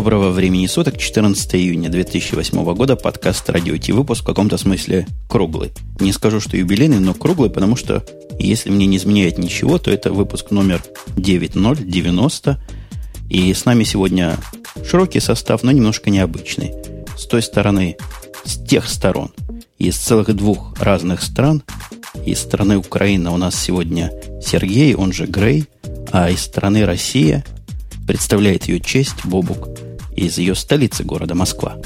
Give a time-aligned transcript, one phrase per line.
[0.00, 5.72] Доброго времени суток, 14 июня 2008 года, подкаст «Радио Ти», выпуск в каком-то смысле круглый.
[6.00, 8.02] Не скажу, что юбилейный, но круглый, потому что,
[8.38, 10.82] если мне не изменяет ничего, то это выпуск номер
[11.18, 12.58] 9090,
[13.28, 14.38] и с нами сегодня
[14.88, 16.72] широкий состав, но немножко необычный.
[17.18, 17.98] С той стороны,
[18.42, 19.32] с тех сторон,
[19.76, 21.62] из целых двух разных стран,
[22.24, 24.10] из страны Украина у нас сегодня
[24.42, 25.66] Сергей, он же Грей,
[26.10, 27.44] а из страны Россия–
[28.10, 29.68] Представляет ее честь Бобук
[30.20, 31.76] из ее столицы города Москва.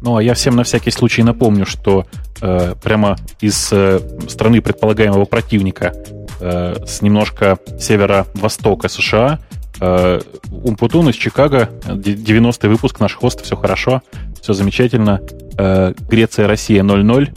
[0.00, 2.06] Ну, а я всем на всякий случай напомню, что
[2.40, 5.94] э, прямо из э, страны предполагаемого противника
[6.40, 9.40] э, с немножко северо-востока США
[9.80, 14.02] э, Умпутун из Чикаго, 90-й выпуск, наш хост, все хорошо,
[14.40, 15.20] все замечательно.
[15.58, 17.34] Э, Греция, Россия 0-0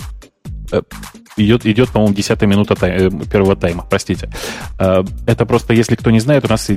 [1.44, 4.30] идет, идет по-моему, 10 минута тай, э, первого тайма, простите.
[4.80, 6.70] Э, это просто, если кто не знает, у нас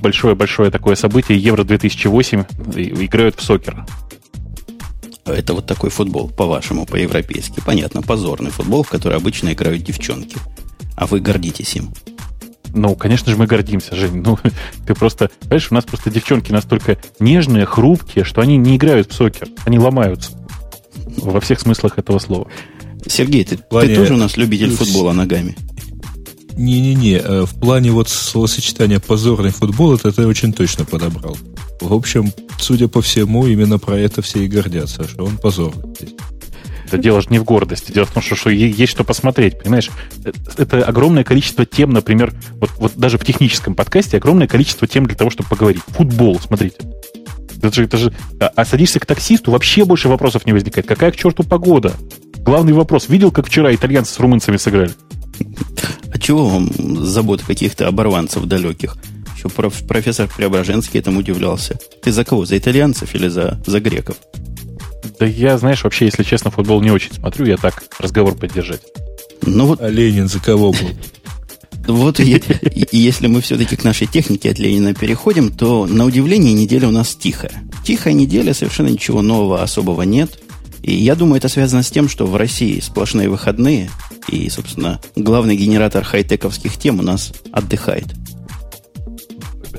[0.00, 3.84] большое-большое такое событие, Евро-2008, играют в сокер.
[5.24, 7.60] Это вот такой футбол, по-вашему, по-европейски.
[7.64, 10.36] Понятно, позорный футбол, в который обычно играют девчонки.
[10.96, 11.92] А вы гордитесь им.
[12.72, 14.22] Ну, конечно же, мы гордимся, Жень.
[14.22, 14.38] Ну,
[14.86, 19.14] ты просто, понимаешь, у нас просто девчонки настолько нежные, хрупкие, что они не играют в
[19.14, 19.48] сокер.
[19.64, 20.32] Они ломаются.
[21.16, 22.48] Во всех смыслах этого слова.
[23.06, 23.88] Сергей, ты, плане...
[23.88, 25.56] ты тоже у нас любитель футбола ногами?
[26.56, 31.36] Не-не-не, э, в плане вот словосочетания «позорный футбол» это ты очень точно подобрал.
[31.80, 35.84] В общем, судя по всему, именно про это все и гордятся, что он позорный.
[36.86, 37.92] Это дело же не в гордости.
[37.92, 39.90] Дело в том, что, что есть что посмотреть, понимаешь?
[40.24, 45.06] Э, это огромное количество тем, например, вот, вот даже в техническом подкасте огромное количество тем
[45.06, 45.82] для того, чтобы поговорить.
[45.88, 46.76] Футбол, смотрите.
[47.62, 50.86] Это же, это же, а, а садишься к таксисту, вообще больше вопросов не возникает.
[50.86, 51.94] Какая к черту погода?
[52.44, 53.08] Главный вопрос.
[53.08, 54.92] Видел, как вчера итальянцы с румынцами сыграли?
[56.12, 56.70] А чего вам
[57.04, 58.96] забот каких-то оборванцев далеких?
[59.36, 61.78] Еще профессор Преображенский этому удивлялся.
[62.02, 62.44] Ты за кого?
[62.44, 64.16] За итальянцев или за, за греков?
[65.18, 67.46] Да я, знаешь, вообще, если честно, футбол не очень смотрю.
[67.46, 68.82] Я так разговор поддержать.
[69.42, 69.80] Ну вот...
[69.80, 70.88] А Ленин за кого был?
[71.86, 76.52] Вот и, и если мы все-таки к нашей технике от Ленина переходим, то на удивление
[76.52, 77.52] неделя у нас тихая.
[77.84, 80.38] Тихая неделя, совершенно ничего нового особого нет.
[80.82, 83.90] И я думаю, это связано с тем, что в России сплошные выходные,
[84.28, 88.06] и, собственно, главный генератор хай-тековских тем у нас отдыхает.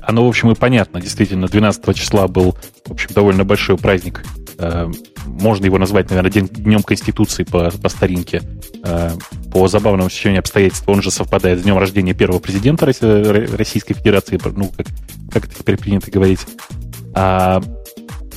[0.01, 0.99] Оно, в общем, и понятно.
[0.99, 4.23] Действительно, 12 числа был, в общем, довольно большой праздник.
[4.57, 4.91] Э,
[5.25, 8.41] можно его назвать, наверное, Днем Конституции по, по старинке.
[8.83, 9.11] Э,
[9.51, 14.71] по забавному стечению обстоятельств он же совпадает с днем рождения первого президента Российской Федерации, ну,
[14.75, 14.87] как,
[15.31, 16.41] как это теперь принято говорить.
[17.13, 17.61] А,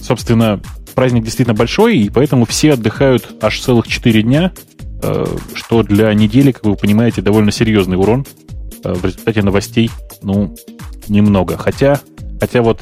[0.01, 0.61] собственно,
[0.95, 4.53] праздник действительно большой, и поэтому все отдыхают аж целых 4 дня,
[5.03, 8.27] э, что для недели, как вы понимаете, довольно серьезный урон.
[8.85, 9.91] Э, в результате новостей,
[10.23, 10.55] ну,
[11.09, 11.57] немного.
[11.57, 12.01] Хотя,
[12.41, 12.81] хотя вот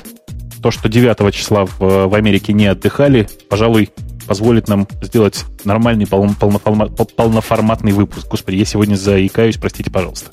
[0.63, 3.91] то, что 9 числа в, в Америке не отдыхали, пожалуй,
[4.27, 8.29] позволит нам сделать нормальный пол, полноформат, полноформатный выпуск.
[8.29, 10.31] Господи, я сегодня заикаюсь, простите, пожалуйста.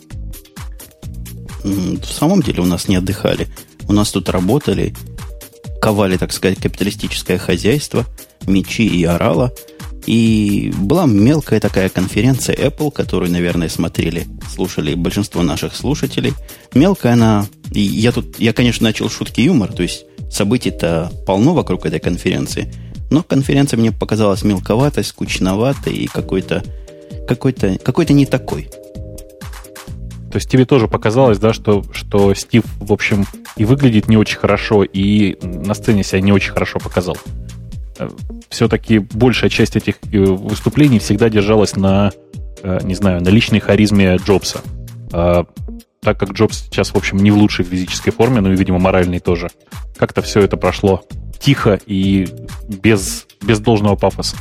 [1.64, 3.48] В самом деле у нас не отдыхали.
[3.88, 4.94] У нас тут работали,
[5.82, 8.06] ковали, так сказать, капиталистическое хозяйство,
[8.48, 9.54] мечи и орала.
[10.06, 16.34] И была мелкая такая конференция Apple, которую, наверное, смотрели, слушали большинство наших слушателей.
[16.74, 17.46] Мелкая она...
[17.72, 22.74] Я тут, я, конечно, начал шутки юмор, то есть событий-то полно вокруг этой конференции.
[23.12, 26.64] Но конференция мне показалась мелковатой, скучноватой и какой-то
[27.28, 28.70] какой-то какой-то не такой.
[30.32, 33.26] То есть тебе тоже показалось, да, что, что Стив, в общем,
[33.56, 37.18] и выглядит не очень хорошо, и на сцене себя не очень хорошо показал.
[37.98, 38.10] Э,
[38.50, 42.12] Все-таки большая часть этих э, выступлений всегда держалась на,
[42.62, 44.62] э, не знаю, на личной харизме Джобса.
[45.12, 45.46] А,
[46.02, 49.20] так как Джобс сейчас, в общем, не в лучшей физической форме, но и, видимо, моральной
[49.20, 49.50] тоже,
[49.98, 51.04] как-то все это прошло
[51.40, 52.28] тихо и
[52.68, 54.38] без, без должного пафоса.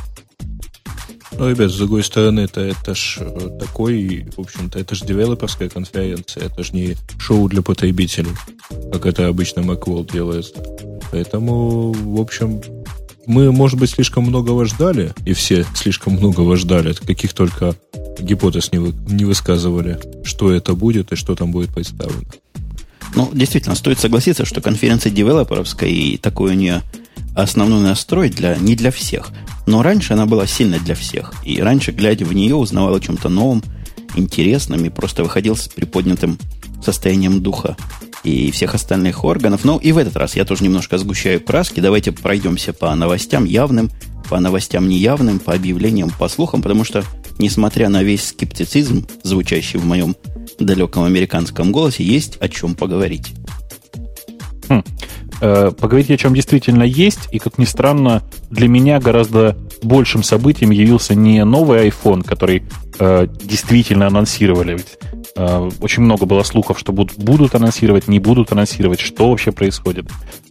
[1.39, 5.69] Ну, ребят, с другой стороны, это, это ж э, такой, в общем-то, это же девелоперская
[5.69, 8.31] конференция, это же не шоу для потребителей,
[8.91, 10.53] как это обычно Macworld делает.
[11.11, 12.61] Поэтому, в общем,
[13.25, 17.73] мы, может быть, слишком многого ждали, и все слишком многого ждали, каких только
[18.19, 22.31] гипотез не, вы, не высказывали, что это будет и что там будет представлено.
[23.15, 26.81] Ну, действительно, стоит согласиться, что конференция девелоперовская и такой у нее
[27.35, 29.31] основной настрой для, не для всех.
[29.65, 31.33] Но раньше она была сильно для всех.
[31.45, 33.63] И раньше, глядя в нее, узнавал о чем-то новом,
[34.15, 36.37] интересном и просто выходил с приподнятым
[36.83, 37.77] состоянием духа
[38.23, 39.63] и всех остальных органов.
[39.63, 41.79] Но и в этот раз я тоже немножко сгущаю краски.
[41.79, 43.91] Давайте пройдемся по новостям явным,
[44.29, 47.03] по новостям неявным, по объявлениям, по слухам, потому что,
[47.37, 50.15] несмотря на весь скептицизм, звучащий в моем
[50.59, 53.33] далеком американском голосе, есть о чем поговорить.
[54.67, 54.83] Хм.
[55.41, 60.71] Э, поговорить о чем действительно есть, и, как ни странно, для меня гораздо большим событием
[60.71, 62.63] явился не новый iPhone, который
[62.99, 64.73] э, действительно анонсировали.
[64.73, 64.97] Ведь
[65.35, 70.07] э, очень много было слухов, что будут, будут анонсировать, не будут анонсировать, что вообще происходит.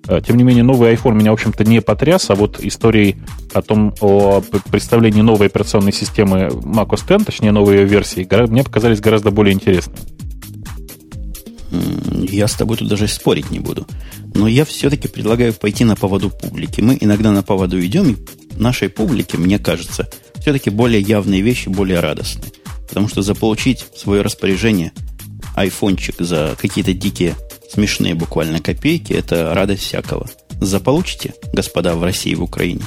[0.06, 3.16] Э, тем не менее, новый iPhone меня, в общем-то, не потряс, а вот истории
[3.52, 9.00] о том, о представлении новой операционной системы macOS X, точнее, новой ее версии, мне показались
[9.00, 9.98] гораздо более интересными.
[11.70, 13.86] Я с тобой тут даже спорить не буду.
[14.34, 16.80] Но я все-таки предлагаю пойти на поводу публики.
[16.80, 18.16] Мы иногда на поводу идем, и
[18.56, 20.08] нашей публике, мне кажется,
[20.40, 22.52] все-таки более явные вещи, более радостные.
[22.88, 24.92] Потому что заполучить в свое распоряжение
[25.54, 27.34] айфончик за какие-то дикие,
[27.70, 30.28] смешные буквально копейки, это радость всякого.
[30.60, 32.82] Заполучите, господа, в России и в Украине?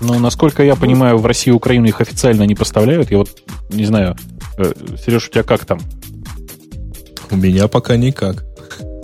[0.00, 3.10] Ну, насколько я понимаю, в Россию и Украину их официально не поставляют.
[3.10, 4.16] Я вот не знаю,
[4.58, 4.72] э,
[5.04, 5.80] Сереж, у тебя как там?
[7.30, 8.44] У меня пока никак.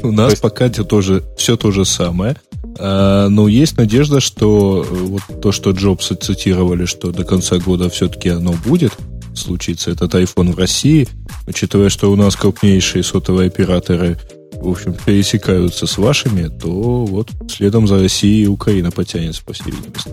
[0.03, 0.43] У нас есть...
[0.43, 2.37] пока тоже все то же самое.
[2.79, 7.91] А, но есть надежда, что э, вот то, что Джобса цитировали, что до конца года
[7.91, 8.93] все-таки оно будет
[9.35, 11.09] случиться, этот iPhone в России,
[11.47, 14.19] учитывая, что у нас крупнейшие сотовые операторы
[14.61, 20.11] в общем, пересекаются с вашими, то вот следом за Россией Украина потянется, по всей видимости.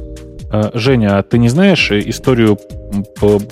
[0.49, 2.57] А, Женя, а ты не знаешь историю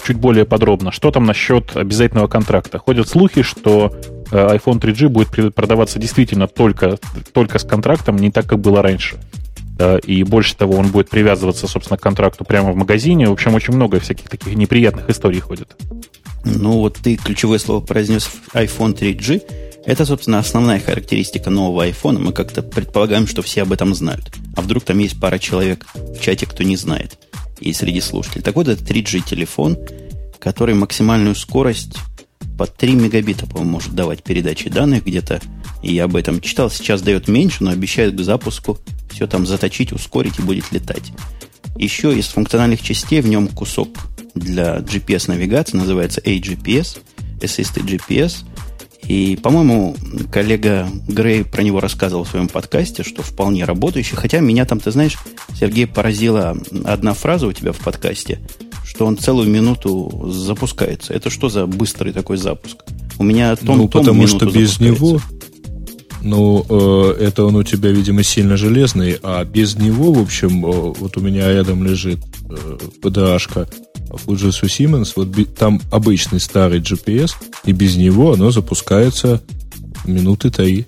[0.05, 0.91] чуть более подробно?
[0.91, 2.79] Что там насчет обязательного контракта?
[2.79, 6.97] Ходят слухи, что э, iPhone 3G будет продаваться действительно только,
[7.33, 9.17] только с контрактом, не так, как было раньше.
[10.05, 13.27] И больше того, он будет привязываться, собственно, к контракту прямо в магазине.
[13.27, 15.75] В общем, очень много всяких таких неприятных историй ходит.
[16.45, 19.41] Ну, вот ты ключевое слово произнес iPhone 3G.
[19.85, 22.19] Это, собственно, основная характеристика нового iPhone.
[22.19, 24.31] Мы как-то предполагаем, что все об этом знают.
[24.55, 27.17] А вдруг там есть пара человек в чате, кто не знает.
[27.59, 28.43] И среди слушателей.
[28.43, 29.77] Так вот, это 3G телефон,
[30.39, 31.97] который максимальную скорость
[32.57, 35.41] по 3 мегабита, по-моему, может давать передачи данных где-то.
[35.83, 36.69] И я об этом читал.
[36.69, 38.79] Сейчас дает меньше, но обещает к запуску
[39.11, 41.11] все там заточить, ускорить и будет летать.
[41.77, 43.89] Еще из функциональных частей в нем кусок
[44.33, 46.99] для GPS-навигации, называется AGPS,
[47.41, 48.45] Assisted GPS–
[49.07, 49.95] и, по-моему,
[50.31, 54.15] коллега Грей про него рассказывал в своем подкасте, что вполне работающий.
[54.15, 55.17] Хотя меня там, ты знаешь,
[55.59, 58.39] Сергей, поразила одна фраза у тебя в подкасте,
[58.95, 61.13] что он целую минуту запускается.
[61.13, 62.77] Это что за быстрый такой запуск?
[63.17, 65.19] У меня том, ну, том потому что без него
[66.21, 70.93] ну, э, это он у тебя, видимо, сильно железный, а без него, в общем, э,
[70.97, 72.19] вот у меня рядом лежит
[72.49, 73.67] э, PDA-шка
[74.25, 77.33] Fujitsu Siemens, вот там обычный старый GPS,
[77.65, 79.43] и без него оно запускается
[80.05, 80.85] минуты 3.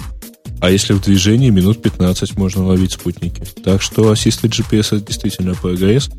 [0.60, 3.44] А если в движении, минут 15 можно ловить спутники.
[3.64, 6.10] Так что Assisted GPS это действительно прогресс.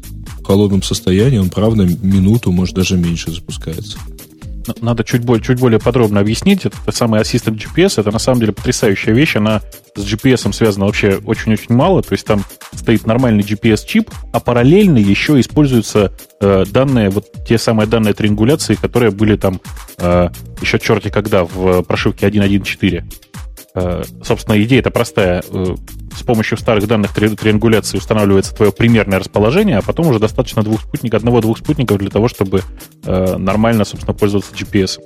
[0.41, 3.99] В холодном состоянии он, правда, минуту, может, даже меньше запускается
[4.81, 6.65] надо чуть более, чуть более подробно объяснить.
[6.67, 9.37] Это самый Assistant GPS, это на самом деле потрясающая вещь.
[9.37, 9.63] Она
[9.95, 12.03] с GPS связана вообще очень-очень мало.
[12.03, 12.45] То есть там
[12.75, 19.11] стоит нормальный GPS-чип, а параллельно еще используются э, данные, вот те самые данные триангуляции, которые
[19.11, 19.61] были там
[19.99, 20.31] э,
[20.61, 23.05] еще черти когда в прошивке 1.1.4.
[23.79, 25.43] Э, собственно, идея это простая.
[25.51, 25.77] Э,
[26.17, 30.81] с помощью старых данных три, триангуляции устанавливается твое примерное расположение, а потом уже достаточно двух
[30.81, 32.63] спутников, одного-двух спутников для того, чтобы
[33.05, 34.99] э, нормально, собственно, пользоваться GPS.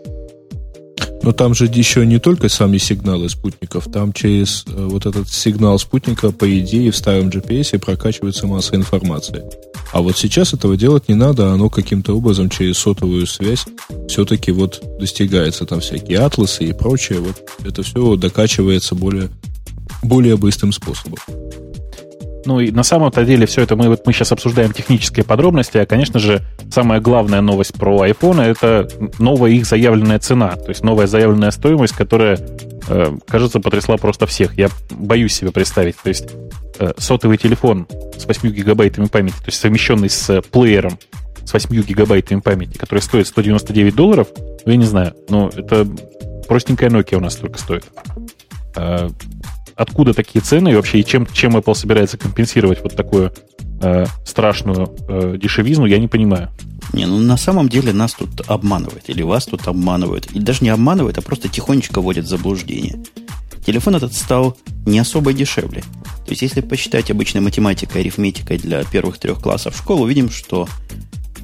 [1.22, 6.32] Но там же еще не только сами сигналы спутников, там через вот этот сигнал спутника,
[6.32, 9.44] по идее, в старом GPS прокачивается масса информации.
[9.92, 13.66] А вот сейчас этого делать не надо, оно каким-то образом через сотовую связь
[14.12, 15.64] все-таки вот достигается.
[15.64, 17.20] Там всякие атласы и прочее.
[17.20, 19.30] Вот это все докачивается более,
[20.02, 21.18] более быстрым способом.
[22.44, 25.86] Ну и на самом-то деле все это мы вот мы сейчас обсуждаем технические подробности, а,
[25.86, 26.42] конечно же,
[26.72, 28.88] самая главная новость про iPhone это
[29.20, 32.40] новая их заявленная цена, то есть новая заявленная стоимость, которая,
[32.88, 34.58] э, кажется, потрясла просто всех.
[34.58, 35.96] Я боюсь себе представить.
[36.02, 36.30] То есть
[36.80, 37.86] э, сотовый телефон
[38.18, 40.98] с 8 гигабайтами памяти, то есть совмещенный с плеером
[41.44, 44.28] с 8 гигабайтами памяти, который стоит 199 долларов,
[44.64, 45.86] ну, я не знаю, но это
[46.48, 47.84] простенькая Nokia у нас только стоит.
[48.76, 49.08] Э,
[49.74, 53.32] откуда такие цены и вообще и чем, чем Apple собирается компенсировать вот такую
[53.80, 56.50] э, страшную э, дешевизну, я не понимаю.
[56.92, 60.26] Не, ну на самом деле нас тут обманывают, или вас тут обманывают.
[60.32, 63.02] И даже не обманывают, а просто тихонечко вводят в заблуждение.
[63.64, 65.82] Телефон этот стал не особо дешевле.
[66.24, 70.68] То есть, если посчитать обычной математикой, арифметикой для первых трех классов школы, увидим, что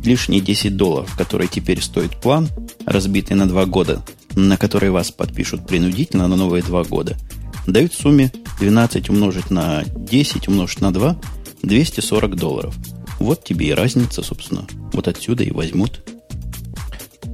[0.04, 2.48] лишние 10 долларов, которые теперь стоит план,
[2.86, 4.02] разбитый на 2 года,
[4.34, 7.16] на который вас подпишут принудительно на новые 2 года–
[7.72, 11.16] дают в сумме 12 умножить на 10 умножить на 2
[11.62, 12.74] 240 долларов.
[13.18, 14.66] Вот тебе и разница, собственно.
[14.92, 16.02] Вот отсюда и возьмут.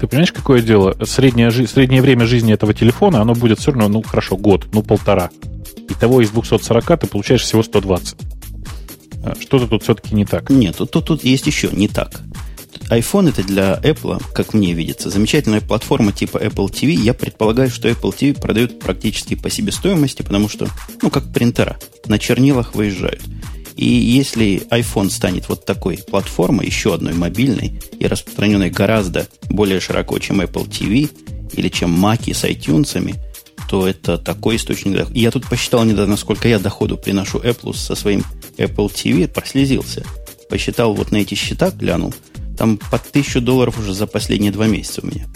[0.00, 0.96] Ты понимаешь, какое дело?
[1.04, 5.30] Среднее, среднее время жизни этого телефона, оно будет все равно, ну, хорошо, год, ну, полтора.
[5.88, 8.16] Итого из 240 ты получаешь всего 120.
[9.24, 10.50] А, что-то тут все-таки не так.
[10.50, 12.22] Нет, тут, тут, тут есть еще не так.
[12.90, 16.92] iPhone это для Apple, как мне видится, замечательная платформа типа Apple TV.
[16.92, 20.68] Я предполагаю, что Apple TV продают практически по себестоимости, потому что,
[21.02, 23.22] ну, как принтера, на чернилах выезжают.
[23.76, 30.18] И если iPhone станет вот такой платформой, еще одной мобильной и распространенной гораздо более широко,
[30.18, 31.10] чем Apple TV
[31.52, 33.16] или чем Mac с iTunes,
[33.68, 35.18] то это такой источник дохода.
[35.18, 38.22] Я тут посчитал недавно, сколько я доходу приношу Apple со своим
[38.56, 40.04] Apple TV, прослезился.
[40.48, 42.14] Посчитал вот на эти счета, глянул.
[42.56, 45.26] Там по тысячу долларов уже за последние два месяца у меня.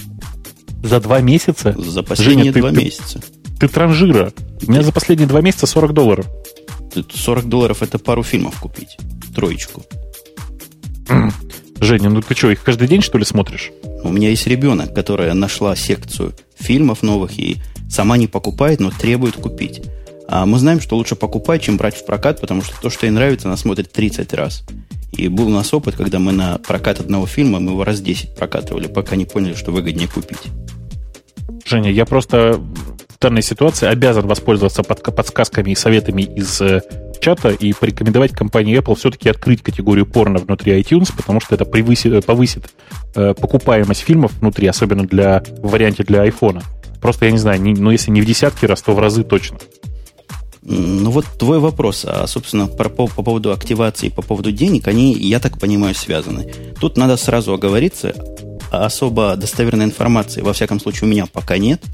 [0.82, 1.74] За два месяца?
[1.76, 3.20] За последние Женя, два ты, месяца.
[3.20, 4.32] Ты, ты транжира.
[4.66, 6.26] У меня за последние два месяца 40 долларов.
[7.14, 8.96] 40 долларов это пару фильмов купить.
[9.34, 9.82] Троечку.
[11.80, 13.70] Женя, ну ты что, их каждый день, что ли, смотришь?
[14.02, 17.58] У меня есть ребенок, которая нашла секцию фильмов новых и
[17.88, 19.82] сама не покупает, но требует купить.
[20.28, 23.12] А мы знаем, что лучше покупать, чем брать в прокат, потому что то, что ей
[23.12, 24.62] нравится, она смотрит 30 раз.
[25.12, 28.36] И был у нас опыт, когда мы на прокат одного фильма, мы его раз 10
[28.36, 30.48] прокатывали, пока не поняли, что выгоднее купить.
[31.64, 32.60] Женя, я просто
[33.18, 36.82] в данной ситуации обязан воспользоваться подсказками и советами из э,
[37.20, 42.12] чата и порекомендовать компании Apple все-таки открыть категорию порно внутри iTunes, потому что это превысит,
[42.12, 42.70] э, повысит
[43.16, 46.62] э, покупаемость фильмов внутри, особенно для в варианте для iPhone.
[47.00, 49.58] Просто, я не знаю, не, ну если не в десятки раз, то в разы точно.
[50.70, 55.14] Ну вот твой вопрос, а, собственно, по, по, по поводу активации, по поводу денег, они,
[55.14, 56.52] я так понимаю, связаны.
[56.78, 58.14] Тут надо сразу оговориться,
[58.70, 61.82] особо достоверной информации, во всяком случае, у меня пока нет–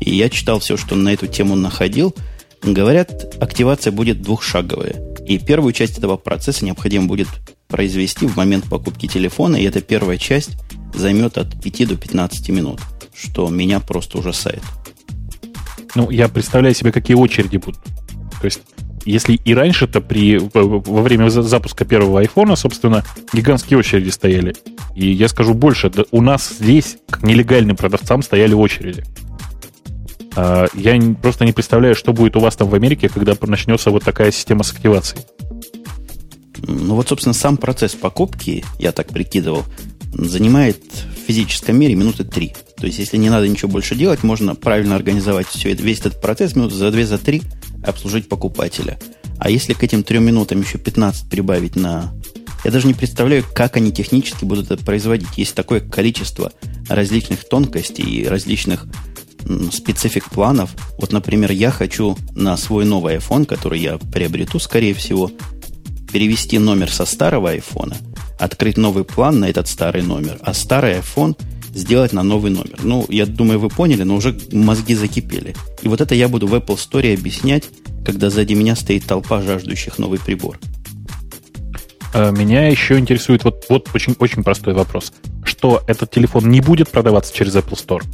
[0.00, 2.14] и я читал все, что на эту тему находил.
[2.62, 4.96] Говорят, активация будет двухшаговая.
[5.26, 7.28] И первую часть этого процесса необходимо будет
[7.68, 10.50] произвести в момент покупки телефона, и эта первая часть
[10.94, 12.80] займет от 5 до 15 минут,
[13.14, 14.62] что меня просто ужасает.
[15.94, 17.80] Ну, я представляю себе, какие очереди будут.
[18.44, 18.60] То есть,
[19.06, 24.54] если и раньше-то при, во время запуска первого айфона, собственно, гигантские очереди стояли.
[24.94, 29.02] И я скажу больше, да у нас здесь, к нелегальным продавцам, стояли очереди.
[30.36, 34.04] А, я просто не представляю, что будет у вас там в Америке, когда начнется вот
[34.04, 35.24] такая система с активацией.
[36.58, 39.64] Ну вот, собственно, сам процесс покупки, я так прикидывал,
[40.12, 42.52] занимает в физическом мире минуты три.
[42.76, 46.54] То есть, если не надо ничего больше делать, можно правильно организовать все, весь этот процесс
[46.54, 47.40] минут за две, за три
[47.84, 48.98] обслужить покупателя.
[49.38, 52.12] А если к этим трем минутам еще 15 прибавить на...
[52.64, 55.36] Я даже не представляю, как они технически будут это производить.
[55.36, 56.52] Есть такое количество
[56.88, 58.86] различных тонкостей и различных
[59.72, 60.70] специфик планов.
[60.98, 65.30] Вот, например, я хочу на свой новый iPhone, который я приобрету, скорее всего,
[66.12, 67.94] перевести номер со старого iPhone,
[68.38, 71.36] открыть новый план на этот старый номер, а старый iPhone
[71.74, 72.78] сделать на новый номер.
[72.82, 75.54] Ну, я думаю, вы поняли, но уже мозги закипели.
[75.82, 77.64] И вот это я буду в Apple Store объяснять,
[78.04, 80.58] когда сзади меня стоит толпа жаждущих новый прибор.
[82.14, 85.12] А, меня еще интересует вот, вот очень, очень простой вопрос.
[85.44, 88.04] Что этот телефон не будет продаваться через Apple Store?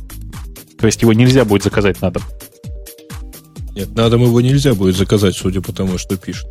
[0.79, 2.23] То есть его нельзя будет заказать на дом?
[3.75, 6.49] Нет, на дом его нельзя будет заказать, судя по тому, что пишут.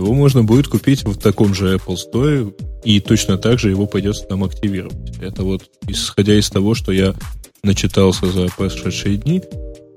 [0.00, 2.54] Его можно будет купить в таком же Apple Store,
[2.84, 5.18] и точно так же его придется там активировать.
[5.20, 7.14] Это вот исходя из того, что я
[7.62, 9.42] начитался за прошедшие дни.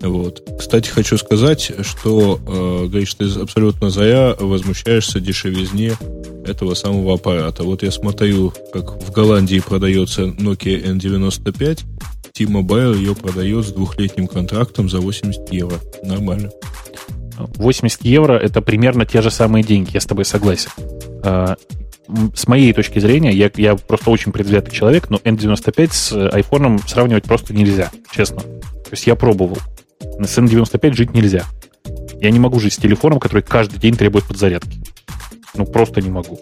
[0.02, 0.44] Вот.
[0.60, 5.94] Кстати, хочу сказать, что, э, говоришь, ты абсолютно зря возмущаешься дешевизне
[6.46, 7.64] этого самого аппарата.
[7.64, 11.80] Вот я смотрю, как в Голландии продается Nokia N95,
[12.34, 15.80] T-Mobile ее продает с двухлетним контрактом за 80 евро.
[16.04, 16.52] Нормально.
[17.38, 20.70] 80 евро это примерно те же самые деньги, я с тобой согласен.
[21.24, 21.56] А,
[22.36, 27.24] с моей точки зрения, я, я просто очень предвзятый человек, но N95 с iPhone сравнивать
[27.24, 28.42] просто нельзя, честно.
[28.42, 29.58] То есть я пробовал.
[30.20, 31.46] С N95 жить нельзя.
[32.20, 34.80] Я не могу жить с телефоном, который каждый день требует подзарядки.
[35.56, 36.40] Ну, просто не могу.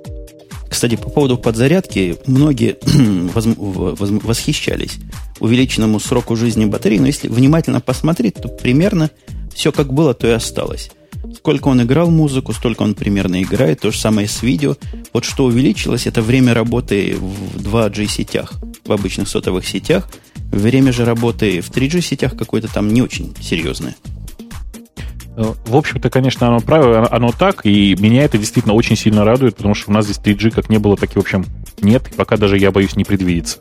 [0.70, 2.78] Кстати, по поводу подзарядки, многие
[4.24, 5.00] восхищались
[5.40, 9.10] увеличенному сроку жизни батареи, но если внимательно посмотреть, то примерно
[9.54, 10.92] все как было, то и осталось.
[11.36, 13.82] Сколько он играл музыку, столько он примерно играет.
[13.82, 14.76] То же самое с видео.
[15.14, 18.54] Вот что увеличилось, это время работы в 2G сетях,
[18.86, 20.10] в обычных сотовых сетях.
[20.52, 23.96] Время же работы в 3G сетях какое-то там не очень серьезное.
[25.38, 29.56] Э, в общем-то, конечно, оно правило, оно так, и меня это действительно очень сильно радует,
[29.56, 31.46] потому что у нас здесь 3G как не было, так и, в общем,
[31.82, 33.60] нет, и пока даже я боюсь не предвидится.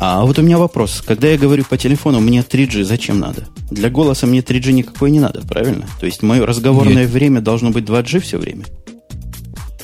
[0.00, 1.02] А вот у меня вопрос.
[1.04, 3.48] Когда я говорю по телефону, мне 3G зачем надо?
[3.70, 5.86] Для голоса мне 3G никакой не надо, правильно?
[5.98, 7.10] То есть мое разговорное Нет.
[7.10, 8.64] время должно быть 2G все время?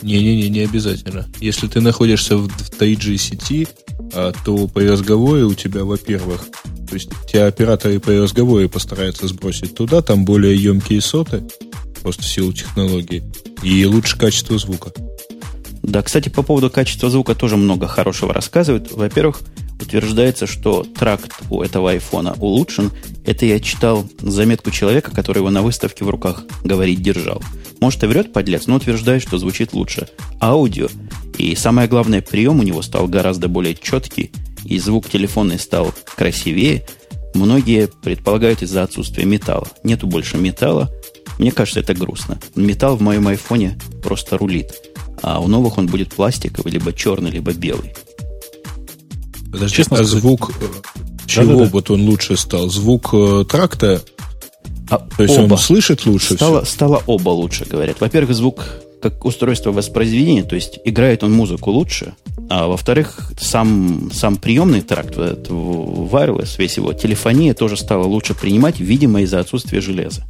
[0.02, 1.26] Не-не-не, не обязательно.
[1.40, 3.66] Если ты находишься в 3G сети,
[4.12, 6.46] а, то по разговоре у тебя, во-первых,
[6.88, 11.42] то есть те операторы по разговоре постараются сбросить туда, там более емкие соты,
[12.02, 13.24] просто в силу технологии.
[13.62, 14.92] И лучше качество звука.
[15.82, 18.92] Да, кстати, по поводу качества звука тоже много хорошего рассказывают.
[18.92, 19.40] Во-первых,
[19.80, 22.90] утверждается, что тракт у этого айфона улучшен.
[23.24, 27.42] Это я читал заметку человека, который его на выставке в руках говорить держал.
[27.80, 30.08] Может, и врет подлец, но утверждает, что звучит лучше.
[30.40, 30.88] Аудио.
[31.38, 34.30] И самое главное, прием у него стал гораздо более четкий,
[34.64, 36.86] и звук телефонный стал красивее.
[37.34, 39.66] Многие предполагают из-за отсутствия металла.
[39.82, 40.90] Нету больше металла.
[41.38, 42.38] Мне кажется, это грустно.
[42.54, 44.72] Металл в моем айфоне просто рулит
[45.24, 47.94] а у новых он будет пластиковый, либо черный, либо белый.
[49.54, 50.64] Подожди, Честно а звук э,
[51.26, 51.70] чего да, да, да.
[51.70, 52.68] вот он лучше стал?
[52.68, 54.02] Звук э, тракта?
[54.90, 55.52] А, То есть оба.
[55.52, 56.34] он слышит лучше?
[56.34, 56.74] Стало, все?
[56.74, 58.00] стало оба лучше, говорят.
[58.00, 58.64] Во-первых, звук
[59.00, 62.14] как устройство воспроизведения, то есть играет он музыку лучше,
[62.50, 68.80] а во-вторых, сам, сам приемный тракт, этот wireless, весь его телефония тоже стала лучше принимать,
[68.80, 70.24] видимо, из-за отсутствия железа.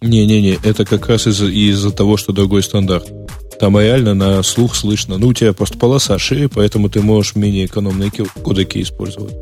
[0.00, 3.12] Не-не-не, это как раз из-за из того, что другой стандарт.
[3.60, 5.18] Там реально на слух слышно.
[5.18, 9.34] Ну, у тебя просто полоса шире, поэтому ты можешь менее экономные кодеки использовать.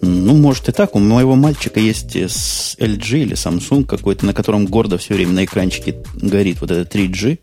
[0.00, 0.94] Ну, может и так.
[0.94, 5.44] У моего мальчика есть с LG или Samsung какой-то, на котором гордо все время на
[5.44, 7.38] экранчике горит вот это 3G.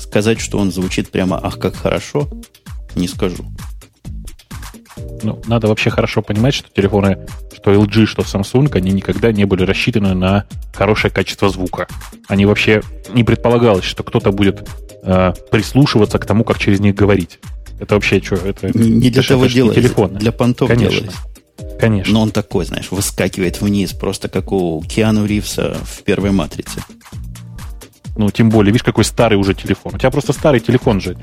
[0.00, 2.26] Сказать, что он звучит прямо «ах, как хорошо»,
[2.94, 3.44] не скажу.
[5.24, 7.26] Ну, надо вообще хорошо понимать, что телефоны,
[7.56, 11.88] что LG, что Samsung, они никогда не были рассчитаны на хорошее качество звука.
[12.28, 14.68] Они вообще не предполагалось, что кто-то будет
[15.02, 17.40] э, прислушиваться к тому, как через них говорить.
[17.80, 18.36] Это вообще что?
[18.36, 20.14] Это, не для того делать, телефон.
[20.14, 21.00] для понтов Конечно.
[21.00, 21.16] делать.
[21.80, 22.12] Конечно.
[22.12, 26.82] Но он такой, знаешь, выскакивает вниз, просто как у Киану Ривса в первой матрице.
[28.16, 29.94] Ну, тем более, видишь, какой старый уже телефон.
[29.94, 31.16] У тебя просто старый телефон же,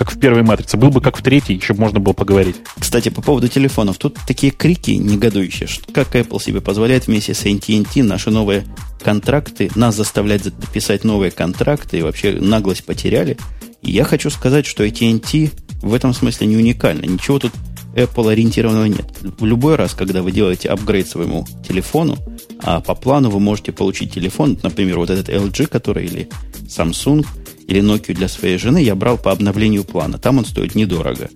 [0.00, 0.78] как в первой матрице.
[0.78, 2.56] Был бы как в третьей, еще можно было поговорить.
[2.78, 3.98] Кстати, по поводу телефонов.
[3.98, 8.64] Тут такие крики негодующие, что как Apple себе позволяет вместе с AT&T наши новые
[9.04, 13.36] контракты, нас заставлять писать новые контракты и вообще наглость потеряли.
[13.82, 15.50] И я хочу сказать, что AT&T
[15.82, 17.04] в этом смысле не уникально.
[17.04, 17.52] Ничего тут
[17.94, 19.04] Apple ориентированного нет.
[19.20, 22.16] В любой раз, когда вы делаете апгрейд своему телефону,
[22.62, 26.30] а по плану вы можете получить телефон, например, вот этот LG, который или
[26.62, 27.26] Samsung,
[27.70, 30.18] или Nokia для своей жены, я брал по обновлению плана.
[30.18, 31.30] Там он стоит недорого.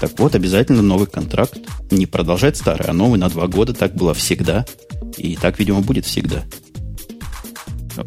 [0.00, 1.58] Так вот, обязательно новый контракт.
[1.90, 3.74] Не продолжать старый, а новый на два года.
[3.74, 4.64] Так было всегда.
[5.18, 6.44] И так, видимо, будет всегда.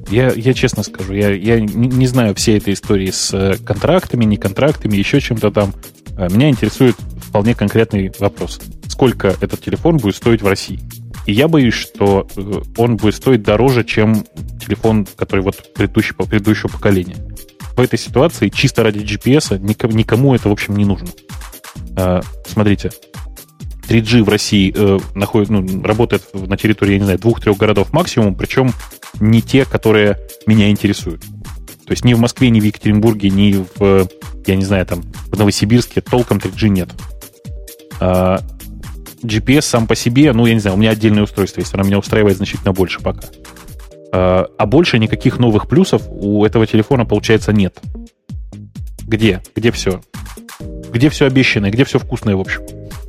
[0.10, 4.38] Я, я честно скажу, я, я не, знаю всей этой истории с э, контрактами, не
[4.38, 5.74] контрактами, еще чем-то там.
[6.17, 8.60] Э, меня интересует вполне конкретный вопрос.
[8.88, 10.80] Сколько этот телефон будет стоить в России?
[11.26, 14.26] И я боюсь, что э, он будет стоить дороже, чем
[14.65, 17.17] телефон, который вот предыдущего, предыдущего поколения.
[17.82, 21.08] В этой ситуации чисто ради GPS никому это, в общем, не нужно.
[22.46, 22.91] Смотрите,
[23.89, 28.36] 3G в России э, находит, ну, работает на территории, я не знаю, двух-трех городов максимум,
[28.36, 28.72] причем
[29.20, 31.22] не те, которые меня интересуют.
[31.22, 34.08] То есть ни в Москве, ни в Екатеринбурге, ни в,
[34.46, 36.89] я не знаю, там, в Новосибирске толком 3G нет.
[38.00, 38.41] А,
[39.24, 41.98] GPS сам по себе, ну, я не знаю, у меня отдельное устройство есть, оно меня
[41.98, 43.28] устраивает значительно больше пока.
[44.13, 47.80] А, а больше никаких новых плюсов у этого телефона, получается, нет.
[49.02, 49.41] Где?
[49.56, 50.02] Где все?
[50.91, 51.71] Где все обещанное?
[51.71, 52.62] Где все вкусное, в общем?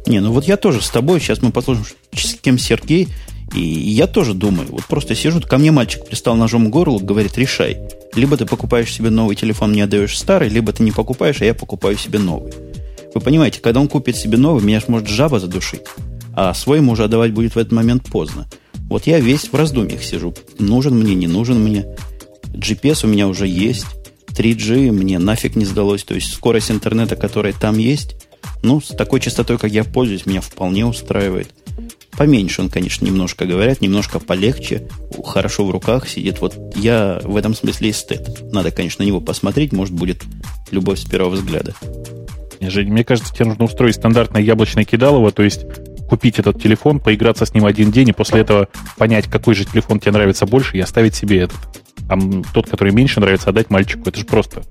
[0.06, 3.08] Не, ну вот я тоже с тобой, сейчас мы послушаем, с кем Сергей,
[3.54, 7.36] и я тоже думаю, вот просто сижу, ко мне мальчик пристал ножом к горлу, говорит,
[7.36, 7.78] решай.
[8.14, 11.54] Либо ты покупаешь себе новый телефон, мне отдаешь старый, либо ты не покупаешь, а я
[11.54, 12.52] покупаю себе новый.
[13.14, 15.82] Вы понимаете, когда он купит себе новый, меня ж может жаба задушить.
[16.34, 18.46] А свой ему уже отдавать будет в этот момент поздно.
[18.92, 20.34] Вот я весь в раздумьях сижу.
[20.58, 21.86] Нужен мне, не нужен мне.
[22.52, 23.86] GPS у меня уже есть.
[24.36, 26.04] 3G мне нафиг не сдалось.
[26.04, 28.16] То есть скорость интернета, которая там есть,
[28.62, 31.48] ну, с такой частотой, как я пользуюсь, меня вполне устраивает.
[32.18, 34.86] Поменьше он, конечно, немножко говорят, немножко полегче,
[35.24, 36.42] хорошо в руках сидит.
[36.42, 38.52] Вот я в этом смысле эстет.
[38.52, 40.22] Надо, конечно, на него посмотреть, может, будет
[40.70, 41.74] любовь с первого взгляда.
[42.60, 45.64] Жень, мне кажется, тебе нужно устроить стандартное яблочное кидалово, то есть
[46.12, 49.98] купить этот телефон, поиграться с ним один день и после этого понять, какой же телефон
[49.98, 51.56] тебе нравится больше и оставить себе этот.
[52.06, 52.18] А
[52.52, 54.10] тот, который меньше нравится, отдать мальчику.
[54.10, 54.62] Это же просто.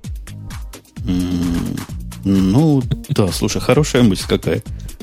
[1.04, 4.62] Ну, да, слушай, хорошая мысль какая.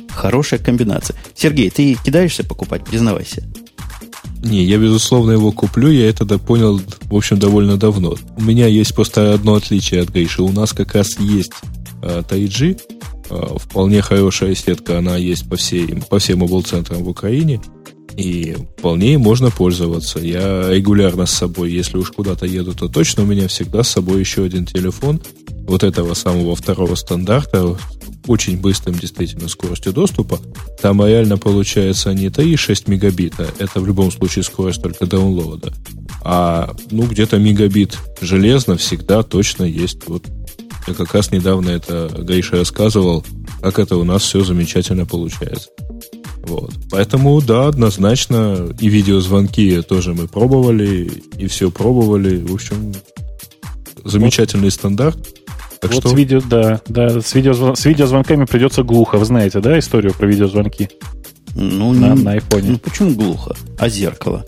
[0.10, 1.18] Хорошая комбинация.
[1.36, 3.44] Сергей, ты кидаешься покупать, признавайся.
[4.42, 8.16] Не, я, безусловно, его куплю, я это понял, в общем, довольно давно.
[8.38, 10.42] У меня есть просто одно отличие от Гриши.
[10.42, 11.52] У нас как раз есть
[12.02, 12.80] э, 3G,
[13.30, 17.62] э, вполне хорошая сетка, она есть по, всей, по всем мобил-центрам в Украине,
[18.16, 20.20] и вполне можно пользоваться.
[20.20, 24.20] Я регулярно с собой, если уж куда-то еду, то точно у меня всегда с собой
[24.20, 25.22] еще один телефон,
[25.68, 27.78] вот этого самого второго стандарта,
[28.28, 30.40] очень быстрым действительно скоростью доступа,
[30.82, 35.74] там реально получается не 3,6 мегабита, это в любом случае скорость только даунлоада,
[36.22, 40.08] А, ну, где-то мегабит железно всегда точно есть.
[40.08, 40.24] Вот
[40.90, 43.24] я как раз недавно это Гриша рассказывал,
[43.62, 45.70] как это у нас все замечательно получается.
[46.44, 46.74] Вот.
[46.90, 52.44] Поэтому, да, однозначно, и видеозвонки тоже мы пробовали, и все пробовали.
[52.44, 52.94] В общем,
[54.04, 54.74] замечательный вот.
[54.74, 55.18] стандарт.
[55.80, 56.10] Так вот что...
[56.10, 59.18] с видео, да, да, с, видео, с видеозвонками придется глухо.
[59.18, 60.90] Вы знаете, да, историю про видеозвонки?
[61.56, 62.72] Ну, на, не, на айфоне.
[62.72, 63.56] Ну, почему глухо?
[63.78, 64.46] А зеркало?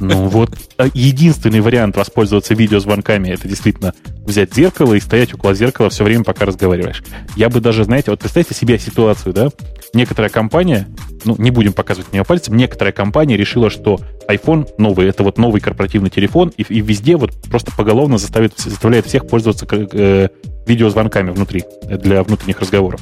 [0.00, 5.90] Ну вот, а единственный вариант воспользоваться видеозвонками, это действительно взять зеркало и стоять около зеркала
[5.90, 7.02] все время, пока разговариваешь.
[7.36, 9.48] Я бы даже, знаете, вот представьте себе ситуацию, да?
[9.94, 10.88] Некоторая компания,
[11.24, 15.60] ну, не будем показывать меня пальцем, некоторая компания решила, что iPhone новый, это вот новый
[15.60, 20.28] корпоративный телефон, и, и везде вот просто поголовно заставит, заставляет всех пользоваться э,
[20.66, 23.00] видеозвонками внутри, для внутренних разговоров.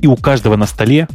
[0.00, 1.06] И у каждого на столе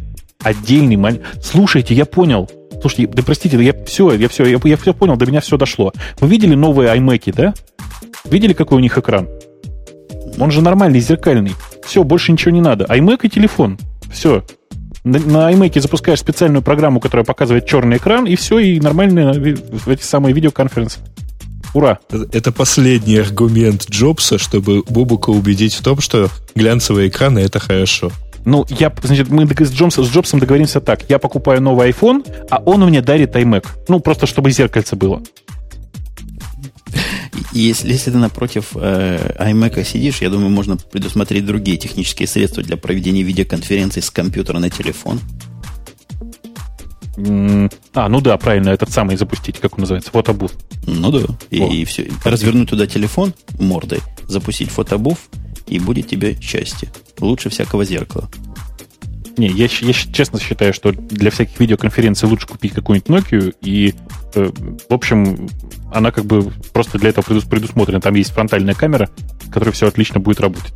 [0.42, 1.26] отдельный маленький...
[1.42, 2.50] Слушайте, я понял,
[2.82, 5.94] Слушайте, да простите, я все, я все, я, я все понял, до меня все дошло.
[6.20, 7.54] Вы видели новые iMac, да?
[8.26, 9.28] Видели, какой у них экран?
[10.40, 11.54] Он же нормальный, зеркальный.
[11.86, 12.86] Все, больше ничего не надо.
[12.86, 13.78] iMac и телефон.
[14.12, 14.46] Все.
[15.04, 19.34] На, на iMac запускаешь специальную программу, которая показывает черный экран, и все, и нормально
[19.88, 21.02] эти самые видеоконференции.
[21.74, 22.00] Ура!
[22.32, 28.12] Это последний аргумент Джобса, чтобы Бобука убедить в том, что глянцевые экраны— это хорошо.
[28.46, 31.10] Ну, я, значит, мы с, Джобсом, с Джобсом договоримся так.
[31.10, 33.66] Я покупаю новый iPhone, а он мне дарит iMac.
[33.88, 35.22] Ну, просто чтобы зеркальце было.
[37.52, 42.78] Если, если ты напротив э, iMac сидишь, я думаю, можно предусмотреть другие технические средства для
[42.78, 45.20] проведения видеоконференций с компьютера на телефон.
[47.94, 50.52] А, ну да, правильно, этот самый запустить, как он называется, фотобуф.
[50.86, 52.10] Ну да, и, и все.
[52.24, 55.18] Развернуть туда телефон мордой, запустить фотобуф,
[55.70, 56.90] и будет тебе счастье.
[57.20, 58.30] Лучше всякого зеркала.
[59.38, 63.94] Не, я, я честно считаю, что для всяких видеоконференций лучше купить какую-нибудь Nokia, и,
[64.36, 64.50] э,
[64.90, 65.48] в общем,
[65.94, 68.02] она как бы просто для этого предусмотрена.
[68.02, 69.10] Там есть фронтальная камера,
[69.50, 70.74] которая все отлично будет работать.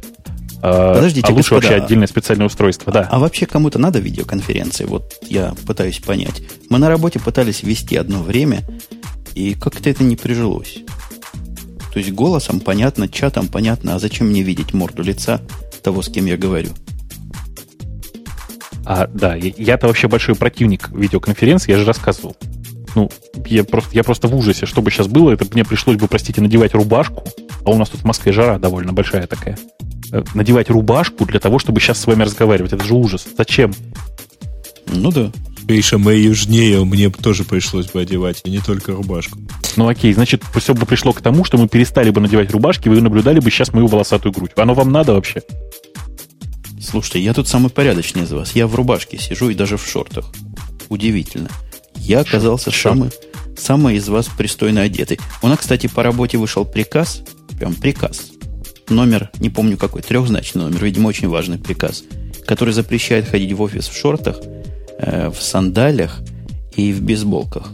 [0.62, 3.02] А, Подождите, а лучше господа, вообще отдельное специальное устройство, да.
[3.12, 4.86] А, а вообще кому-то надо видеоконференции?
[4.86, 6.42] Вот я пытаюсь понять.
[6.70, 8.64] Мы на работе пытались вести одно время,
[9.36, 10.80] и как-то это не прижилось.
[11.94, 15.42] То есть голосом понятно, чатом понятно, а зачем мне видеть морду лица
[15.84, 16.70] того, с кем я говорю?
[18.84, 22.36] А, да, я-то вообще большой противник видеоконференции, я же рассказывал.
[22.96, 23.12] Ну,
[23.46, 24.66] я просто, я просто в ужасе.
[24.66, 27.24] Что бы сейчас было, это мне пришлось бы, простите, надевать рубашку,
[27.64, 29.58] а у нас тут в Москве жара довольно большая такая.
[30.12, 32.74] Э, надевать рубашку для того, чтобы сейчас с вами разговаривать.
[32.74, 33.26] Это же ужас.
[33.38, 33.74] Зачем?
[34.88, 35.32] Ну да.
[35.66, 39.40] Гриша, мы южнее, мне тоже пришлось бы одевать, и не только рубашку.
[39.78, 43.02] Ну окей, значит, все бы пришло к тому, что мы перестали бы надевать рубашки, вы
[43.02, 44.52] наблюдали бы сейчас мою волосатую грудь.
[44.58, 45.42] Оно вам надо вообще?
[46.82, 48.56] Слушайте, я тут самый порядочный из вас.
[48.56, 50.26] Я в рубашке сижу и даже в шортах.
[50.90, 51.50] Удивительно.
[51.96, 53.12] Я оказался самый,
[53.58, 55.20] самый из вас пристойно одетый.
[55.42, 57.24] У нас, кстати, по работе вышел приказ,
[57.58, 58.32] прям приказ.
[58.90, 62.04] Номер, не помню какой, трехзначный номер, видимо, очень важный приказ,
[62.46, 64.42] который запрещает ходить в офис в шортах–
[65.06, 66.22] Э, в сандалях
[66.76, 67.72] и в бейсболках.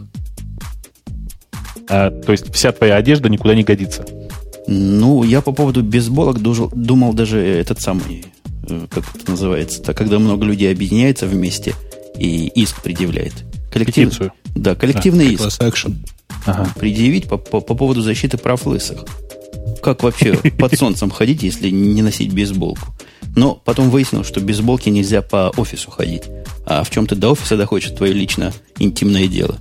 [1.88, 4.04] А, то есть вся твоя одежда никуда не годится?
[4.66, 8.24] Ну, я по поводу бейсболок думал, думал даже этот самый,
[8.68, 11.74] э, как это называется, когда много людей объединяется вместе
[12.18, 13.34] и иск предъявляет.
[13.72, 14.08] Коллектив...
[14.08, 14.32] Петицию.
[14.56, 15.62] Да, коллективный а, иск.
[16.46, 16.68] Ага.
[16.76, 19.04] Предъявить по, по, по поводу защиты прав лысых.
[19.82, 22.88] Как вообще под солнцем ходить, если не носить бейсболку?
[23.36, 26.24] Но потом выяснилось, что без бейсболки нельзя по офису ходить.
[26.66, 29.58] А в чем ты до офиса доходишь, твое лично интимное дело.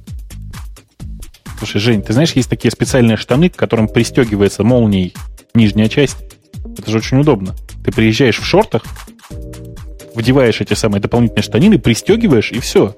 [1.57, 5.13] Слушай, Жень, ты знаешь, есть такие специальные штаны, к которым пристегивается молнией
[5.53, 6.17] нижняя часть.
[6.77, 7.55] Это же очень удобно.
[7.83, 8.83] Ты приезжаешь в шортах,
[10.15, 12.95] вдеваешь эти самые дополнительные штанины, пристегиваешь, и все.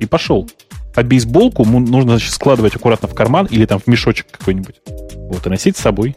[0.00, 0.48] И пошел.
[0.94, 4.76] А бейсболку нужно значит, складывать аккуратно в карман или там в мешочек какой-нибудь.
[5.14, 6.16] Вот, и носить с собой.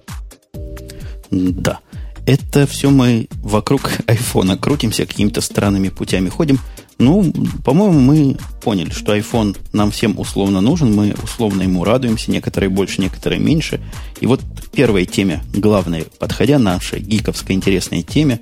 [1.32, 1.80] Да.
[2.26, 6.60] Это все мы вокруг айфона крутимся, какими-то странными путями ходим.
[6.98, 7.32] Ну,
[7.64, 13.02] по-моему, мы поняли, что iPhone нам всем условно нужен, мы условно ему радуемся, некоторые больше,
[13.02, 13.82] некоторые меньше.
[14.22, 18.40] И вот первой теме, главной, подходя нашей гиковской интересной теме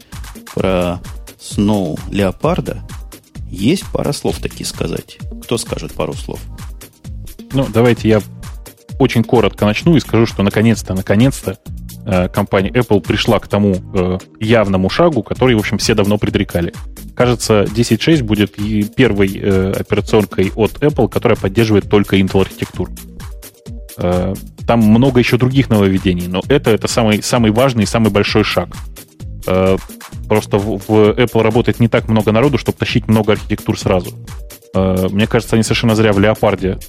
[0.54, 1.02] про
[1.40, 2.88] Snow Леопарда,
[3.50, 5.18] есть пара слов такие сказать.
[5.44, 6.40] Кто скажет пару слов?
[7.54, 8.22] Ну, давайте я
[9.00, 11.58] очень коротко начну и скажу, что наконец-то, наконец-то
[12.34, 16.74] компания Apple пришла к тому э, явному шагу, который, в общем, все давно предрекали.
[17.16, 18.56] Кажется, 10.6 будет
[18.96, 22.92] первой э, операционкой от Apple, которая поддерживает только Intel архитектуру.
[23.96, 28.70] Там много еще других нововведений, но это, это самый, самый важный и самый большой шаг.
[29.46, 34.12] Просто в, в Apple работает не так много народу, чтобы тащить много архитектур сразу.
[34.74, 36.80] Мне кажется, они совершенно зря в Леопарде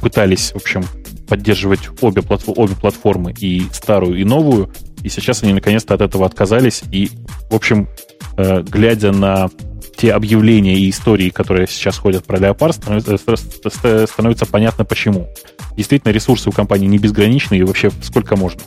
[0.00, 0.84] пытались, в общем,
[1.28, 6.26] поддерживать обе, платформ, обе платформы, и старую, и новую, и сейчас они наконец-то от этого
[6.26, 7.10] отказались, и,
[7.50, 7.88] в общем,
[8.36, 9.50] э, глядя на
[9.96, 15.28] те объявления и истории, которые сейчас ходят про Leopard, становится, становится понятно почему.
[15.76, 18.60] Действительно, ресурсы у компании не безграничны, и вообще сколько можно.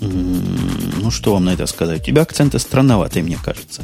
[0.00, 2.02] Ну, что вам на это сказать?
[2.02, 3.82] У тебя акценты странноватые, мне кажется.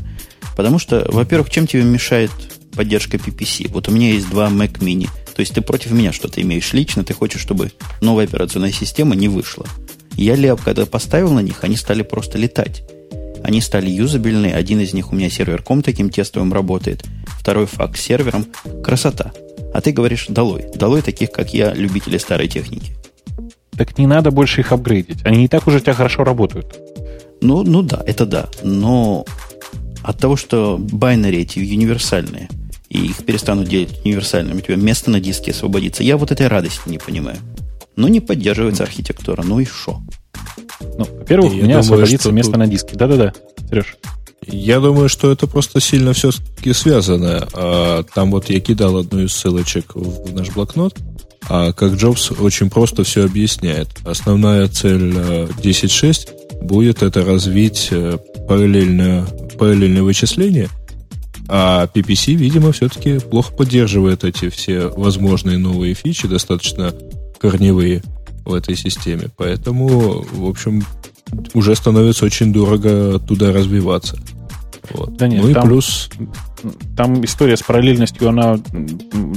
[0.57, 2.31] Потому что, во-первых, чем тебе мешает
[2.75, 3.71] поддержка PPC?
[3.71, 5.09] Вот у меня есть два Mac Mini.
[5.37, 7.71] То есть ты против меня что-то имеешь лично, ты хочешь, чтобы
[8.01, 9.67] новая операционная система не вышла.
[10.15, 12.85] Я Леап, когда поставил на них, они стали просто летать.
[13.45, 14.55] Они стали юзабельные.
[14.55, 17.05] Один из них у меня серверком таким тестовым работает.
[17.39, 18.47] Второй факс сервером.
[18.83, 19.33] Красота.
[19.75, 20.65] А ты говоришь, долой.
[20.75, 22.97] Долой таких, как я, любители старой техники.
[23.77, 25.19] Так не надо больше их апгрейдить.
[25.27, 26.79] Они и так уже у тебя хорошо работают.
[27.43, 28.49] Ну, ну да, это да.
[28.63, 29.27] Но
[30.03, 32.49] от того, что байнери эти универсальные,
[32.89, 36.81] и их перестанут делать универсальными, у тебя место на диске освободится, я вот этой радости
[36.87, 37.39] не понимаю.
[37.97, 40.01] Ну, не поддерживается архитектура, ну и шо?
[40.81, 42.59] Ну, во-первых, у меня думаю, освободится место тут...
[42.59, 42.95] на диске.
[42.95, 43.33] Да-да-да,
[43.69, 43.97] Сереж.
[44.47, 47.49] Я думаю, что это просто сильно все-таки связано.
[47.53, 50.97] А, там вот я кидал одну из ссылочек в наш блокнот.
[51.49, 53.89] А как Джобс очень просто все объясняет.
[54.05, 58.19] Основная цель 10.6 э, будет это развить э,
[58.49, 59.25] параллельное,
[59.59, 60.69] параллельное вычисление,
[61.49, 66.93] а PPC, видимо, все-таки плохо поддерживает эти все возможные новые фичи, достаточно
[67.41, 68.03] корневые
[68.45, 69.29] в этой системе.
[69.37, 70.85] Поэтому, в общем,
[71.55, 74.19] уже становится очень дорого туда развиваться.
[74.91, 75.17] Вот.
[75.17, 76.09] Да нет, ну и там, плюс...
[76.97, 78.59] Там история с параллельностью, она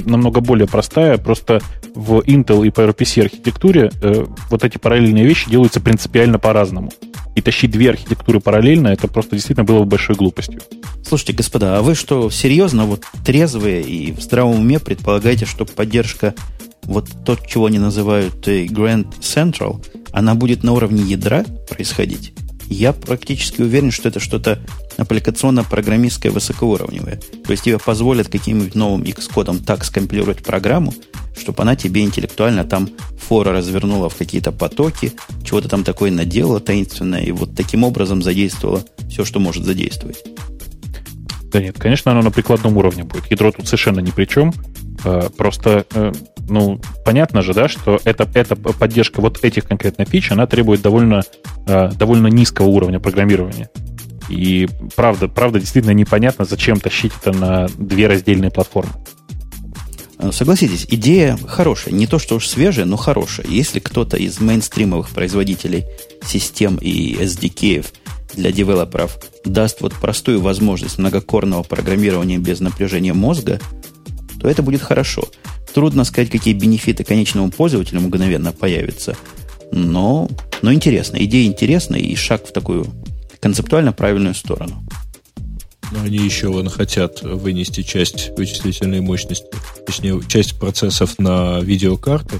[0.06, 1.18] намного более простая.
[1.18, 1.60] Просто
[1.94, 6.92] в Intel и PowerPC архитектуре э, вот эти параллельные вещи делаются принципиально по-разному.
[7.36, 10.60] И тащить две архитектуры параллельно, это просто действительно было бы большой глупостью.
[11.06, 16.34] Слушайте, господа, а вы что, серьезно, вот трезвые и в здравом уме предполагаете, что поддержка
[16.82, 22.32] вот то, чего они называют э, Grand Central, она будет на уровне ядра происходить?
[22.70, 24.60] Я практически уверен, что это что-то
[24.96, 27.20] аппликационно-программистское высокоуровневое.
[27.44, 30.94] То есть тебе позволят каким-нибудь новым X-кодом так скомпилировать программу,
[31.36, 35.12] чтобы она тебе интеллектуально там фора развернула в какие-то потоки,
[35.44, 40.22] чего-то там такое наделала таинственное, и вот таким образом задействовала все, что может задействовать.
[41.50, 43.30] Да нет, конечно, оно на прикладном уровне будет.
[43.30, 44.52] Ядро тут совершенно ни при чем.
[45.04, 46.12] Э, просто, э,
[46.48, 51.22] ну, понятно же, да, что это, эта поддержка вот этих конкретно фич, она требует довольно,
[51.66, 53.68] э, довольно низкого уровня программирования.
[54.28, 58.92] И правда, правда, действительно непонятно, зачем тащить это на две раздельные платформы.
[60.32, 61.94] Согласитесь, идея хорошая.
[61.94, 63.46] Не то, что уж свежая, но хорошая.
[63.48, 65.86] Если кто-то из мейнстримовых производителей
[66.24, 67.86] систем и SDK
[68.34, 73.60] для девелоперов даст вот простую возможность многокорного программирования без напряжения мозга–
[74.40, 75.28] то это будет хорошо.
[75.74, 79.16] Трудно сказать, какие бенефиты конечному пользователю мгновенно появятся.
[79.70, 80.28] Но,
[80.62, 81.18] но интересно.
[81.18, 82.86] Идея интересная и шаг в такую
[83.38, 84.82] концептуально правильную сторону.
[85.92, 89.46] Но они еще вон, хотят вынести часть вычислительной мощности,
[89.86, 92.36] точнее, часть процессов на видеокарты.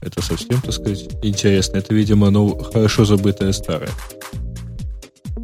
[0.00, 1.78] Это совсем, так сказать, интересно.
[1.78, 3.90] Это, видимо, ну, хорошо забытое старое.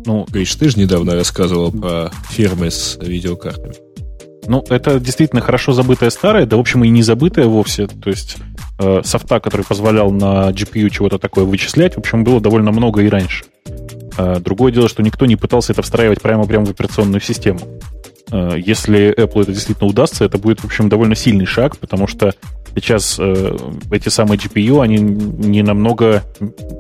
[0.05, 3.74] Ну, Гриш, ты же недавно рассказывал про фирмы с видеокартами.
[4.46, 7.87] Ну, это действительно хорошо забытое старое, да, в общем, и не забытое вовсе.
[7.87, 8.37] То есть
[8.81, 13.09] э, софта, который позволял на GPU чего-то такое вычислять, в общем, было довольно много и
[13.09, 13.44] раньше.
[14.18, 17.61] Э, другое дело, что никто не пытался это встраивать прямо, прямо в операционную систему.
[18.33, 22.35] Э, если Apple это действительно удастся, это будет, в общем, довольно сильный шаг, потому что
[22.77, 23.57] сейчас э,
[23.91, 26.23] эти самые GPU, они не намного,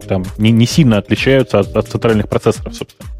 [0.08, 3.10] там, не, не сильно отличаются от, от центральных процессоров, собственно.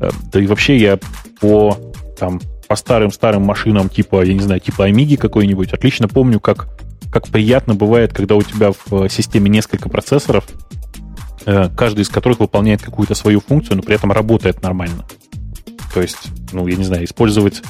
[0.00, 0.98] Э, да и вообще я
[1.40, 1.76] по
[2.18, 6.68] там, по старым-старым машинам, типа, я не знаю, типа Amiga какой-нибудь, отлично помню, как,
[7.10, 10.46] как приятно бывает, когда у тебя в э, системе несколько процессоров,
[11.46, 15.06] э, каждый из которых выполняет какую-то свою функцию, но при этом работает нормально.
[15.94, 17.62] То есть, ну, я не знаю, использовать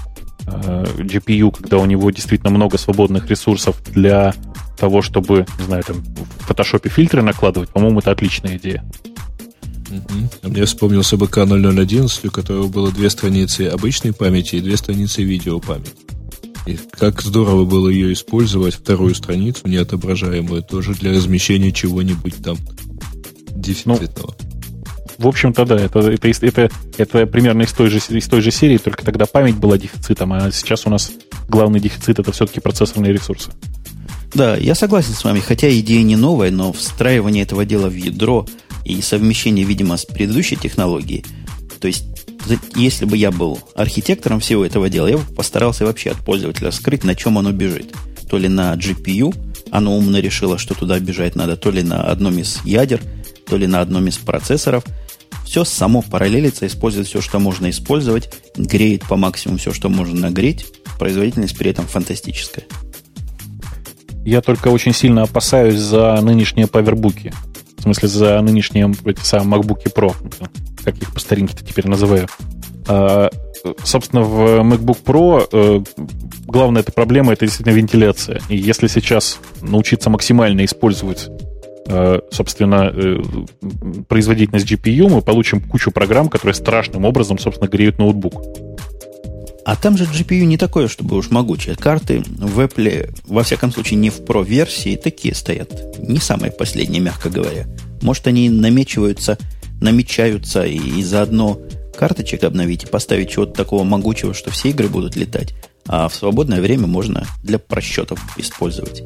[0.98, 4.34] GPU, когда у него действительно много свободных ресурсов для
[4.78, 8.84] того, чтобы, не знаю, там, в фотошопе фильтры накладывать, по-моему, это отличная идея.
[9.90, 10.50] Угу.
[10.50, 15.92] Мне вспомнился БК 0011, у которого было две страницы обычной памяти и две страницы видеопамяти.
[16.66, 22.58] И как здорово было ее использовать, вторую страницу, неотображаемую, тоже для размещения чего-нибудь там
[23.50, 24.34] дефицитного.
[24.38, 24.47] Ну,
[25.18, 28.78] в общем-то, да, это, это, это, это примерно из той, же, из той же серии,
[28.78, 31.12] только тогда память была дефицитом, а сейчас у нас
[31.48, 33.50] главный дефицит это все-таки процессорные ресурсы.
[34.34, 38.46] Да, я согласен с вами, хотя идея не новая, но встраивание этого дела в ядро–
[38.88, 41.24] и совмещение, видимо, с предыдущей технологией.
[41.80, 42.04] То есть,
[42.74, 47.04] если бы я был архитектором всего этого дела, я бы постарался вообще от пользователя скрыть,
[47.04, 47.94] на чем оно бежит.
[48.28, 49.34] то ли на GPU,
[49.70, 53.00] оно умно решило, что туда бежать надо, то ли на одном из ядер,
[53.48, 54.84] то ли на одном из процессоров.
[55.44, 60.66] Все само параллелится, использует все, что можно использовать, греет по максимуму все, что можно нагреть.
[60.98, 62.64] Производительность при этом фантастическая.
[64.24, 67.32] Я только очень сильно опасаюсь за нынешние павербуки.
[67.78, 70.14] В смысле, за нынешние эти самые MacBook Pro,
[70.84, 72.28] как их по старинке теперь называю.
[72.88, 73.30] А,
[73.84, 75.82] собственно, в MacBook Pro э,
[76.46, 78.40] главная эта проблема это действительно вентиляция.
[78.48, 81.28] И если сейчас научиться максимально использовать
[82.30, 83.22] собственно, э,
[84.08, 88.42] производительность GPU, мы получим кучу программ, которые страшным образом, собственно, греют ноутбук.
[89.64, 91.76] А там же GPU не такое, чтобы уж могучие.
[91.76, 95.98] Карты в Apple, во всяком случае, не в Pro-версии, такие стоят.
[95.98, 97.66] Не самые последние, мягко говоря.
[98.00, 99.36] Может, они намечиваются,
[99.80, 101.58] намечаются и, и заодно
[101.98, 105.54] карточек обновить и поставить чего-то такого могучего, что все игры будут летать.
[105.86, 109.02] А в свободное время можно для просчетов использовать.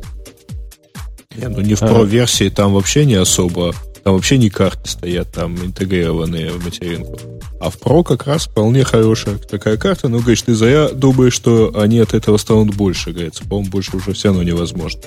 [1.36, 5.56] Не, ну не в Pro-версии, там вообще не особо там вообще не карты стоят, там
[5.64, 7.18] интегрированные в материнку.
[7.60, 10.08] А в Pro как раз вполне хорошая такая карта.
[10.08, 13.44] Ну, говоришь, ты зря думаешь, что они от этого станут больше, говорится.
[13.44, 15.00] По-моему, больше уже все равно невозможно.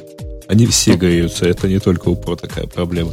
[0.48, 3.12] Они все ну, греются, это не только у Pro такая проблема.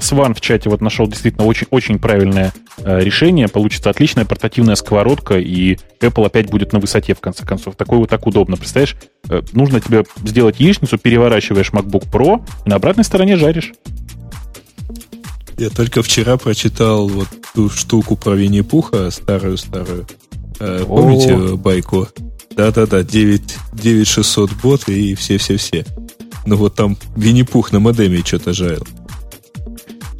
[0.00, 3.48] Сван в чате вот нашел действительно очень, очень правильное э, решение.
[3.48, 7.76] Получится отличная портативная сковородка, и Apple опять будет на высоте, в конце концов.
[7.76, 8.56] Такое вот так удобно.
[8.56, 8.96] Представляешь,
[9.28, 13.72] э, нужно тебе сделать яичницу, переворачиваешь MacBook Pro, и на обратной стороне жаришь.
[15.56, 20.06] Я только вчера прочитал вот ту штуку про Винни-Пуха, старую-старую.
[20.60, 21.56] Э, помните О.
[21.56, 22.08] байку?
[22.50, 25.84] Да-да-да, 9, 9600 бот и все-все-все.
[26.46, 28.86] Ну вот там Винни-Пух на модеме что-то жарил.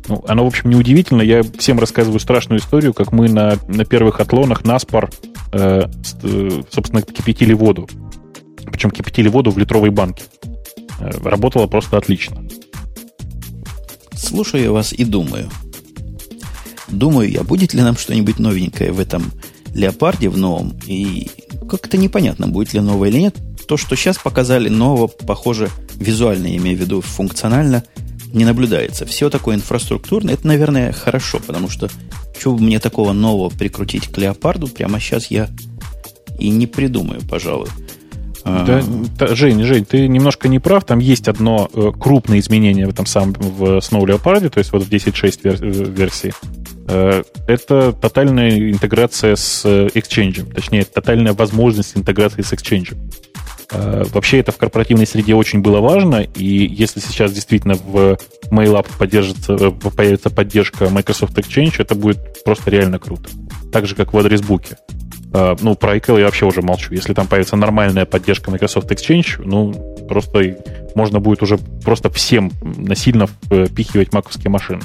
[0.08, 1.20] Ну, оно, в общем, неудивительно.
[1.20, 5.10] Я всем рассказываю страшную историю, как мы на, на первых атлонах Наспор,
[5.52, 5.82] э,
[6.22, 7.88] э, собственно, кипятили воду.
[8.64, 10.24] Причем кипятили воду в литровой банке.
[10.98, 12.42] Э, работало просто отлично.
[14.14, 15.50] Слушаю вас и думаю.
[16.88, 19.30] Думаю я, будет ли нам что-нибудь новенькое в этом
[19.74, 20.78] леопарде в новом.
[20.86, 21.30] И
[21.68, 23.36] как-то непонятно, будет ли новое или нет.
[23.66, 27.84] То, что сейчас показали, нового, похоже, визуально, я имею в виду функционально,
[28.32, 29.06] не наблюдается.
[29.06, 31.88] Все такое инфраструктурное, это, наверное, хорошо, потому что
[32.44, 35.48] бы мне такого нового прикрутить к леопарду, прямо сейчас я
[36.38, 37.68] и не придумаю, пожалуй.
[38.44, 38.82] Да,
[39.18, 40.84] да, Жень, Жень, ты немножко не прав.
[40.84, 44.84] Там есть одно э, крупное изменение в этом самом в Snow Leopard, то есть вот
[44.84, 46.32] в 10.6 вер, э, версии.
[46.86, 52.96] Э, это тотальная интеграция с Exchange, точнее, тотальная возможность интеграции с Exchange.
[53.70, 58.18] Вообще это в корпоративной среде очень было важно, и если сейчас действительно в
[58.50, 63.28] MailApp поддержится, появится поддержка Microsoft Exchange, это будет просто реально круто.
[63.70, 64.78] Так же, как в адресбуке.
[65.34, 66.94] А, ну, про iCal я вообще уже молчу.
[66.94, 69.74] Если там появится нормальная поддержка Microsoft Exchange, ну,
[70.08, 70.56] просто
[70.94, 74.80] можно будет уже просто всем насильно впихивать маковские машины.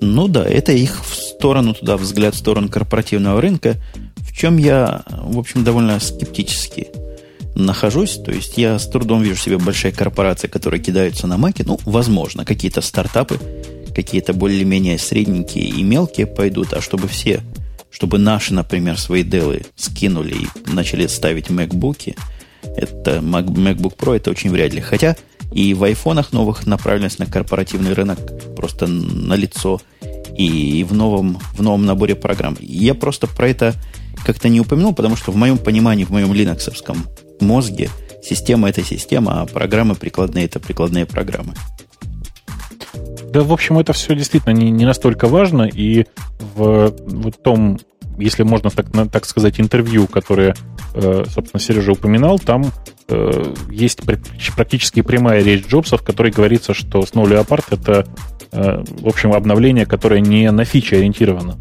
[0.00, 3.76] Ну да, это их в сторону туда, взгляд в сторону корпоративного рынка,
[4.34, 6.88] чем я, в общем, довольно скептически
[7.54, 8.18] нахожусь.
[8.24, 11.62] То есть я с трудом вижу себе большие корпорации, которые кидаются на маки.
[11.62, 13.38] Ну, возможно, какие-то стартапы,
[13.94, 17.42] какие-то более-менее средненькие и мелкие пойдут, а чтобы все
[17.94, 22.16] чтобы наши, например, свои делы скинули и начали ставить MacBook,
[22.76, 24.80] это MacBook Pro, это очень вряд ли.
[24.80, 25.16] Хотя
[25.52, 28.18] и в айфонах новых направленность на корпоративный рынок
[28.56, 29.80] просто на лицо
[30.36, 32.56] и в новом, в новом наборе программ.
[32.58, 33.74] Я просто про это
[34.24, 37.06] как-то не упомянул, потому что в моем понимании, в моем линоксовском
[37.40, 37.90] мозге
[38.22, 41.54] система это система, а программы прикладные это прикладные программы.
[43.32, 46.06] Да, в общем, это все действительно не, не настолько важно, и
[46.54, 47.78] в, в том,
[48.16, 50.54] если можно так, так сказать, интервью, которое,
[50.94, 52.70] э, собственно, Сережа упоминал, там
[53.08, 54.02] э, есть
[54.56, 58.06] практически прямая речь Джобса, в которой говорится, что Snow Leopard— это,
[58.52, 61.58] э, в общем, обновление, которое не на фичи ориентировано.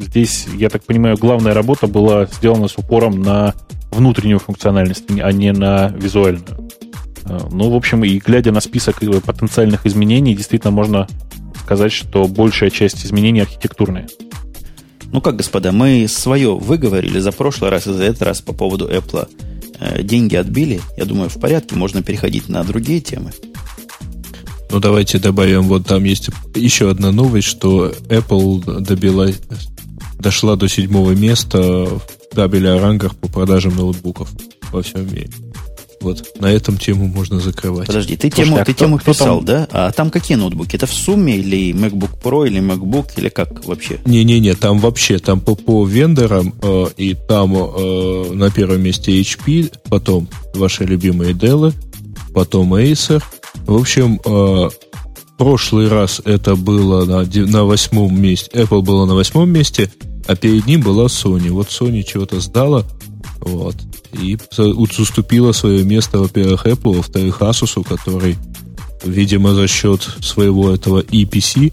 [0.00, 3.54] Здесь, я так понимаю, главная работа была сделана с упором на
[3.90, 6.70] внутреннюю функциональность, а не на визуальную.
[7.24, 11.06] Э, ну, в общем, и глядя на список э, потенциальных изменений, действительно можно
[11.62, 14.08] сказать, что большая часть изменений архитектурные.
[15.12, 18.88] Ну как, господа, мы свое выговорили за прошлый раз и за этот раз по поводу
[18.88, 19.28] Apple.
[19.78, 23.32] Э, деньги отбили, я думаю, в порядке, можно переходить на другие темы.
[24.70, 29.28] Ну, давайте добавим, вот там есть еще одна новость, что Apple добила,
[30.18, 32.02] дошла до седьмого места в
[32.34, 34.30] табеле о рангах по продажам ноутбуков
[34.70, 35.30] во всем мире.
[36.00, 37.86] Вот, на этом тему можно закрывать.
[37.86, 39.44] Подожди, ты Слушай, тему, а ты кто, тему кто писал, там...
[39.44, 39.68] да?
[39.70, 40.76] А там какие ноутбуки?
[40.76, 43.98] Это в сумме или MacBook Pro, или MacBook, или как вообще?
[44.06, 49.74] Не-не-не, там вообще, там по, по вендорам, э, и там э, на первом месте HP,
[49.90, 51.74] потом ваши любимые Dell,
[52.32, 53.22] потом Acer.
[53.66, 54.70] В общем, э,
[55.38, 59.90] прошлый раз это было на, на восьмом месте, Apple было на восьмом месте,
[60.26, 61.50] а перед ним была Sony.
[61.50, 62.84] Вот Sony чего-то сдала,
[63.40, 63.74] вот.
[64.12, 68.36] И уступила свое место, во-первых, Apple, во-вторых, Asus, который,
[69.04, 71.72] видимо, за счет своего этого EPC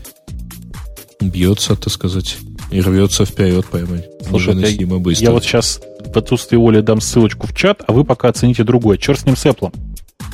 [1.20, 2.38] бьется, так сказать,
[2.72, 5.26] и рвется вперед прямо Слушай, невыносимо быстро.
[5.26, 8.98] Я вот сейчас в отсутствие Оли дам ссылочку в чат, а вы пока оцените другое.
[8.98, 9.74] Черт с ним с Apple.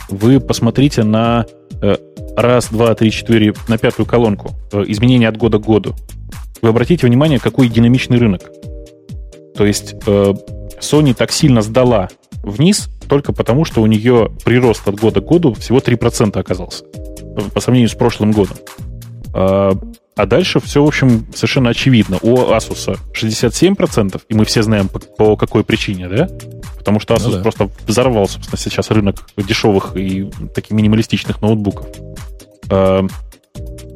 [0.09, 1.45] Вы посмотрите на
[1.81, 1.95] э,
[2.36, 4.51] раз, два, три, четыре, на пятую колонку.
[4.71, 5.95] Э, изменения от года к году.
[6.61, 8.43] Вы обратите внимание, какой динамичный рынок.
[9.55, 10.34] То есть э,
[10.79, 12.09] Sony так сильно сдала
[12.43, 16.84] вниз только потому, что у нее прирост от года к году всего 3% оказался
[17.53, 18.57] по сравнению с прошлым годом.
[19.34, 19.73] А,
[20.15, 22.17] а дальше все, в общем, совершенно очевидно.
[22.21, 26.29] У Asus 67%, и мы все знаем по какой причине, да?
[26.84, 27.41] Потому что Asus ну, да.
[27.41, 31.88] просто взорвал, собственно, сейчас рынок дешевых и таких минималистичных ноутбуков.
[32.69, 33.05] А,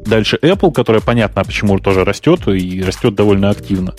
[0.06, 3.94] дальше Apple, которая понятно, почему тоже растет, и растет довольно активно.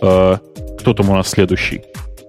[0.00, 0.38] А,
[0.78, 1.82] кто там у нас следующий?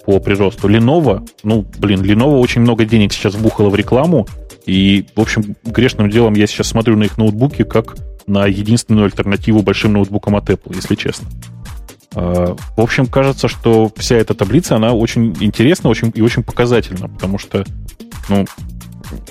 [0.03, 0.67] по приросту.
[0.67, 4.27] Lenovo, ну, блин, Lenovo очень много денег сейчас вбухало в рекламу,
[4.65, 7.95] и, в общем, грешным делом я сейчас смотрю на их ноутбуки как
[8.27, 11.27] на единственную альтернативу большим ноутбукам от Apple, если честно.
[12.13, 17.07] А, в общем, кажется, что вся эта таблица, она очень интересна очень, и очень показательна,
[17.07, 17.65] потому что,
[18.29, 18.45] ну,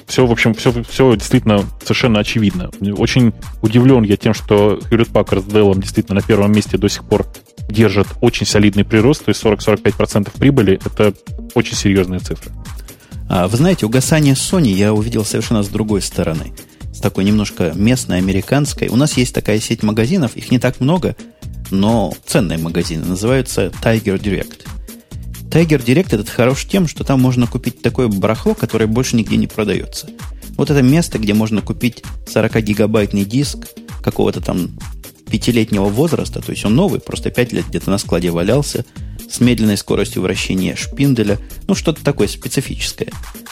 [0.07, 2.71] все, в общем, все, все действительно совершенно очевидно.
[2.97, 7.05] Очень удивлен я тем, что Hewlett Packard с Dell действительно на первом месте до сих
[7.05, 7.27] пор
[7.69, 11.15] держат очень солидный прирост, то есть 40-45% прибыли, это
[11.55, 12.51] очень серьезные цифры.
[13.29, 16.53] А, вы знаете, угасание Sony я увидел совершенно с другой стороны.
[16.93, 18.89] С такой немножко местной, американской.
[18.89, 21.15] У нас есть такая сеть магазинов, их не так много,
[21.71, 24.67] но ценные магазины, называются Tiger Direct.
[25.51, 29.47] Tiger Direct этот хорош тем, что там можно купить такое барахло, которое больше нигде не
[29.47, 30.09] продается.
[30.57, 33.59] Вот это место, где можно купить 40-гигабайтный диск
[34.03, 34.71] какого-то там
[35.31, 38.85] пятилетнего возраста, то есть он новый, просто пять лет где-то на складе валялся,
[39.31, 43.09] с медленной скоростью вращения шпинделя, ну что-то такое специфическое.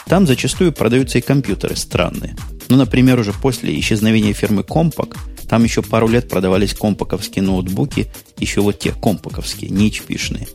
[0.07, 2.35] Там зачастую продаются и компьютеры странные.
[2.67, 5.15] Ну, например, уже после исчезновения фирмы Compaq,
[5.49, 10.47] там еще пару лет продавались компаковские ноутбуки, еще вот те компаковские, не hp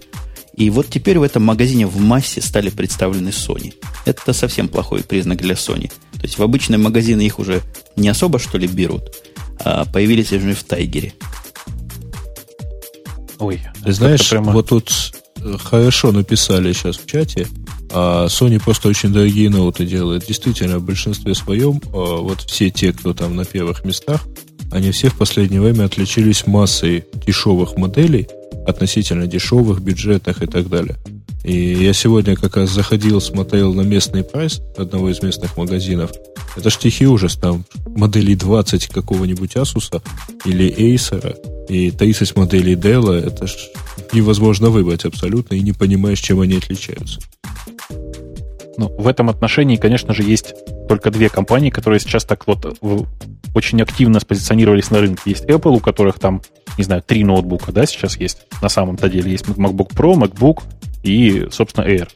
[0.54, 3.74] И вот теперь в этом магазине в массе стали представлены Sony.
[4.04, 5.90] Это совсем плохой признак для Sony.
[6.12, 7.62] То есть в обычные магазины их уже
[7.96, 9.10] не особо, что ли, берут
[9.64, 11.14] а появились уже в Тайгере.
[13.38, 14.52] Ой, ты знаешь, прямо...
[14.52, 14.92] вот тут
[15.36, 17.48] э, хорошо написали сейчас в чате,
[17.90, 20.26] а Sony просто очень дорогие ноуты делает.
[20.26, 24.26] Действительно, в большинстве своем, а, вот все те, кто там на первых местах,
[24.74, 28.26] они все в последнее время отличились массой дешевых моделей,
[28.66, 30.96] относительно дешевых, бюджетных и так далее.
[31.44, 36.10] И я сегодня как раз заходил, смотрел на местный прайс одного из местных магазинов.
[36.56, 40.02] Это ж тихий ужас, там моделей 20 какого-нибудь Asus
[40.44, 41.36] или Acer
[41.68, 43.12] и 30 моделей Dell.
[43.12, 43.54] Это ж
[44.12, 47.20] невозможно выбрать абсолютно, и не понимаешь, чем они отличаются.
[48.76, 50.54] Ну, в этом отношении, конечно же, есть
[50.88, 52.78] только две компании, которые сейчас так вот
[53.54, 55.22] очень активно спозиционировались на рынке.
[55.26, 56.42] Есть Apple, у которых там,
[56.76, 59.30] не знаю, три ноутбука, да, сейчас есть на самом-то деле.
[59.30, 60.62] Есть MacBook Pro, MacBook
[61.02, 62.08] и, собственно, Air.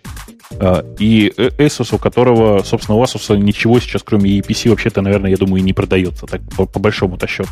[0.60, 5.36] А, и Asus, у которого, собственно, у Asus ничего сейчас, кроме EPC, вообще-то, наверное, я
[5.36, 7.50] думаю, не продается, так по, по большому-то счету.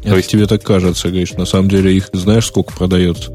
[0.00, 3.34] Это То есть тебе так кажется, говоришь, на самом деле их знаешь, сколько продается?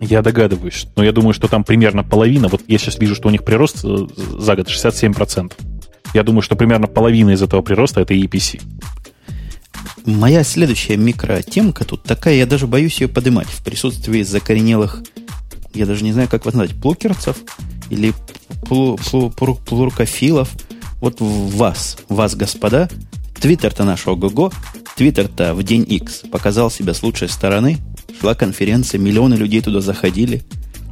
[0.00, 3.30] Я догадываюсь, но я думаю, что там примерно половина, вот я сейчас вижу, что у
[3.30, 5.52] них прирост э, за год 67%.
[6.14, 8.60] Я думаю, что примерно половина из этого прироста это EPC.
[10.04, 15.02] Моя следующая микротемка тут такая, я даже боюсь ее поднимать в присутствии закоренелых
[15.74, 17.38] я даже не знаю, как вас назвать, плукерцев
[17.90, 18.12] или
[18.68, 20.50] плуркофилов.
[21.00, 22.88] Вот вас, вас, господа,
[23.40, 24.52] Твиттер-то наш ого-го,
[24.96, 27.78] Твиттер-то в день X показал себя с лучшей стороны.
[28.20, 30.44] Шла конференция, миллионы людей туда заходили,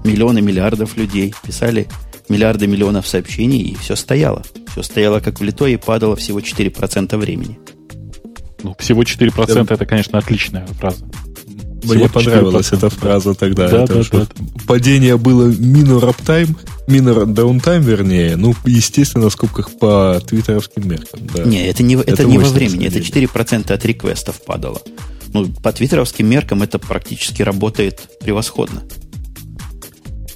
[0.03, 1.87] миллионы миллиардов людей, писали
[2.31, 4.43] миллиарды миллионов сообщений, и все стояло.
[4.73, 7.59] Все стояло как влитое и падало всего 4% времени.
[8.63, 9.75] Ну, всего 4% да.
[9.75, 11.05] это, конечно, отличная фраза.
[11.83, 13.69] Мне понравилась эта фраза тогда.
[13.69, 14.27] Да, это, да, что да.
[14.67, 16.57] Падение было минор аптайм,
[16.87, 21.21] минор даунтайм, вернее, ну, естественно, в скобках по твиттеровским меркам.
[21.35, 21.45] Да.
[21.45, 24.83] Не, это не, это, это не во времени, это 4% от реквестов падало.
[25.33, 28.83] Ну, по твиттеровским меркам это практически работает превосходно.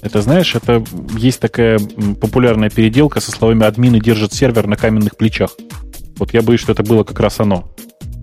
[0.05, 0.83] Это, знаешь, это
[1.17, 1.79] есть такая
[2.21, 5.49] популярная переделка со словами «админы держат сервер на каменных плечах».
[6.17, 7.73] Вот я боюсь, что это было как раз оно.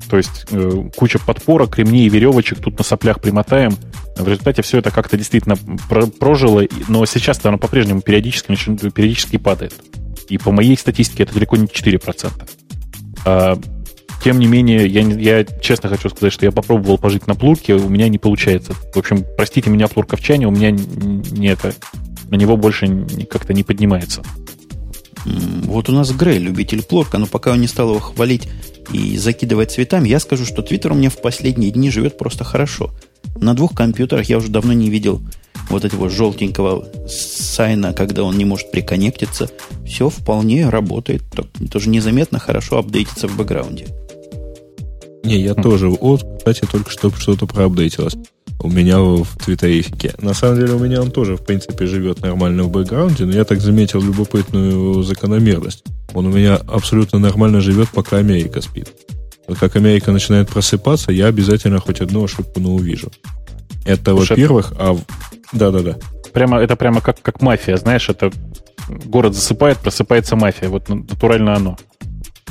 [0.08, 3.76] То есть э, куча подпорок, ремней и веревочек тут на соплях примотаем.
[4.16, 5.56] В результате все это как-то действительно
[6.20, 8.54] прожило, но сейчас оно по-прежнему периодически,
[8.90, 9.74] периодически падает.
[10.28, 12.30] И по моей статистике это далеко не 4%.
[13.24, 13.58] А,
[14.22, 17.88] тем не менее, я, я честно хочу сказать, что я попробовал пожить на плурке, у
[17.88, 18.72] меня не получается.
[18.94, 21.74] В общем, простите меня, плурковчане, у меня не это,
[22.28, 24.22] на него больше как-то не поднимается.
[25.24, 28.48] Вот у нас Грей, любитель плорка, но пока он не стал его хвалить
[28.92, 32.90] и закидывать цветами, я скажу, что Твиттер у меня в последние дни живет просто хорошо.
[33.36, 35.20] На двух компьютерах я уже давно не видел
[35.68, 39.48] вот этого желтенького сайна, когда он не может приконнектиться.
[39.86, 41.22] Все вполне работает.
[41.70, 43.86] Тоже незаметно хорошо апдейтится в бэкграунде.
[45.24, 45.88] Не, я тоже.
[45.88, 48.14] Вот, кстати, только что что-то проапдейтилось
[48.62, 50.14] у меня в твиттерифике.
[50.18, 53.44] На самом деле у меня он тоже, в принципе, живет нормально в бэкграунде, но я
[53.44, 55.84] так заметил любопытную закономерность.
[56.14, 58.92] Он у меня абсолютно нормально живет, пока Америка спит.
[59.48, 63.10] Вот как Америка начинает просыпаться, я обязательно хоть одну ошибку, но увижу.
[63.84, 64.96] Это во-первых, а...
[65.52, 65.96] Да-да-да.
[66.32, 68.30] Прямо, это прямо как, как мафия, знаешь, это
[68.88, 70.68] город засыпает, просыпается мафия.
[70.68, 71.76] Вот натурально оно.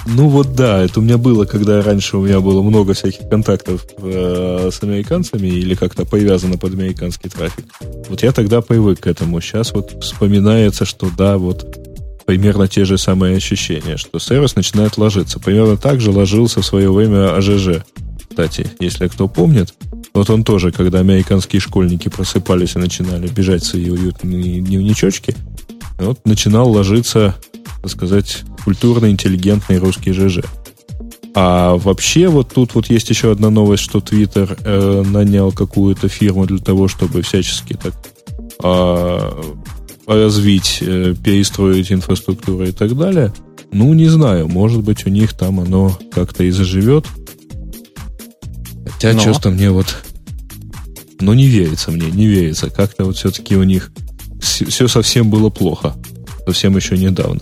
[0.08, 3.86] Ну вот да, это у меня было, когда раньше у меня было много всяких контактов
[3.97, 7.66] э, с американцами или как-то привязано под американский трафик.
[8.10, 9.39] Вот я тогда привык к этому.
[9.41, 11.78] Сейчас вот вспоминается, что да, вот
[12.26, 15.39] примерно те же самые ощущения, что сервис начинает ложиться.
[15.39, 17.84] Примерно так же ложился в свое время АЖЖ.
[18.30, 19.74] Кстати, если кто помнит,
[20.14, 25.36] вот он тоже, когда американские школьники просыпались и начинали бежать в свои уютные дневничочки,
[26.06, 27.36] вот начинал ложиться,
[27.82, 30.39] так сказать, культурно-интеллигентный русский ЖЖ.
[31.34, 36.45] А вообще вот тут вот есть еще одна новость, что Twitter э, нанял какую-то фирму
[36.45, 37.93] для того, чтобы всячески так
[38.62, 39.54] э,
[40.08, 43.34] развить, э, перестроить инфраструктуру и так далее.
[43.72, 47.06] Ну, не знаю, может быть, у них там оно как-то и заживет.
[48.86, 49.20] Хотя, Но.
[49.20, 50.04] честно, мне вот...
[51.22, 52.70] Ну, не верится мне, не верится.
[52.70, 53.91] Как-то вот все-таки у них
[54.42, 55.96] все совсем было плохо.
[56.46, 57.39] Совсем еще недавно.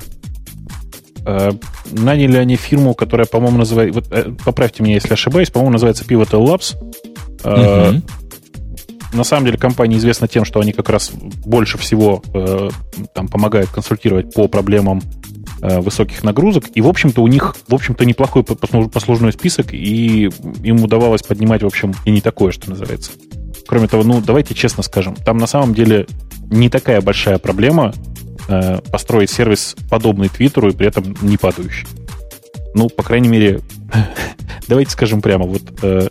[1.26, 1.52] Э,
[1.92, 4.00] наняли они фирму, которая, по-моему, называется...
[4.00, 6.76] Вот, э, поправьте меня, если ошибаюсь, по-моему, называется Pivotal Labs.
[7.44, 8.02] Угу.
[9.14, 12.22] На самом деле компания известна тем, что они как раз больше всего
[13.14, 15.02] там, помогают консультировать по проблемам
[15.62, 16.66] высоких нагрузок.
[16.76, 20.30] И, в общем-то, у них, в общем-то, неплохой послужной список, и
[20.64, 23.12] им удавалось поднимать, в общем, и не такое, что называется.
[23.70, 26.08] Кроме того, ну, давайте честно скажем, там на самом деле
[26.50, 27.94] не такая большая проблема
[28.48, 31.88] э, построить сервис подобный Твиттеру и при этом не падающий.
[32.74, 33.60] Ну, по крайней мере,
[34.68, 36.10] давайте скажем прямо, вот э,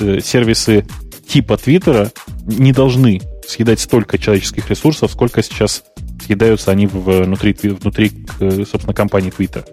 [0.00, 0.86] э, сервисы
[1.28, 2.12] типа Твиттера
[2.46, 5.84] не должны съедать столько человеческих ресурсов, сколько сейчас
[6.24, 9.66] съедаются они внутри, внутри собственно, компании Twitter.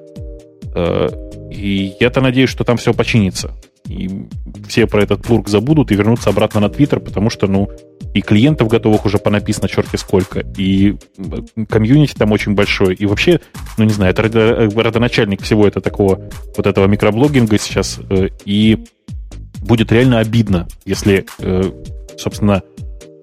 [0.75, 1.07] Э,
[1.49, 3.53] и я-то надеюсь, что там все починится.
[3.87, 4.09] И
[4.67, 7.69] все про этот плурк забудут и вернутся обратно на Твиттер, потому что, ну,
[8.13, 10.95] и клиентов готовых уже понаписано черти сколько, и
[11.69, 13.41] комьюнити там очень большой, и вообще,
[13.77, 18.85] ну, не знаю, это родоначальник всего это такого, вот этого микроблогинга сейчас, э, и
[19.59, 21.71] будет реально обидно, если, э,
[22.17, 22.61] собственно,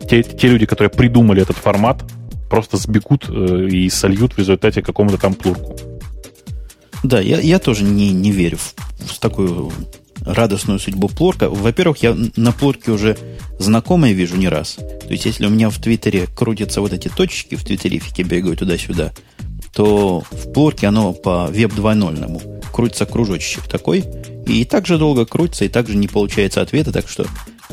[0.08, 2.04] те, те люди, которые придумали этот формат,
[2.48, 5.76] просто сбегут и сольют в результате какому-то там плурку.
[7.02, 9.70] Да, я, я тоже не, не верю в, в такую
[10.24, 11.48] радостную судьбу Плорка.
[11.48, 13.16] Во-первых, я на Плорке уже
[13.58, 14.74] знакомые вижу не раз.
[14.74, 19.12] То есть, если у меня в Твиттере крутятся вот эти точки, в Твиттерифике бегают туда-сюда,
[19.72, 24.04] то в Плорке оно по веб 2.0 крутится кружочек такой,
[24.46, 27.26] и так же долго крутится, и также не получается ответа, так что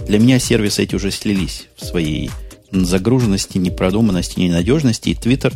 [0.08, 2.30] для меня сервисы эти уже слились в своей
[2.72, 5.54] загруженности, непродуманности, ненадежности, и Твиттер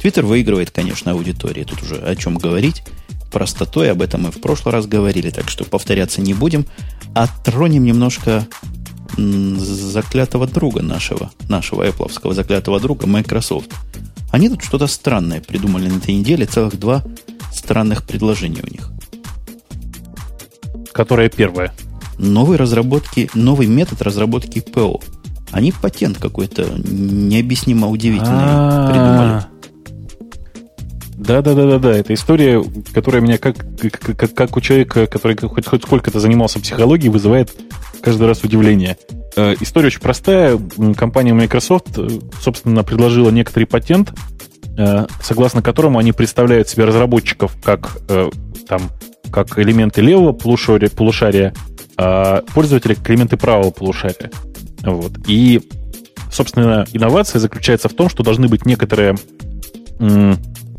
[0.00, 1.64] Твиттер выигрывает, конечно, аудитории.
[1.64, 2.82] Тут уже о чем говорить
[3.36, 6.64] простотой, об этом мы в прошлый раз говорили, так что повторяться не будем.
[7.14, 8.46] А тронем немножко
[9.18, 13.70] заклятого друга нашего, нашего Apple заклятого друга Microsoft.
[14.32, 17.04] Они тут что-то странное придумали на этой неделе, целых два
[17.52, 18.90] странных предложения у них.
[20.92, 21.74] Которое первое?
[22.16, 25.02] Новый разработки, новый метод разработки ПО.
[25.52, 28.90] Они патент какой-то необъяснимо удивительный А-а-а.
[28.90, 29.55] придумали.
[31.16, 31.96] Да, да, да, да, да.
[31.96, 32.62] Это история,
[32.92, 33.56] которая меня как,
[34.16, 37.54] как, как у человека, который хоть, хоть сколько-то занимался психологией, вызывает
[38.02, 38.98] каждый раз удивление.
[39.36, 40.58] Э, история очень простая.
[40.96, 42.08] Компания Microsoft, э,
[42.40, 44.12] собственно, предложила некоторый патент,
[44.76, 47.98] э, согласно которому они представляют себе разработчиков как,
[48.68, 48.90] там,
[49.30, 51.54] как элементы левого полушария, полушария
[51.98, 54.30] а пользователи как элементы правого полушария.
[54.82, 55.12] Вот.
[55.26, 55.62] И
[56.30, 59.16] собственно, инновация заключается в том, что должны быть некоторые,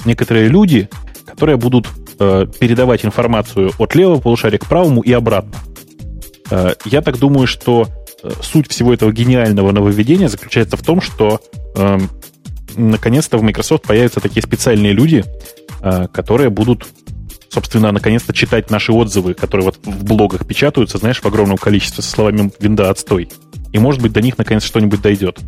[0.08, 0.90] некоторые люди,
[1.26, 1.88] которые будут
[2.20, 5.54] э, передавать информацию от левого полушария к правому и обратно.
[6.50, 7.88] Э, я так думаю, что
[8.24, 11.40] э, суть всего этого гениального нововведения заключается в том, что
[11.76, 12.00] э,
[12.76, 15.24] наконец-то в Microsoft появятся такие специальные люди,
[15.82, 16.88] э, которые будут
[17.50, 22.12] собственно, наконец-то читать наши отзывы, которые вот в блогах печатаются, знаешь, в огромном количестве со
[22.12, 23.30] словами «винда отстой».
[23.74, 25.40] И, может быть, до них наконец что-нибудь дойдет.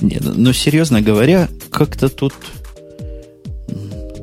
[0.00, 2.34] Нет, но ну, серьезно говоря, как-то тут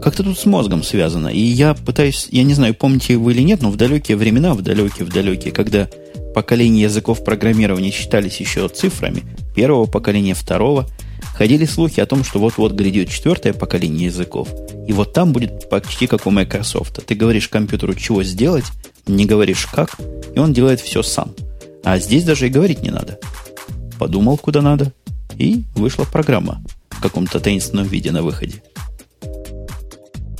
[0.04, 1.30] как-то тут с мозгом связано.
[1.30, 4.62] И я пытаюсь, я не знаю, помните вы или нет, но в далекие времена, в
[4.62, 5.88] далекие, в далекие, когда
[6.36, 9.24] поколения языков программирования считались еще цифрами,
[9.56, 10.90] первого поколения, второго,
[11.36, 14.50] ходили слухи о том, что вот-вот грядет четвертое поколение языков.
[14.90, 17.06] И вот там будет почти как у Microsoft.
[17.06, 18.66] Ты говоришь компьютеру, чего сделать,
[19.08, 19.96] не говоришь как,
[20.36, 21.34] и он делает все сам.
[21.86, 23.20] А здесь даже и говорить не надо.
[23.98, 24.92] Подумал, куда надо,
[25.38, 28.62] и вышла программа в каком-то таинственном виде на выходе.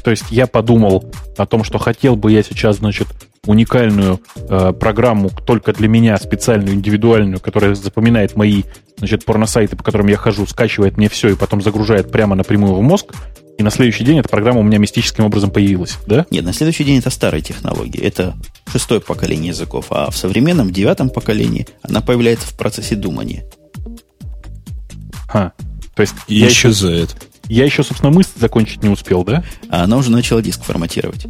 [0.04, 3.08] То есть я подумал о том, что хотел бы я сейчас, значит,
[3.46, 8.64] уникальную э, программу только для меня, специальную, индивидуальную, которая запоминает мои,
[8.98, 12.82] значит, порносайты, по которым я хожу, скачивает мне все и потом загружает прямо напрямую в
[12.82, 13.14] мозг.
[13.58, 16.26] И на следующий день эта программа у меня мистическим образом появилась, да?
[16.32, 18.00] Нет, на следующий день это старая технология.
[18.02, 18.34] Это
[18.72, 19.88] шестое поколение языков.
[19.90, 23.46] А в современном девятом поколении она появляется в процессе думания.
[25.28, 25.54] Ха.
[25.96, 26.48] То есть я.
[26.48, 26.72] Еще,
[27.48, 29.44] я еще, собственно, мысль закончить не успел, да?
[29.70, 31.28] А она уже начала диск форматировать.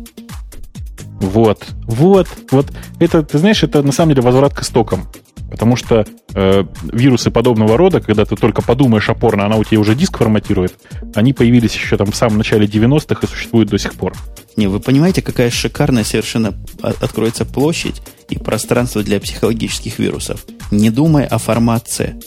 [1.20, 2.72] Вот, вот, вот.
[2.99, 5.07] Это, ты знаешь, это на самом деле возврат к истокам.
[5.49, 9.93] Потому что э, вирусы подобного рода, когда ты только подумаешь опорно, она у тебя уже
[9.93, 10.74] диск форматирует,
[11.14, 14.14] они появились еще там в самом начале 90-х и существуют до сих пор.
[14.57, 20.43] Не, вы понимаете, какая шикарная совершенно откроется площадь и пространство для психологических вирусов.
[20.72, 22.20] Не думай о формации.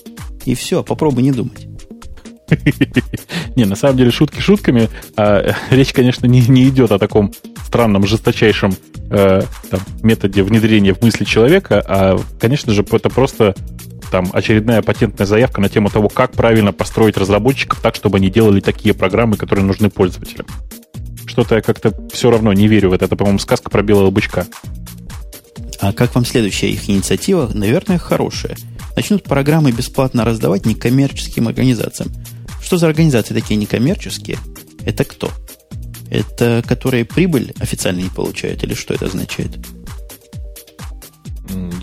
[0.44, 1.66] И все, попробуй не думать.
[3.56, 4.88] Не, на самом деле шутки шутками.
[5.16, 7.32] А, речь, конечно, не, не идет о таком
[7.66, 8.74] странном, жесточайшем
[9.10, 9.42] э,
[10.02, 13.54] методе внедрения в мысли человека, а, конечно же, это просто
[14.10, 18.60] там очередная патентная заявка на тему того, как правильно построить разработчиков так, чтобы они делали
[18.60, 20.46] такие программы, которые нужны пользователям.
[21.26, 23.06] Что-то я как-то все равно не верю в это.
[23.06, 24.46] Это, по-моему, сказка про белого бычка.
[25.80, 27.50] А как вам следующая их инициатива?
[27.52, 28.56] Наверное, хорошая.
[28.94, 32.10] Начнут программы бесплатно раздавать некоммерческим организациям.
[32.66, 34.38] Что за организации такие некоммерческие?
[34.84, 35.30] Это кто?
[36.10, 38.64] Это которые прибыль официально не получают?
[38.64, 39.52] Или что это означает?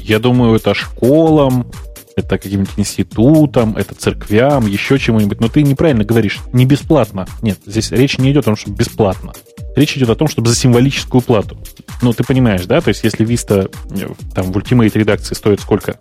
[0.01, 1.71] Я думаю, это школам,
[2.17, 5.39] это каким-нибудь институтам, это церквям, еще чему-нибудь.
[5.39, 7.27] Но ты неправильно говоришь, не бесплатно.
[7.41, 9.31] Нет, здесь речь не идет о том, что бесплатно.
[9.77, 11.57] Речь идет о том, чтобы за символическую плату.
[12.01, 12.81] Ну, ты понимаешь, да?
[12.81, 15.97] То есть, если Vista э, там в Ultimate редакции стоит сколько?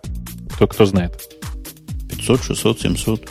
[0.55, 1.13] Кто, кто знает?
[2.09, 3.29] 500, 600, 700.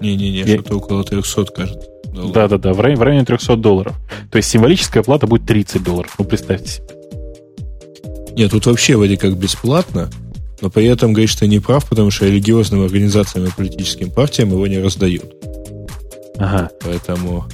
[0.00, 0.46] Не-не-не, Я...
[0.46, 1.88] что-то около 300, кажется.
[2.12, 3.94] Да-да-да, в районе, в районе 300 долларов.
[4.30, 6.14] То есть символическая плата будет 30 долларов.
[6.18, 6.86] Ну, представьте себе.
[8.36, 10.10] Нет, тут вообще вроде как бесплатно,
[10.60, 14.66] но при этом говорит, что не прав, потому что религиозным организациям и политическим партиям его
[14.66, 15.32] не раздают.
[16.38, 16.70] Ага.
[16.80, 17.44] Поэтому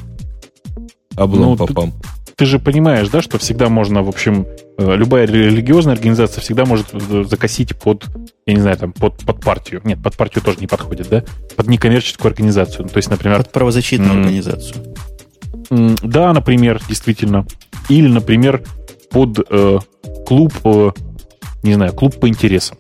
[1.17, 1.93] облом ну, попам.
[2.25, 4.47] Ты, ты же понимаешь, да, что всегда можно, в общем,
[4.79, 8.07] любая религиозная организация всегда может э, закосить под
[8.47, 9.81] я не знаю, там, под, под партию.
[9.83, 11.25] Нет, под партию тоже не подходит, да?
[11.57, 12.85] Под некоммерческую организацию.
[12.85, 13.39] Ну, то есть, например...
[13.39, 14.85] Под правозащитную м- организацию.
[15.71, 17.45] М- да, например, действительно.
[17.89, 18.63] Или, например,
[19.11, 19.79] под э,
[20.27, 20.91] клуб, э,
[21.65, 22.79] не знаю, клуб по интересам.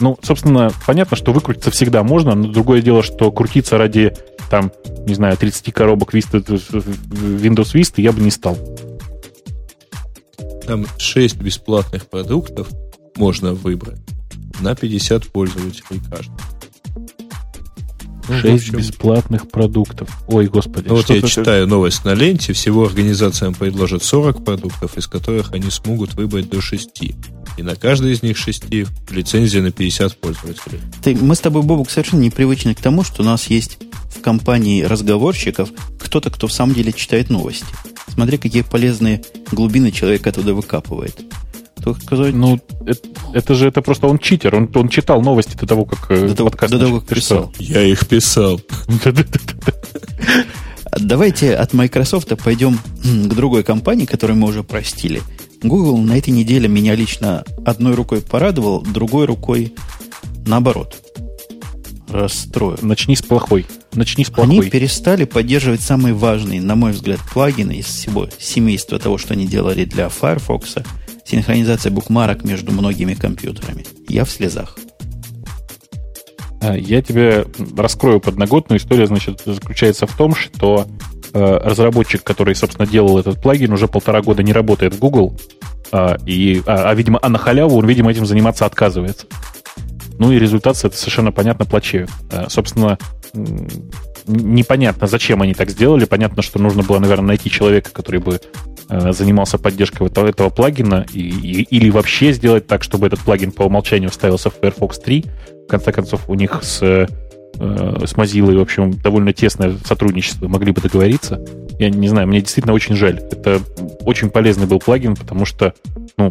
[0.00, 4.14] Ну, собственно, понятно, что выкрутиться всегда можно, но другое дело, что крутиться ради,
[4.50, 4.70] там,
[5.06, 8.58] не знаю, 30 коробок Vista, Windows Vista я бы не стал.
[10.66, 12.68] Там 6 бесплатных продуктов,
[13.16, 14.00] можно выбрать
[14.60, 16.34] на 50 пользователей каждый.
[18.40, 20.08] 6 ну, бесплатных продуктов.
[20.28, 20.88] Ой, господи.
[20.88, 22.52] Ну, вот я читаю новость на ленте.
[22.52, 27.02] Всего организациям предложат 40 продуктов, из которых они смогут выбрать до 6.
[27.56, 28.64] И на каждый из них 6
[29.10, 30.80] лицензия на 50 пользователей.
[31.02, 33.78] Ты, мы с тобой, Бобук, совершенно непривычны к тому, что у нас есть
[34.16, 35.68] в компании разговорщиков
[36.00, 37.66] кто-то, кто в самом деле читает новости.
[38.14, 41.20] Смотри, какие полезные глубины человек оттуда выкапывает
[41.84, 42.34] так сказать.
[42.34, 43.00] Ну, это,
[43.34, 44.54] это же это просто он читер.
[44.54, 47.52] Он, он читал новости до того, как э, до того, подкаст до того, как писал.
[47.58, 48.60] Я их писал.
[50.98, 55.20] Давайте от Microsoft пойдем к другой компании, которую мы уже простили.
[55.62, 59.74] Google на этой неделе меня лично одной рукой порадовал, другой рукой
[60.46, 60.96] наоборот
[62.08, 62.78] расстроил.
[62.82, 63.66] Начни с плохой.
[63.94, 64.58] Начни с плохой.
[64.58, 69.46] Они перестали поддерживать самые важные, на мой взгляд, плагины из всего семейства того, что они
[69.46, 70.76] делали для Firefox–
[71.24, 73.84] синхронизация букмарок между многими компьютерами.
[74.08, 74.76] Я в слезах.
[76.60, 78.78] Э, я тебе раскрою подноготную.
[78.78, 80.86] История, значит, заключается в том, что
[81.32, 85.36] э, разработчик, который, собственно, делал этот плагин, уже полтора года не работает в Google,
[85.92, 89.26] э, и, а, а, видимо, а на халяву он, видимо, этим заниматься отказывается.
[90.18, 92.10] Ну и результат, это совершенно понятно, плачевит.
[92.30, 92.98] Э, собственно,
[94.26, 96.04] непонятно, зачем они так сделали.
[96.04, 98.40] Понятно, что нужно было, наверное, найти человека, который бы
[98.88, 103.52] э, занимался поддержкой этого, этого плагина, и, и, или вообще сделать так, чтобы этот плагин
[103.52, 105.24] по умолчанию ставился в Firefox 3.
[105.66, 107.06] В конце концов, у них с, э,
[107.58, 111.44] с Mozilla, в общем, довольно тесное сотрудничество, могли бы договориться.
[111.78, 113.20] Я не знаю, мне действительно очень жаль.
[113.30, 113.60] Это
[114.00, 115.74] очень полезный был плагин, потому что,
[116.16, 116.30] ну,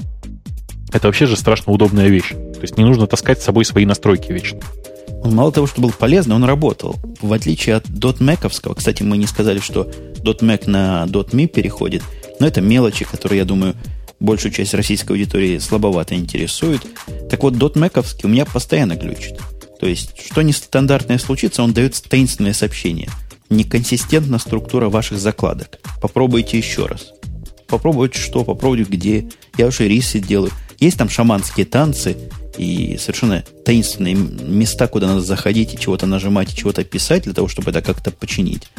[0.91, 2.29] это вообще же страшно удобная вещь.
[2.29, 4.59] То есть не нужно таскать с собой свои настройки вечно.
[5.23, 6.95] Он мало того, что был полезный, он работал.
[7.21, 9.89] В отличие от .Mac, кстати, мы не сказали, что
[10.23, 12.03] .Mac на .me переходит,
[12.39, 13.75] но это мелочи, которые, я думаю,
[14.19, 16.85] большую часть российской аудитории слабовато интересуют.
[17.29, 19.39] Так вот, .Mac у меня постоянно глючит.
[19.79, 23.09] То есть, что нестандартное случится, он дает таинственное сообщение.
[23.49, 25.79] Неконсистентна структура ваших закладок.
[26.01, 27.11] Попробуйте еще раз.
[27.67, 29.29] Попробовать что, попробовать где.
[29.57, 30.51] Я уже рисы делаю.
[30.79, 32.17] Есть там шаманские танцы,
[32.57, 37.47] и совершенно таинственные места, куда надо заходить и чего-то нажимать, и чего-то писать для того,
[37.47, 38.69] чтобы это как-то починить.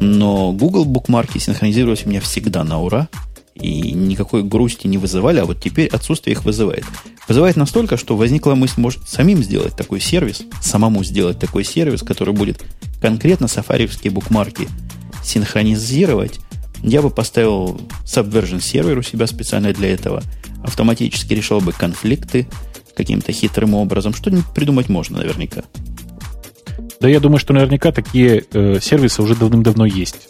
[0.00, 3.08] Но Google букмарки синхронизировались у меня всегда на ура,
[3.54, 6.84] и никакой грусти не вызывали, а вот теперь отсутствие их вызывает.
[7.28, 12.34] Вызывает настолько, что возникла мысль, может, самим сделать такой сервис, самому сделать такой сервис, который
[12.34, 12.64] будет
[13.00, 14.68] конкретно сафариевские букмарки
[15.22, 16.40] синхронизировать.
[16.82, 20.22] Я бы поставил Subversion сервер у себя специально для этого,
[20.64, 22.48] автоматически решал бы конфликты,
[22.94, 24.14] каким-то хитрым образом.
[24.14, 25.62] Что-нибудь придумать можно наверняка.
[27.00, 30.28] Да, я думаю, что наверняка такие э, сервисы уже давным-давно есть.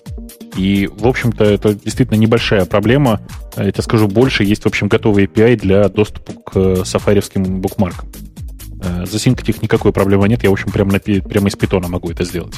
[0.56, 3.20] И, в общем-то, это действительно небольшая проблема.
[3.56, 8.08] Я тебе скажу больше, есть, в общем, готовый API для доступа к сафаревским букмаркам.
[8.82, 10.42] Э, засинкать их никакой проблемы нет.
[10.44, 12.54] Я, в общем, прямо, на, прямо из питона могу это сделать.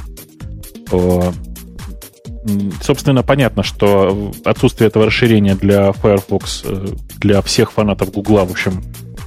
[2.82, 6.86] Собственно, понятно, что отсутствие этого расширения для Firefox, э,
[7.18, 8.82] для всех фанатов Гугла, в общем,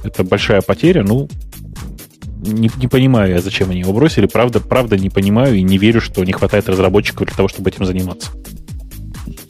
[0.06, 1.02] это большая потеря.
[1.02, 1.28] Ну,
[2.36, 4.26] не, не понимаю я, зачем они его бросили.
[4.26, 7.84] Правда, правда не понимаю и не верю, что не хватает разработчиков для того, чтобы этим
[7.84, 8.30] заниматься.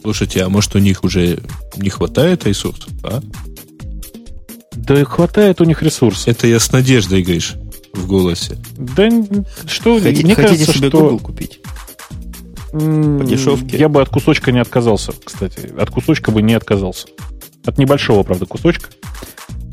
[0.02, 1.40] Слушайте, а может у них уже
[1.76, 3.20] не хватает ресурсов, а?
[4.72, 6.28] Да хватает у них ресурсов.
[6.28, 7.54] Это я с надеждой, говоришь,
[7.92, 8.57] в голосе.
[8.76, 9.09] Да
[9.66, 11.00] что, Хотите, мне хотите кажется, себе что...
[11.00, 11.61] Google купить?
[12.70, 13.78] По дешевке?
[13.78, 15.72] Я бы от кусочка не отказался, кстати.
[15.76, 17.09] От кусочка бы не отказался.
[17.64, 18.90] От небольшого, правда, кусочка.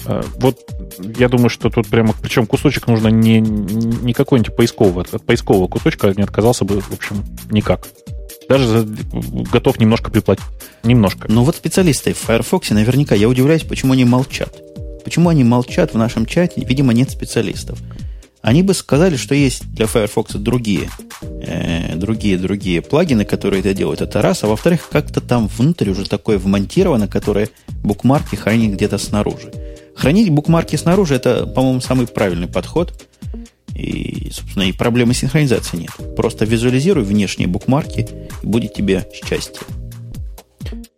[0.05, 0.59] А, вот
[1.17, 6.13] я думаю, что тут прямо, причем кусочек нужно не, не какой-нибудь поискового, от поискового кусочка
[6.15, 7.87] не отказался бы, в общем, никак.
[8.49, 8.87] Даже за,
[9.51, 10.45] готов немножко приплатить.
[10.83, 11.31] Немножко.
[11.31, 14.53] Но вот специалисты в Firefox наверняка, я удивляюсь, почему они молчат.
[15.03, 16.63] Почему они молчат в нашем чате?
[16.65, 17.79] Видимо, нет специалистов.
[18.41, 20.89] Они бы сказали, что есть для Firefox другие,
[21.21, 24.01] э, другие, другие плагины, которые это делают.
[24.01, 24.43] Это раз.
[24.43, 27.49] А во-вторых, как-то там внутрь уже такое вмонтировано, которое
[27.83, 29.49] букмарки хранит где-то снаружи.
[29.95, 33.07] Хранить букмарки снаружи это, по-моему, самый правильный подход.
[33.75, 36.15] И, собственно, и проблемы синхронизации нет.
[36.15, 38.07] Просто визуализируй внешние букмарки,
[38.41, 39.61] и будет тебе счастье.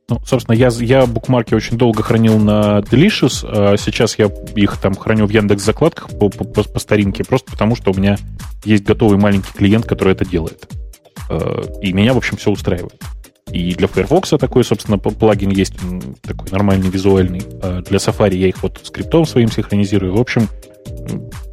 [0.08, 4.94] Ну, собственно, я, я букмарки очень долго хранил на Delicious, а сейчас я их там
[4.94, 8.18] храню в Яндекс закладках по, по, по старинке, просто потому что у меня
[8.64, 10.68] есть готовый маленький клиент, который это делает.
[11.30, 13.02] Э, и меня, в общем, все устраивает.
[13.52, 15.74] И для Firefox такой, собственно, плагин есть,
[16.22, 17.42] такой нормальный, визуальный.
[17.62, 20.16] А для Safari я их вот скриптом своим синхронизирую.
[20.16, 20.50] В общем,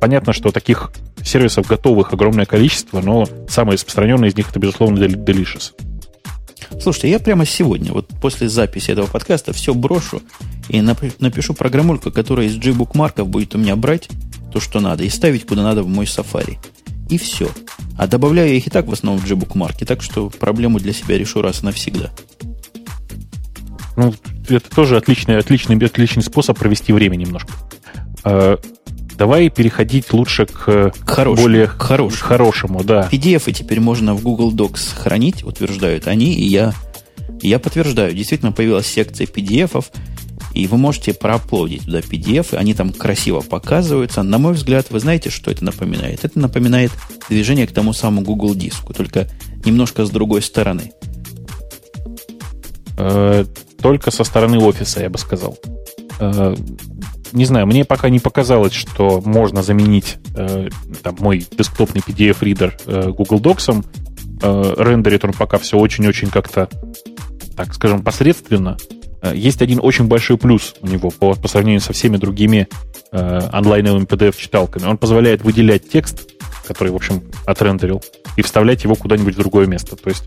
[0.00, 0.90] понятно, что таких
[1.22, 5.72] сервисов готовых огромное количество, но самый распространенный из них это, безусловно, Delicious.
[6.80, 10.22] Слушайте, я прямо сегодня, вот после записи этого подкаста, все брошу
[10.68, 14.08] и напишу программульку, которая из G-букмарков будет у меня брать
[14.52, 16.58] то, что надо, и ставить куда надо в мой Safari
[17.12, 17.50] и все.
[17.98, 21.18] А добавляю я их и так в основном в G-букмарки, так что проблему для себя
[21.18, 22.10] решу раз и навсегда.
[23.96, 24.14] Ну,
[24.48, 27.52] это тоже отличный, отличный, отличный способ провести время немножко.
[28.24, 28.58] А,
[29.18, 32.28] давай переходить лучше к, к хорошему, более к хорошему.
[32.28, 33.08] хорошему, да.
[33.12, 36.72] PDF теперь можно в Google Docs хранить, утверждают они, и я,
[37.42, 38.14] я подтверждаю.
[38.14, 39.84] Действительно появилась секция PDF,
[40.54, 44.22] и вы можете проаплодить туда PDF, они там красиво показываются.
[44.22, 46.24] На мой взгляд, вы знаете, что это напоминает?
[46.24, 46.92] Это напоминает
[47.28, 49.28] движение к тому самому Google диску, только
[49.64, 50.92] немножко с другой стороны.
[52.98, 53.44] Э,
[53.80, 55.58] только со стороны офиса, я бы сказал.
[56.20, 56.54] Э,
[57.32, 60.68] не знаю, мне пока не показалось, что можно заменить э,
[61.02, 62.76] там, мой десктопный PDF-ридер
[63.12, 63.84] Google Docs.
[64.42, 66.68] Рендерит он пока все очень-очень как-то,
[67.56, 68.76] так скажем, посредственно.
[69.22, 72.68] Э, есть один очень большой плюс у него по, по сравнению со всеми другими
[73.12, 74.84] э, онлайновыми PDF-читалками.
[74.84, 76.32] Он позволяет выделять текст
[76.66, 78.02] который, в общем, отрендерил,
[78.36, 79.96] и вставлять его куда-нибудь в другое место.
[79.96, 80.24] То есть,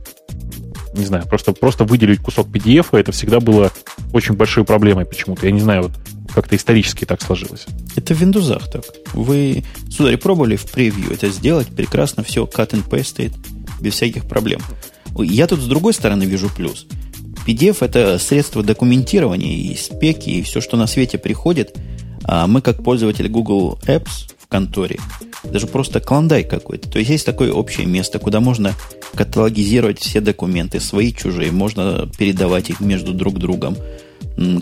[0.93, 3.72] не знаю, просто, просто выделить кусок PDF, это всегда было
[4.14, 5.46] очень большой проблемой почему-то.
[5.46, 5.91] Я не знаю, вот
[6.34, 7.66] как-то исторически так сложилось.
[7.96, 8.84] Это в Windows так.
[9.14, 13.34] Вы, сударь, пробовали в превью это сделать, прекрасно все cut and paste
[13.82, 14.62] без всяких проблем.
[15.18, 16.86] Я тут с другой стороны вижу плюс.
[17.46, 21.78] PDF это средство документирования и спеки, и все, что на свете приходит.
[22.24, 24.98] А мы, как пользователи Google Apps в конторе,
[25.43, 26.89] даже просто клондай какой-то.
[26.89, 28.74] То есть есть такое общее место, куда можно
[29.14, 31.52] каталогизировать все документы, свои, чужие.
[31.52, 33.78] Можно передавать их между друг другом,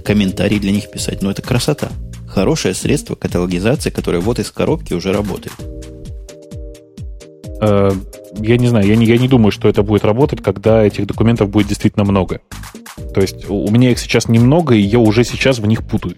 [0.03, 1.21] комментарии для них писать.
[1.21, 1.89] Но это красота.
[2.27, 5.53] Хорошее средство каталогизации, которое вот из коробки уже работает.
[7.61, 7.91] Э,
[8.39, 11.49] я не знаю, я не, я не думаю, что это будет работать, когда этих документов
[11.49, 12.41] будет действительно много.
[13.13, 16.17] То есть у меня их сейчас немного, и я уже сейчас в них путаюсь.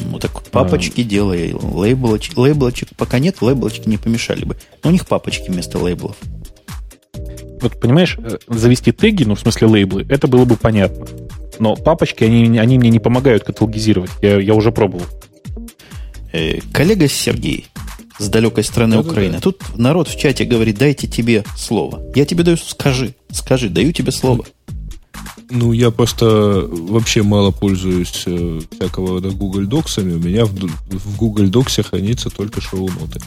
[0.00, 1.04] Ну так папочки а...
[1.04, 4.56] делай, лейблочек, лейблочек пока нет, лейблочки не помешали бы.
[4.82, 6.16] Но у них папочки вместо лейблов.
[7.60, 11.06] Вот понимаешь, э, завести теги, ну в смысле лейблы, это было бы понятно.
[11.58, 14.10] Но папочки, они, они мне не помогают каталогизировать.
[14.20, 15.06] Я, я уже пробовал.
[16.32, 17.66] Э, коллега Сергей
[18.22, 19.34] с далекой страны да, Украины.
[19.34, 19.42] Да, да.
[19.42, 22.02] Тут народ в чате говорит, дайте тебе слово.
[22.14, 24.44] Я тебе даю, скажи, скажи, даю тебе слово.
[25.50, 30.14] Ну, я просто вообще мало пользуюсь э, всякого рода Google Доксами.
[30.14, 33.20] У меня в, в Google Доксе хранится только шоу-ноты.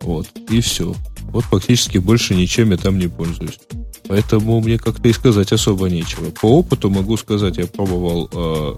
[0.00, 0.94] Вот, и все.
[1.30, 3.58] Вот практически больше ничем я там не пользуюсь.
[4.08, 6.30] Поэтому мне как-то и сказать особо нечего.
[6.30, 8.74] По опыту могу сказать, я пробовал э,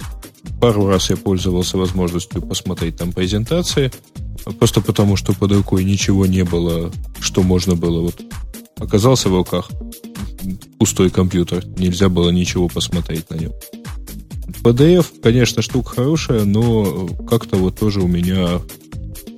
[0.61, 3.93] пару раз я пользовался возможностью посмотреть там презентации,
[4.59, 8.21] просто потому что под рукой ничего не было, что можно было вот
[8.77, 9.71] оказался в руках
[10.79, 13.53] пустой компьютер, нельзя было ничего посмотреть на нем.
[14.63, 18.61] PDF, конечно, штука хорошая, но как-то вот тоже у меня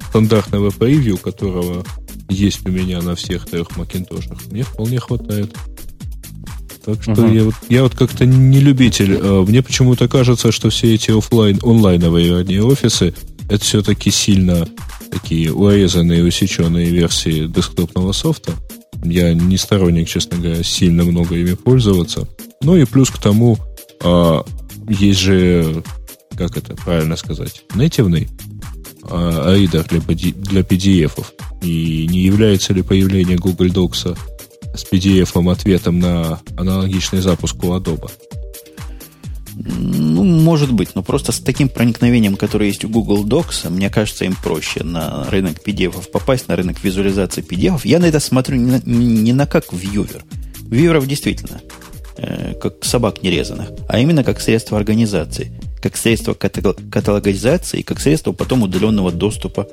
[0.08, 1.84] стандартного превью, которого
[2.28, 5.54] есть у меня на всех трех макинтошах, мне вполне хватает.
[6.86, 7.34] Так что uh-huh.
[7.34, 9.18] я, вот, я вот как-то не любитель.
[9.20, 13.12] А, мне почему-то кажется, что все эти офлайн, онлайновые одни офисы,
[13.50, 14.68] это все-таки сильно
[15.10, 18.52] такие урезанные, усеченные версии десктопного софта.
[19.02, 22.28] Я не сторонник, честно говоря, сильно много ими пользоваться.
[22.62, 23.58] Ну и плюс к тому,
[24.00, 24.44] а,
[24.88, 25.82] есть же,
[26.36, 28.28] как это правильно сказать, нативный
[29.02, 31.24] а, ридер для, для PDF.
[31.62, 34.16] И не является ли появление Google Docs
[34.76, 38.10] с PDF ответом на аналогичный запуск у Adobe?
[39.58, 44.26] Ну, может быть, но просто с таким проникновением, которое есть у Google Docs, мне кажется,
[44.26, 47.80] им проще на рынок PDF попасть, на рынок визуализации PDF.
[47.84, 50.24] Я на это смотрю не на, не на как вьювер.
[50.60, 51.60] Вьюверов действительно
[52.18, 58.62] э, как собак нерезанных, а именно как средство организации, как средство каталогизации, как средство потом
[58.62, 59.68] удаленного доступа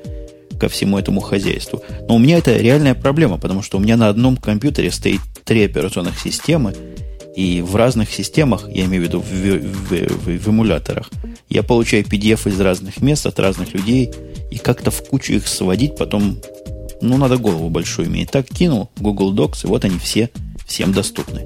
[0.63, 1.83] ко всему этому хозяйству.
[2.07, 5.65] Но у меня это реальная проблема, потому что у меня на одном компьютере стоит три
[5.65, 6.73] операционных системы,
[7.35, 11.09] и в разных системах, я имею в виду в, в, в, в эмуляторах,
[11.49, 14.11] я получаю PDF из разных мест, от разных людей,
[14.51, 16.37] и как-то в кучу их сводить потом,
[17.01, 18.31] ну, надо голову большую иметь.
[18.31, 20.29] Так кинул Google Docs, и вот они все
[20.65, 21.45] всем доступны.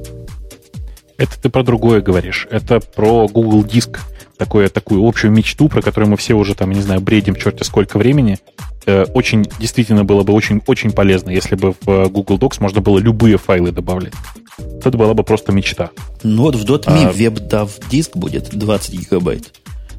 [1.18, 2.47] Это ты про другое говоришь.
[2.51, 3.99] Это про Google Диск.
[4.38, 7.97] Такое, такую общую мечту, про которую мы все уже там, не знаю, бредим черти сколько
[7.97, 8.38] времени.
[8.85, 12.99] Э, очень, действительно было бы очень, очень полезно, если бы в Google Docs можно было
[12.99, 14.13] любые файлы добавлять.
[14.57, 15.89] Это была бы просто мечта.
[16.23, 17.11] Ну вот в .me а...
[17.11, 19.53] WebDAV диск будет 20 гигабайт.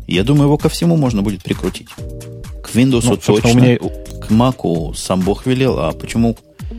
[0.06, 1.88] Я думаю, его ко всему можно будет прикрутить.
[1.88, 3.78] К Windows ну, точно, меня...
[3.78, 6.36] к Mac сам Бог велел, а почему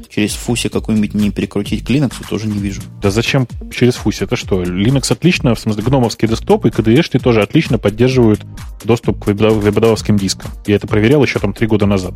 [0.09, 2.81] через фуси какой-нибудь не прикрутить к Linux, тоже не вижу.
[3.01, 4.23] Да зачем через фуси?
[4.23, 4.63] Это что?
[4.63, 8.41] Linux отлично, в смысле, гномовский десктоп и KDE тоже отлично поддерживают
[8.83, 10.51] доступ к веб дискам.
[10.65, 12.13] Я это проверял еще там три года назад.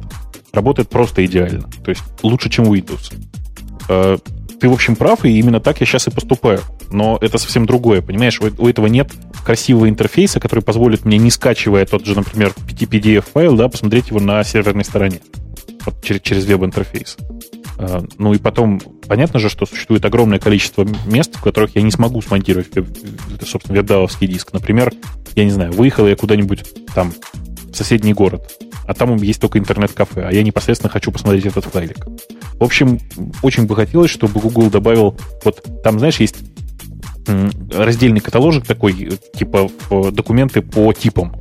[0.51, 1.69] Работает просто идеально.
[1.83, 3.13] То есть лучше, чем Windows.
[3.89, 4.17] А,
[4.59, 6.61] ты, в общем, прав, и именно так я сейчас и поступаю.
[6.91, 8.39] Но это совсем другое, понимаешь?
[8.39, 9.11] У, этого нет
[9.45, 14.43] красивого интерфейса, который позволит мне, не скачивая тот же, например, PDF-файл, да, посмотреть его на
[14.43, 15.19] серверной стороне
[15.85, 17.17] вот через, через веб-интерфейс.
[17.83, 21.91] А, ну и потом, понятно же, что существует огромное количество мест, в которых я не
[21.91, 22.69] смогу смонтировать,
[23.45, 24.53] собственно, веб-давовский диск.
[24.53, 24.93] Например,
[25.35, 26.63] я не знаю, выехал я куда-нибудь
[26.93, 27.13] там
[27.69, 28.57] в соседний город,
[28.87, 32.05] а там есть только интернет-кафе, а я непосредственно хочу посмотреть этот файлик.
[32.53, 32.99] В общем,
[33.41, 36.37] очень бы хотелось, чтобы Google добавил, вот там, знаешь, есть
[37.73, 39.69] раздельный каталожик такой, типа
[40.11, 41.35] документы по типам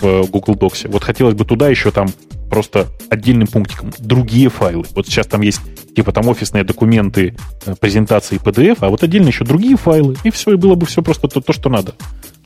[0.00, 0.88] в Google Docs.
[0.88, 2.08] Вот хотелось бы туда еще там
[2.48, 4.84] просто отдельным пунктиком другие файлы.
[4.94, 5.60] Вот сейчас там есть
[5.94, 10.52] типа там офисные документы, э, презентации PDF, а вот отдельно еще другие файлы, и все,
[10.52, 11.94] и было бы все просто то, то что надо.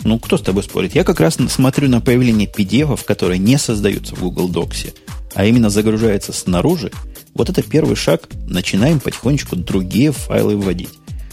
[0.02, 0.94] Ну, кто с тобой спорит?
[0.94, 4.94] Я как раз смотрю на появление PDF, которые не создаются в Google Docs,
[5.34, 6.90] а именно загружаются снаружи,
[7.32, 8.22] Вот это первый шаг.
[8.48, 10.90] Начинаем потихонечку другие файлы вводить.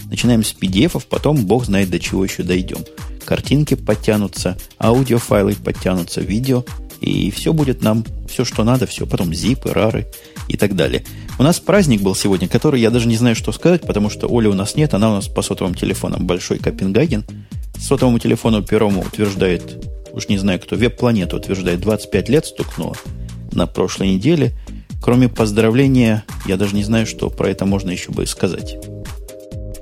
[0.10, 2.80] Начинаем с PDF, потом бог знает до чего еще дойдем.
[3.26, 6.64] Картинки подтянутся, аудиофайлы подтянутся, видео,
[7.02, 9.06] и все будет нам, все, что надо, все.
[9.06, 10.08] Потом зипы, рары
[10.48, 11.04] и так далее.
[11.40, 14.48] У нас праздник был сегодня, который я даже не знаю, что сказать, потому что Оли
[14.48, 17.26] у нас нет, она у нас по сотовым телефонам большой Копенгаген.
[17.80, 22.96] Сотовому телефону первому утверждает, уж не знаю кто, веб-планета утверждает, 25 лет стукнуло
[23.52, 24.54] на прошлой неделе.
[25.02, 28.78] Кроме поздравления, я даже не знаю, что про это можно еще бы сказать.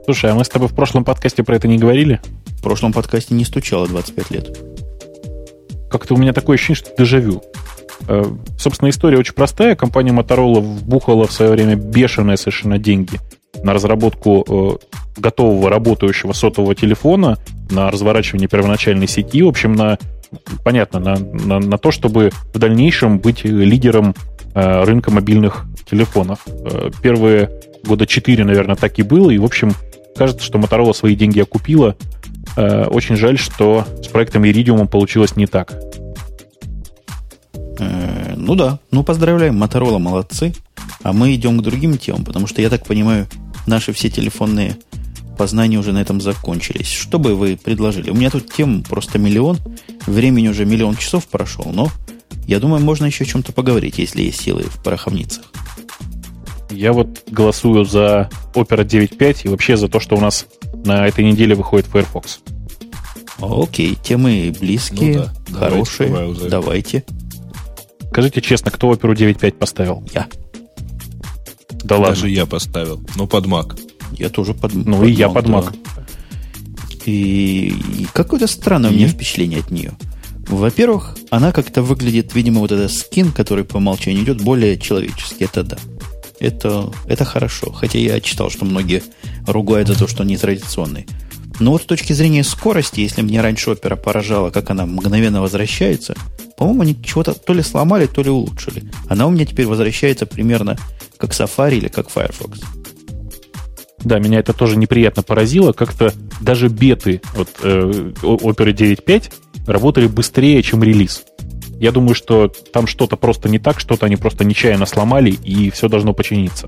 [0.03, 2.19] Слушай, а мы с тобой в прошлом подкасте про это не говорили?
[2.59, 4.59] В прошлом подкасте не стучало 25 лет.
[5.89, 7.41] Как-то у меня такое ощущение, что дежавю.
[8.07, 8.23] Э,
[8.57, 9.75] собственно, история очень простая.
[9.75, 13.19] Компания Motorola вбухала в свое время бешеные совершенно деньги
[13.63, 17.37] на разработку э, готового работающего сотового телефона,
[17.71, 19.97] на разворачивание первоначальной сети, в общем, на
[20.63, 24.13] понятно, на, на, на то, чтобы в дальнейшем быть лидером
[24.53, 26.45] э, рынка мобильных телефонов.
[27.01, 27.49] Первые
[27.85, 29.71] года четыре, наверное, так и было, и, в общем,
[30.15, 31.95] кажется, что Motorola свои деньги окупила.
[32.55, 35.73] Э, очень жаль, что с проектом Iridium получилось не так.
[37.79, 40.53] Э, ну да, ну поздравляем, Motorola молодцы.
[41.03, 43.27] А мы идем к другим темам, потому что, я так понимаю,
[43.67, 44.77] наши все телефонные
[45.37, 46.87] познания уже на этом закончились.
[46.87, 48.09] Что бы вы предложили?
[48.09, 49.59] У меня тут тем просто миллион.
[50.07, 51.91] Времени уже миллион часов прошел, но
[52.47, 55.51] я думаю, можно еще о чем-то поговорить, если есть силы в пороховницах.
[56.75, 60.45] Я вот голосую за Opera 9.5 и вообще за то, что у нас
[60.83, 62.41] на этой неделе выходит Firefox.
[63.39, 65.59] Окей, темы близкие, ну, да.
[65.59, 66.09] хорошие.
[66.09, 67.05] Давайте, Давайте.
[68.11, 70.03] Скажите честно, кто Opera 9.5 поставил?
[70.13, 70.27] Я.
[71.83, 72.09] Да ладно.
[72.09, 73.79] Даже я поставил, но под Mac.
[74.11, 75.75] Я тоже под Ну под и я под Mac.
[75.95, 76.05] Да.
[77.05, 78.93] И, и какое-то странное и?
[78.93, 79.93] у меня впечатление от нее.
[80.47, 85.43] Во-первых, она как-то выглядит, видимо, вот этот скин, который по умолчанию идет, более человеческий.
[85.45, 85.77] Это да.
[86.45, 87.71] Это, это хорошо.
[87.71, 89.01] Хотя я читал, что многие
[89.47, 91.07] ругают за то, что он не традиционный.
[91.59, 96.15] Но вот с точки зрения скорости, если мне раньше опера поражала, как она мгновенно возвращается,
[96.57, 98.83] по-моему, они чего-то то ли сломали, то ли улучшили.
[99.09, 100.77] Она у меня теперь возвращается примерно
[101.17, 102.59] как Safari или как Firefox.
[104.03, 105.71] Да, меня это тоже неприятно поразило.
[105.71, 109.31] Как-то даже беты вот, э, Opera 9.5
[109.65, 111.23] работали быстрее, чем релиз.
[111.79, 115.89] Я думаю, что там что-то просто не так, что-то они просто нечаянно сломали, и все
[115.89, 116.67] должно починиться.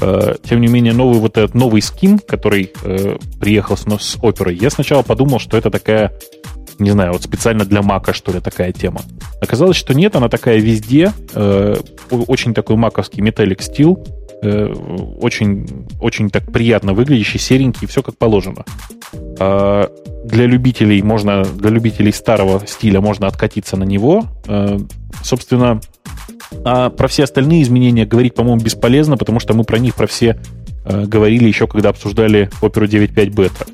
[0.00, 4.52] Э, тем не менее, новый вот этот новый скин, который э, приехал с, с Opera,
[4.52, 6.12] я сначала подумал, что это такая,
[6.78, 9.02] не знаю, вот специально для Мака, что ли, такая тема.
[9.40, 11.76] Оказалось, что нет, она такая везде, э,
[12.10, 18.64] очень такой маковский металлик стил, Э, очень, очень так приятно выглядящий, серенький, все как положено.
[19.38, 19.90] А
[20.24, 24.24] для любителей можно, для любителей старого стиля можно откатиться на него.
[24.46, 24.78] Э,
[25.22, 25.80] собственно,
[26.64, 30.38] а про все остальные изменения говорить, по-моему, бесполезно, потому что мы про них про все
[30.84, 33.66] э, говорили еще, когда обсуждали Opera 9.5 бета.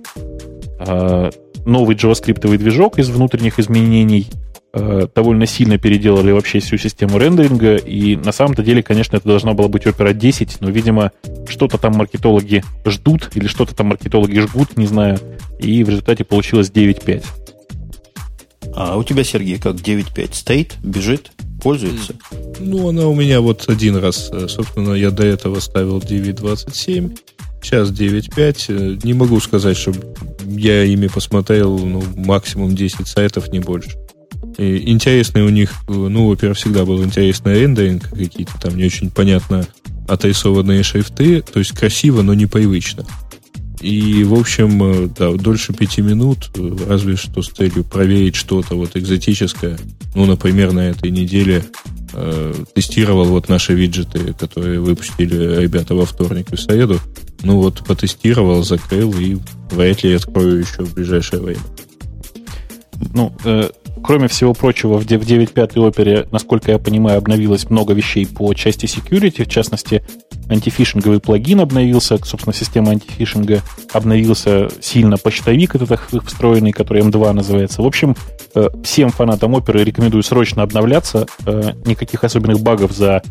[1.66, 4.27] Новый JavaScript движок из внутренних изменений—
[4.73, 9.53] Э, довольно сильно переделали вообще всю систему рендеринга, и на самом-то деле, конечно, это должно
[9.53, 11.11] было быть Opera 10, но, видимо,
[11.49, 15.18] что-то там маркетологи ждут, или что-то там маркетологи жгут, не знаю,
[15.59, 17.25] и в результате получилось 9.5.
[18.77, 22.14] А у тебя, Сергей, как 9.5 стоит, бежит, пользуется?
[22.61, 27.18] Ну, она у меня вот один раз, э, собственно, я до этого ставил 9.27,
[27.61, 28.66] сейчас 9.5.
[28.68, 29.93] Э, не могу сказать, что
[30.47, 33.99] я ими посмотрел ну, максимум 10 сайтов, не больше.
[34.61, 39.66] И интересный у них, ну, во-первых, всегда был интересный рендеринг, какие-то там не очень понятно
[40.06, 43.06] отрисованные шрифты, то есть красиво, но непривычно.
[43.80, 48.74] И, в общем, э, да, дольше пяти минут, э, разве что с целью проверить что-то
[48.74, 49.78] вот экзотическое.
[50.14, 51.64] Ну, например, на этой неделе
[52.12, 57.00] э, тестировал вот наши виджеты, которые выпустили ребята во вторник и в среду.
[57.42, 59.38] Ну вот, потестировал, закрыл и
[59.70, 61.62] вряд ли открою еще в ближайшее время.
[63.14, 63.70] Ну, э,
[64.03, 69.44] Кроме всего прочего, в 9.5 опере, насколько я понимаю, обновилось много вещей по части security,
[69.44, 70.03] в частности,
[70.48, 77.82] антифишинговый плагин обновился, собственно, система антифишинга обновился сильно почтовик этот встроенный, который M2 называется.
[77.82, 78.16] В общем,
[78.55, 81.26] э, всем фанатам оперы рекомендую срочно обновляться.
[81.46, 83.22] Э, никаких особенных багов за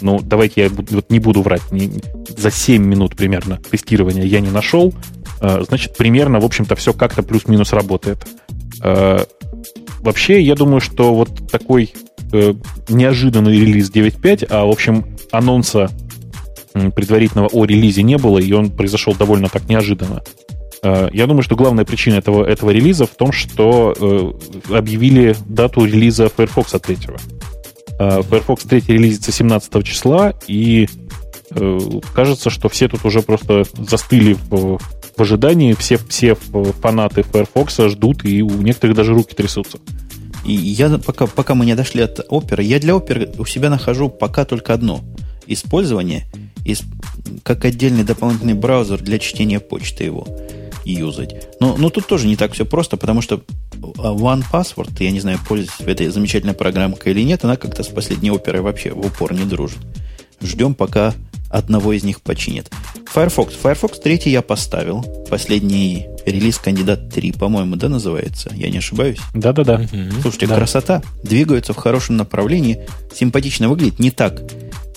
[0.00, 1.92] ну, давайте я вот не буду врать, не,
[2.36, 4.92] за 7 минут примерно тестирования я не нашел.
[5.40, 8.26] Э, значит, примерно, в общем-то, все как-то плюс-минус работает.
[10.02, 11.92] Вообще, я думаю, что вот такой
[12.32, 12.54] э,
[12.88, 15.90] неожиданный релиз 9.5, а, в общем, анонса
[16.72, 20.22] предварительного о релизе не было, и он произошел довольно так неожиданно.
[20.82, 25.84] Э, я думаю, что главная причина этого, этого релиза в том, что э, объявили дату
[25.84, 26.98] релиза Firefox 3.
[27.98, 30.88] Э, Firefox 3 релизится 17 числа, и
[32.14, 34.80] кажется, что все тут уже просто застыли в,
[35.16, 39.78] в ожидании, все, все фанаты Firefox ждут, и у некоторых даже руки трясутся.
[40.44, 44.08] И я пока, пока мы не дошли от оперы, я для оперы у себя нахожу
[44.08, 45.00] пока только одно
[45.46, 46.24] использование,
[46.64, 46.82] из,
[47.42, 50.26] как отдельный дополнительный браузер для чтения почты его
[50.84, 51.48] юзать.
[51.60, 53.42] Но, но тут тоже не так все просто, потому что
[53.76, 58.30] One Password, я не знаю, пользуюсь этой замечательной программкой или нет, она как-то с последней
[58.30, 59.78] оперой вообще в упор не дружит.
[60.40, 61.14] Ждем, пока
[61.52, 62.70] одного из них починят.
[63.12, 63.54] Firefox.
[63.54, 65.02] Firefox 3 я поставил.
[65.28, 68.50] Последний релиз кандидат 3, по-моему, да, называется?
[68.54, 69.18] Я не ошибаюсь?
[69.34, 69.86] Да-да-да.
[70.22, 70.56] Слушайте, да.
[70.56, 71.02] красота.
[71.22, 72.86] Двигаются в хорошем направлении.
[73.14, 73.98] Симпатично выглядит.
[73.98, 74.42] Не так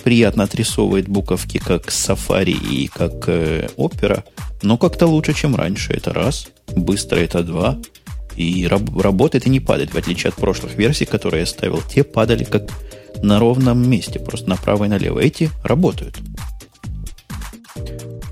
[0.02, 4.22] приятно отрисовывает буковки, как Safari и как э, Opera,
[4.62, 5.92] но как-то лучше, чем раньше.
[5.92, 6.48] Это раз.
[6.74, 7.76] Быстро это два.
[8.36, 11.82] И раб- работает и не падает, в отличие от прошлых версий, которые я ставил.
[11.82, 12.70] Те падали как
[13.22, 15.20] на ровном месте, просто направо и налево.
[15.20, 16.16] Эти работают.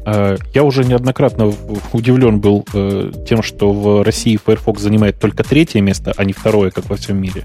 [0.07, 1.53] Э, я уже неоднократно
[1.93, 6.71] удивлен был э, тем, что в России Firefox занимает только третье место, а не второе,
[6.71, 7.45] как во всем мире.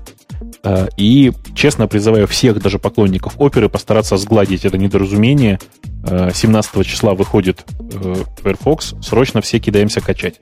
[0.63, 5.59] Э, и честно призываю всех, даже поклонников оперы, постараться сгладить это недоразумение.
[6.05, 7.65] 17 числа выходит
[8.41, 10.39] Firefox, срочно все кидаемся качать.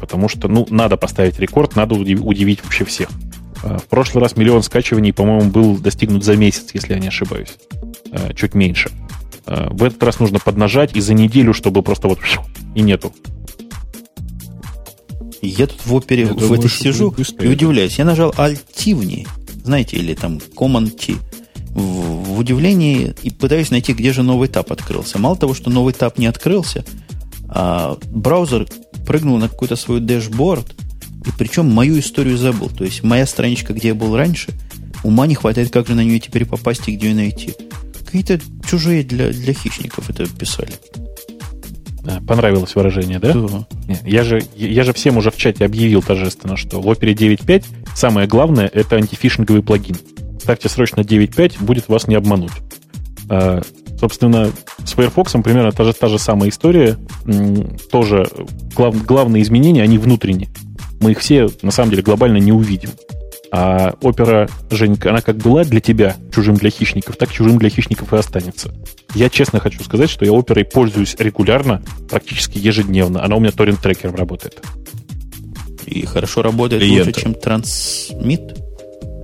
[0.00, 3.08] Потому что, ну, надо поставить рекорд, надо удивить вообще всех.
[3.62, 7.56] В прошлый раз миллион скачиваний, по-моему, был достигнут за месяц, если я не ошибаюсь.
[8.36, 8.90] Чуть меньше.
[9.46, 12.18] В этот раз нужно поднажать и за неделю, чтобы просто вот
[12.74, 13.12] и нету.
[15.42, 17.98] Я тут в опере я в думаю, этой сижу и удивляюсь.
[17.98, 19.26] Я нажал Alt-T в ней,
[19.62, 21.14] знаете, или там Command-T.
[21.70, 25.18] В, в удивлении и пытаюсь найти, где же новый этап открылся.
[25.18, 26.84] Мало того, что новый этап не открылся,
[27.48, 28.68] а браузер
[29.06, 30.74] прыгнул на какой-то свой дэшборд,
[31.26, 32.68] и причем мою историю забыл.
[32.68, 34.52] То есть моя страничка, где я был раньше,
[35.02, 37.54] ума не хватает, как же на нее теперь попасть и где ее найти.
[38.04, 40.72] Какие-то чужие для, для хищников это писали.
[42.26, 43.32] Понравилось выражение, да?
[43.32, 43.66] Да.
[44.04, 47.64] Я же, я же всем уже в чате объявил торжественно, что в Opera 9.5
[47.96, 49.96] самое главное— это антифишинговый плагин.
[50.38, 52.52] Ставьте срочно 9.5, будет вас не обмануть.
[53.30, 53.62] А,
[53.98, 54.50] собственно,
[54.84, 56.98] с Firefox примерно та же, та же самая история.
[57.90, 58.28] Тоже
[58.76, 60.50] глав, главные изменения, они внутренние.
[61.04, 62.88] Мы их все, на самом деле, глобально не увидим.
[63.52, 68.14] А опера, Женька, она как была для тебя чужим для хищников, так чужим для хищников
[68.14, 68.74] и останется.
[69.14, 73.22] Я честно хочу сказать, что я оперой пользуюсь регулярно, практически ежедневно.
[73.22, 74.62] Она у меня торрент-трекером работает.
[75.84, 77.08] И хорошо работает Клиента.
[77.08, 78.58] лучше, чем Transmit?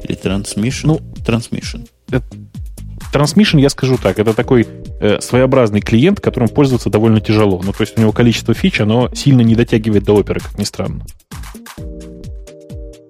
[0.04, 0.80] Или Transmission?
[0.84, 1.88] Ну, Transmission.
[3.10, 4.66] Transmission, я скажу так, это такой
[5.00, 7.60] э, своеобразный клиент, которым пользоваться довольно тяжело.
[7.64, 10.64] Ну, то есть у него количество фич, оно сильно не дотягивает до оперы, как ни
[10.64, 11.04] странно.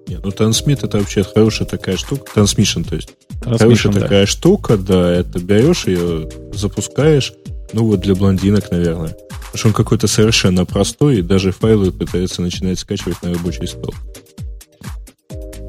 [0.07, 2.23] Нет, ну Transmit это вообще хорошая такая штука.
[2.35, 3.13] Transmission, то есть.
[3.41, 3.99] Transmission, хорошая да.
[4.01, 7.33] такая штука, да, это берешь ее, запускаешь,
[7.73, 9.15] ну вот для блондинок, наверное.
[9.29, 13.93] Потому что он какой-то совершенно простой, и даже файлы пытается начинать скачивать на рабочий стол.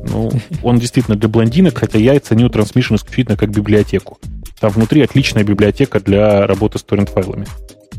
[0.04, 0.30] Ну,
[0.62, 4.18] он действительно для блондинок, хотя я ценю Transmission исключительно как библиотеку.
[4.62, 7.48] Там внутри отличная библиотека для работы с торрент-файлами.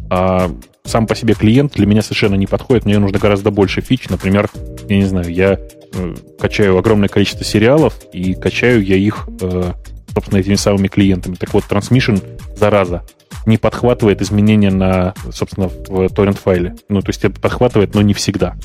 [0.10, 0.50] А
[0.86, 2.86] сам по себе клиент для меня совершенно не подходит.
[2.86, 4.08] Мне нужно гораздо больше фич.
[4.08, 4.50] Например,
[4.88, 9.74] я не знаю, я э, качаю огромное количество сериалов, и качаю я их, э,
[10.14, 11.36] собственно, этими самыми клиентами.
[11.36, 12.22] Так вот, Transmission,
[12.56, 13.04] зараза,
[13.46, 16.76] не подхватывает изменения на, собственно, в торрент-файле.
[16.90, 18.56] Ну, то есть это подхватывает, но не всегда.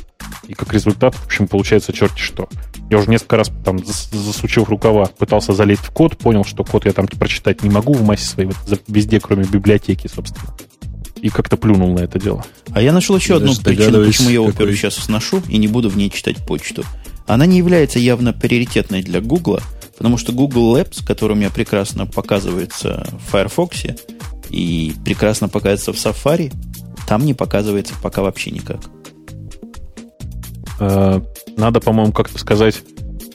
[0.47, 2.49] И как результат, в общем, получается черти что.
[2.91, 6.93] Я уже несколько раз там, засучив рукава, пытался залезть в код, понял, что код я
[6.93, 10.55] там прочитать не могу в массе своей, вот, везде, кроме библиотеки, собственно
[11.21, 12.45] и как-то плюнул на это дело.
[12.71, 15.97] А я нашел еще одну причину, почему я оперу сейчас сношу и не буду в
[15.97, 16.85] ней читать почту.
[17.27, 19.61] Она не является явно приоритетной для Google,
[19.99, 23.83] потому что Google Labs, который у меня прекрасно показывается в Firefox
[24.49, 26.53] и прекрасно показывается в Safari,
[27.07, 28.81] там не показывается пока вообще никак.
[30.79, 31.21] Э,
[31.57, 32.83] надо, по-моему, как-то сказать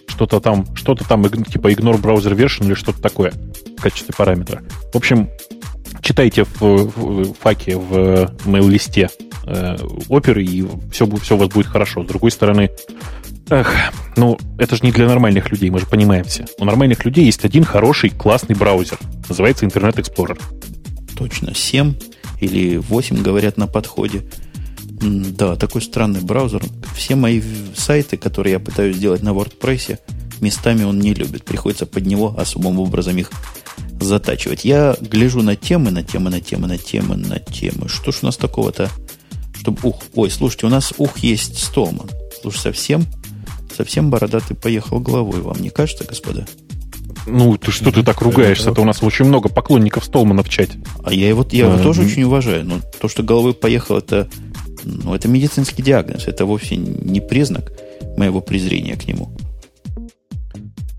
[0.08, 3.34] что-то там, что-то там, типа ignore browser version или что-то такое
[3.78, 4.64] в качестве параметра.
[4.94, 5.30] В общем,
[6.04, 9.10] читайте в, в факе, в мейл-листе
[9.48, 9.78] э,
[10.10, 12.04] оперы, и все, все у вас будет хорошо.
[12.04, 12.70] С другой стороны,
[13.50, 13.74] эх,
[14.18, 16.46] ну, это же не для нормальных людей, мы же понимаем все.
[16.60, 19.00] У нормальных людей есть один хороший, классный браузер.
[19.28, 20.40] Называется Internet Explorer.
[21.18, 21.96] Точно, 7
[22.42, 24.24] или 8, говорят, на подходе.
[25.02, 26.62] Да, такой странный браузер.
[26.96, 27.42] Все мои
[27.76, 30.00] сайты, которые я пытаюсь сделать на WordPress,
[30.42, 31.46] местами он не любит.
[31.46, 33.32] Приходится под него особым образом их
[34.06, 34.66] затачивать.
[34.66, 37.90] Я гляжу на темы, на темы, на темы, на темы, на темы.
[37.90, 38.90] Что ж у нас такого-то?
[39.54, 42.10] Чтобы ух, ой, слушайте, у нас ух есть Столман.
[42.42, 43.06] Слушай, совсем,
[43.76, 46.46] совсем бородатый поехал головой, вам не кажется, господа?
[47.26, 48.72] Ну, ты что ты так ругаешься?
[48.72, 50.80] Это у нас очень много поклонников Столмана в чате.
[51.04, 52.66] А я его, я его тоже очень уважаю.
[52.66, 54.28] Но то, что головой поехал, это,
[54.84, 56.28] ну, это медицинский диагноз.
[56.28, 57.72] Это вовсе не признак
[58.18, 59.36] моего презрения к нему.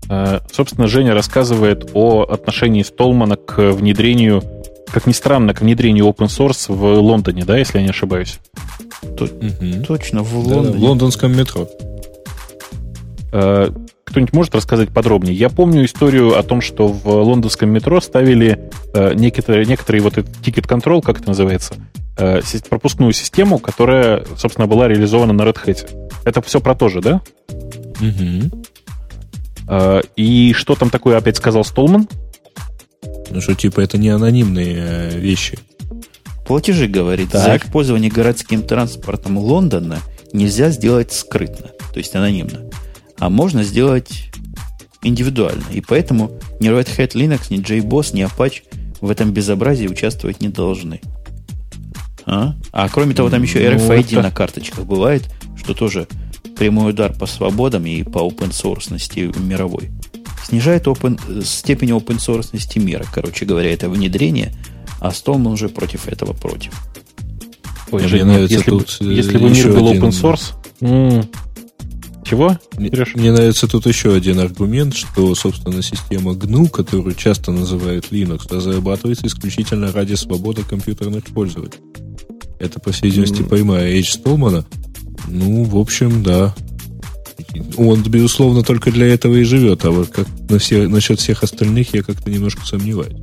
[0.09, 4.43] Э, собственно, Женя рассказывает о отношении Столмана к внедрению,
[4.91, 8.39] как ни странно, к внедрению open source в Лондоне, да, если я не ошибаюсь?
[9.01, 9.83] Т- угу.
[9.87, 10.73] Точно, в Лондоне.
[10.73, 11.67] Да, в лондонском метро.
[13.31, 13.69] Э,
[14.03, 15.35] кто-нибудь может рассказать подробнее?
[15.35, 20.35] Я помню историю о том, что в лондонском метро ставили э, некоторые, некоторые вот этот
[20.47, 21.75] control, как это называется,
[22.69, 25.89] пропускную систему, которая, собственно, была реализована на Red Hat.
[26.23, 27.21] Это все про то же, да?
[27.99, 28.65] Угу.
[29.67, 32.07] А, и что там такое опять сказал Столман?
[33.29, 35.59] Ну что, типа, это не анонимные э, вещи.
[36.45, 37.43] Платежи, говорит, так.
[37.43, 39.99] за их пользование городским транспортом Лондона
[40.31, 42.69] нельзя сделать скрытно, то есть анонимно.
[43.17, 44.29] А можно сделать
[45.01, 45.63] индивидуально.
[45.71, 48.63] И поэтому ни Red Hat Linux, ни JBoss, ни Apache
[49.01, 51.01] в этом безобразии участвовать не должны.
[52.25, 54.21] А, а кроме того, там еще RFID ну, это...
[54.21, 56.07] на карточках бывает, что тоже
[56.55, 59.91] прямой удар по свободам и по open source мировой.
[60.45, 63.05] Снижает open, степень open source мира.
[63.13, 64.53] Короче говоря, это внедрение,
[64.99, 66.73] а Столман уже против этого против.
[67.91, 70.03] Ой, Мне Жень, нравится если, тут бы, если бы мир был один...
[70.03, 70.53] open source...
[70.81, 71.29] М-
[72.23, 72.57] чего?
[72.77, 78.51] Мне, мне нравится тут еще один аргумент, что, собственно, система GNU, которую часто называют Linux,
[78.51, 81.83] разрабатывается исключительно ради свободы компьютерных пользователей.
[82.59, 83.47] Это, по всей видимости, mm.
[83.47, 84.65] поймая Эйдж Столмана,
[85.27, 86.53] ну, в общем, да.
[87.77, 91.93] Он, безусловно, только для этого и живет, а вот как на все, насчет всех остальных
[91.93, 93.15] я как-то немножко сомневаюсь.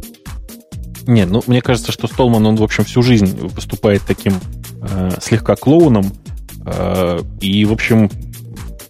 [1.06, 4.34] Не, ну, мне кажется, что Столман, он, в общем, всю жизнь выступает таким
[4.82, 6.12] э, слегка клоуном,
[6.64, 8.10] э, и, в общем,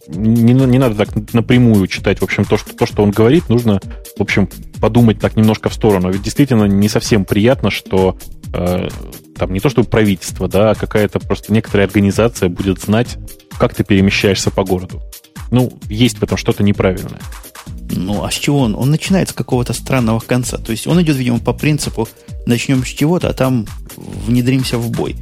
[0.09, 3.81] не, не надо так напрямую читать, в общем, то что, то, что он говорит, нужно,
[4.17, 4.49] в общем,
[4.81, 6.11] подумать так немножко в сторону.
[6.11, 8.19] Ведь действительно не совсем приятно, что
[8.53, 8.89] э,
[9.37, 13.19] там не то чтобы правительство, да, а какая-то просто некоторая организация будет знать,
[13.59, 15.03] как ты перемещаешься по городу.
[15.51, 17.21] Ну, есть в этом что-то неправильное.
[17.91, 18.75] Ну, а с чего он?
[18.75, 20.57] Он начинает с какого-то странного конца.
[20.57, 22.09] То есть он идет, видимо, по принципу
[22.47, 25.17] начнем с чего-то, а там внедримся в бой.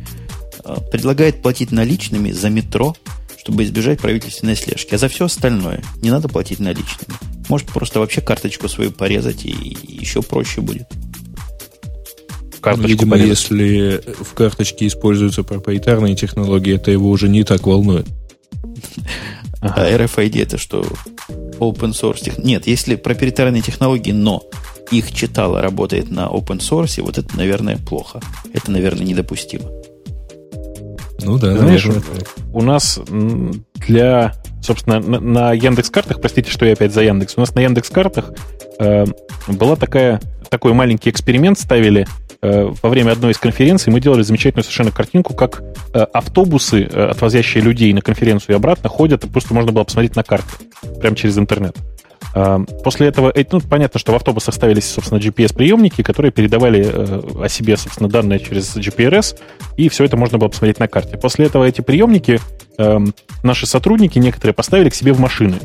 [0.65, 2.95] А, предлагает платить наличными за метро,
[3.39, 4.95] чтобы избежать правительственной слежки.
[4.95, 7.19] А за все остальное не надо платить наличными.
[7.49, 10.89] Может просто вообще карточку свою порезать и еще проще будет
[12.61, 13.51] карточку Видимо, порезать.
[13.51, 18.07] если в карточке используются проприетарные технологии, это его уже не так волнует.
[19.61, 20.87] А RFID это что?
[21.59, 22.33] Open source.
[22.43, 24.43] Нет, если проприетарные технологии, но
[24.91, 28.21] их читало работает на open source, вот это, наверное, плохо.
[28.53, 29.71] Это, наверное, недопустимо.
[31.23, 31.87] Ну да, знаешь,
[32.53, 32.99] у нас
[33.87, 37.61] для, собственно, на, на Яндекс картах, простите, что я опять за Яндекс, у нас на
[37.61, 38.33] Яндекс картах
[38.79, 39.05] э,
[39.47, 42.07] была такая такой маленький эксперимент ставили
[42.43, 45.63] во время одной из конференций мы делали замечательную совершенно картинку, как
[45.93, 50.17] э, автобусы, э, отвозящие людей на конференцию и обратно, ходят, и просто можно было посмотреть
[50.17, 50.49] на карты,
[51.01, 51.77] прямо через интернет.
[52.85, 56.85] После этого, ну, понятно, что в автобусах ставились, собственно, GPS-приемники, которые передавали
[57.43, 59.37] о себе, собственно, данные через GPRS,
[59.77, 61.17] и все это можно было посмотреть на карте.
[61.17, 62.39] После этого эти приемники
[63.43, 65.57] наши сотрудники некоторые поставили к себе в машины.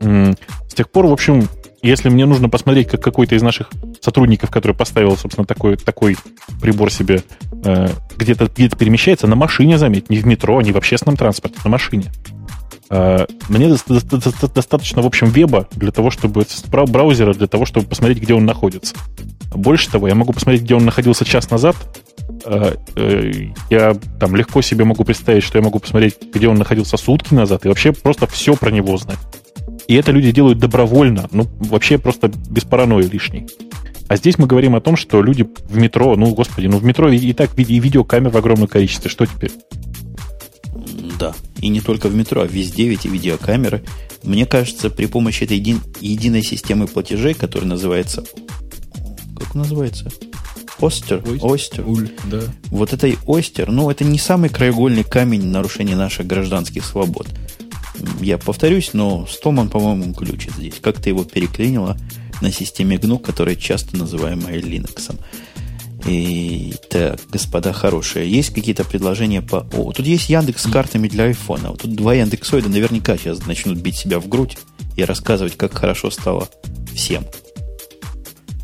[0.00, 1.48] С тех пор, в общем,
[1.82, 3.70] если мне нужно посмотреть, как какой-то из наших
[4.00, 6.16] сотрудников, который поставил, собственно, такой, такой
[6.60, 7.22] прибор себе,
[7.64, 11.70] э, где-то где перемещается, на машине, заметь, не в метро, не в общественном транспорте, на
[11.70, 12.12] машине.
[12.90, 18.34] Э, мне достаточно, в общем, веба для того, чтобы браузера для того, чтобы посмотреть, где
[18.34, 18.94] он находится.
[19.54, 21.76] Больше того, я могу посмотреть, где он находился час назад.
[22.44, 22.74] Э,
[23.70, 27.64] я там легко себе могу представить, что я могу посмотреть, где он находился сутки назад,
[27.64, 29.18] и вообще просто все про него знать.
[29.90, 33.48] И это люди делают добровольно, ну, вообще просто без паранойи лишней.
[34.06, 37.10] А здесь мы говорим о том, что люди в метро, ну, господи, ну, в метро
[37.10, 39.10] и так и видеокамер в огромном количестве.
[39.10, 39.50] Что теперь?
[41.18, 43.82] Да, и не только в метро, а везде ведь и видеокамеры.
[44.22, 48.22] Мне кажется, при помощи этой еди- единой системы платежей, которая называется...
[49.36, 50.08] Как называется?
[50.78, 51.20] Остер?
[51.42, 51.84] Остер.
[51.84, 52.42] Уль, да.
[52.66, 57.26] Вот этой Остер, ну, это не самый краеугольный камень нарушения наших гражданских свобод
[58.20, 60.74] я повторюсь, но Стоман, по-моему, ключит здесь.
[60.80, 61.96] Как ты его переклинило
[62.40, 65.18] на системе GNU, которая часто называемая Linux.
[66.06, 69.66] И так, господа хорошие, есть какие-то предложения по...
[69.74, 71.70] О, тут есть Яндекс с картами для айфона.
[71.70, 74.56] Вот тут два Яндексоида наверняка сейчас начнут бить себя в грудь
[74.96, 76.48] и рассказывать, как хорошо стало
[76.94, 77.24] всем.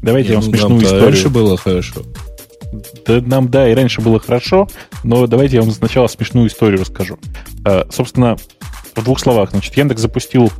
[0.02, 1.04] Давайте я вам ну, смешную историю.
[1.04, 2.02] раньше было хорошо.
[3.06, 4.68] Да, нам, да, и раньше было хорошо,
[5.04, 7.18] но давайте я вам сначала смешную историю расскажу.
[7.64, 8.36] А, собственно,
[8.96, 9.50] в двух словах.
[9.50, 10.50] Значит, Яндекс запустил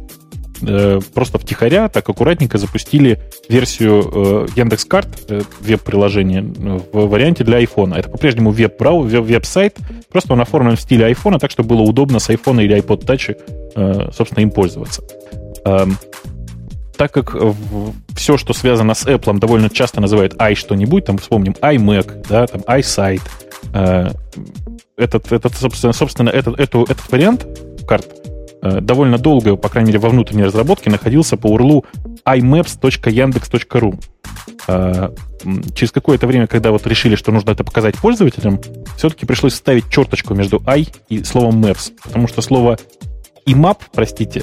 [0.63, 7.97] э, просто втихаря так аккуратненько запустили версию э, Яндекс.Карт, э, веб-приложение, в варианте для iPhone.
[7.97, 9.79] Это по-прежнему веб-брау, веб-сайт,
[10.11, 13.37] просто он оформлен в стиле iPhone, так, чтобы было удобно с iPhone или iPod Touch,
[13.75, 15.03] э, собственно, им пользоваться.
[15.65, 15.87] Э,
[16.97, 17.37] так как
[18.15, 22.63] все, что связано с Apple, довольно часто называют i что-нибудь, там вспомним iMac, да, там
[22.63, 23.21] iSight,
[23.75, 24.09] э,
[24.97, 27.47] этот, этот, собственно, собственно этот, эту, этот вариант
[27.87, 28.07] карт
[28.63, 31.85] э, довольно долго, по крайней мере, во внутренней разработке находился по URL
[32.25, 33.99] imaps.yandex.ru.
[34.69, 35.11] Э,
[35.75, 38.61] через какое-то время, когда вот решили, что нужно это показать пользователям,
[38.97, 42.79] все-таки пришлось ставить черточку между i и словом maps, потому что слово
[43.47, 44.43] imap, простите,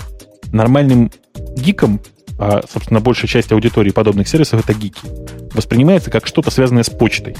[0.52, 1.12] нормальным
[1.56, 2.00] гиком
[2.40, 5.02] а, собственно, большая часть аудитории подобных сервисов это гики,
[5.54, 7.36] воспринимается как что-то связанное с почтой.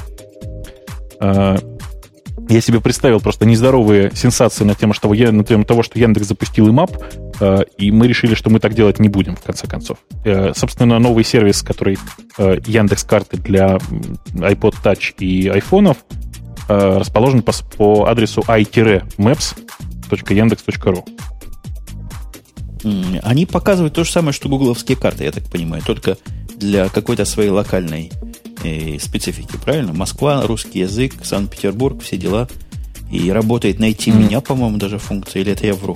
[2.50, 6.70] Я себе представил просто нездоровые сенсации на тему, что, на тему того, что Яндекс запустил
[6.70, 6.92] имап,
[7.40, 9.98] а, и мы решили, что мы так делать не будем, в конце концов.
[10.26, 11.98] Э, собственно, новый сервис, который
[12.38, 13.78] э, Яндекс карты для
[14.34, 15.98] iPod Touch и айфонов,
[16.70, 21.04] э, расположен по, по адресу i-maps.yandex.ru.
[23.24, 26.18] Они показывают то же самое, что гугловские карты, я так понимаю, только
[26.58, 28.12] для какой-то своей локальной
[28.64, 29.94] э, специфики, правильно?
[29.94, 32.48] Москва, русский язык, Санкт-Петербург, все дела.
[33.12, 34.18] И работает найти mm.
[34.18, 35.96] меня, по-моему, даже функция, или это я вру?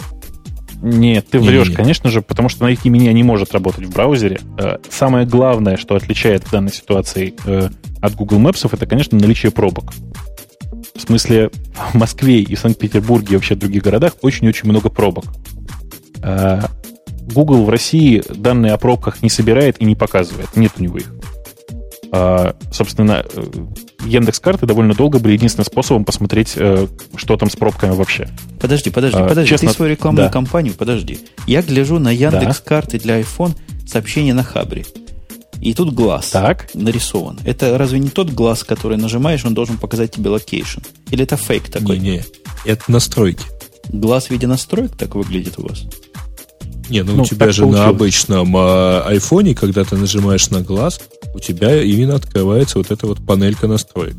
[0.81, 1.76] Нет, ты врешь, не, не.
[1.76, 4.39] конечно же, потому что найти меня не может работать в браузере.
[4.60, 7.69] Э, самое главное, что отличает в данной ситуации э,
[8.02, 9.94] от Google Maps, это, конечно, наличие пробок.
[10.95, 11.49] В смысле,
[11.91, 15.26] в Москве и Санкт-Петербурге и вообще в других городах очень-очень много пробок.
[17.27, 20.56] Google в России данные о пробках не собирает и не показывает.
[20.56, 21.14] Нет у него их.
[22.18, 23.44] А, собственно, э,
[24.06, 28.27] Яндекс карты довольно долго были единственным способом посмотреть, э, что там с пробками вообще.
[28.60, 29.49] Подожди, подожди, а, подожди.
[29.49, 30.34] Честно, Ты свою рекламную да.
[30.34, 31.19] кампанию, подожди.
[31.45, 34.85] Я гляжу на Яндекс карты для iPhone сообщение на Хабре.
[35.61, 36.69] И тут глаз так.
[36.73, 37.39] нарисован.
[37.45, 40.82] Это разве не тот глаз, который нажимаешь, он должен показать тебе location?
[41.11, 41.99] Или это фейк такой?
[41.99, 42.23] Не, не,
[42.65, 43.45] это настройки.
[43.89, 45.85] Глаз в виде настроек так выглядит у вас?
[46.90, 47.86] Не, ну, ну у тебя же получилось.
[47.86, 51.02] на обычном э, айфоне, когда ты нажимаешь на глаз,
[51.34, 54.16] у тебя именно открывается вот эта вот панелька настроек.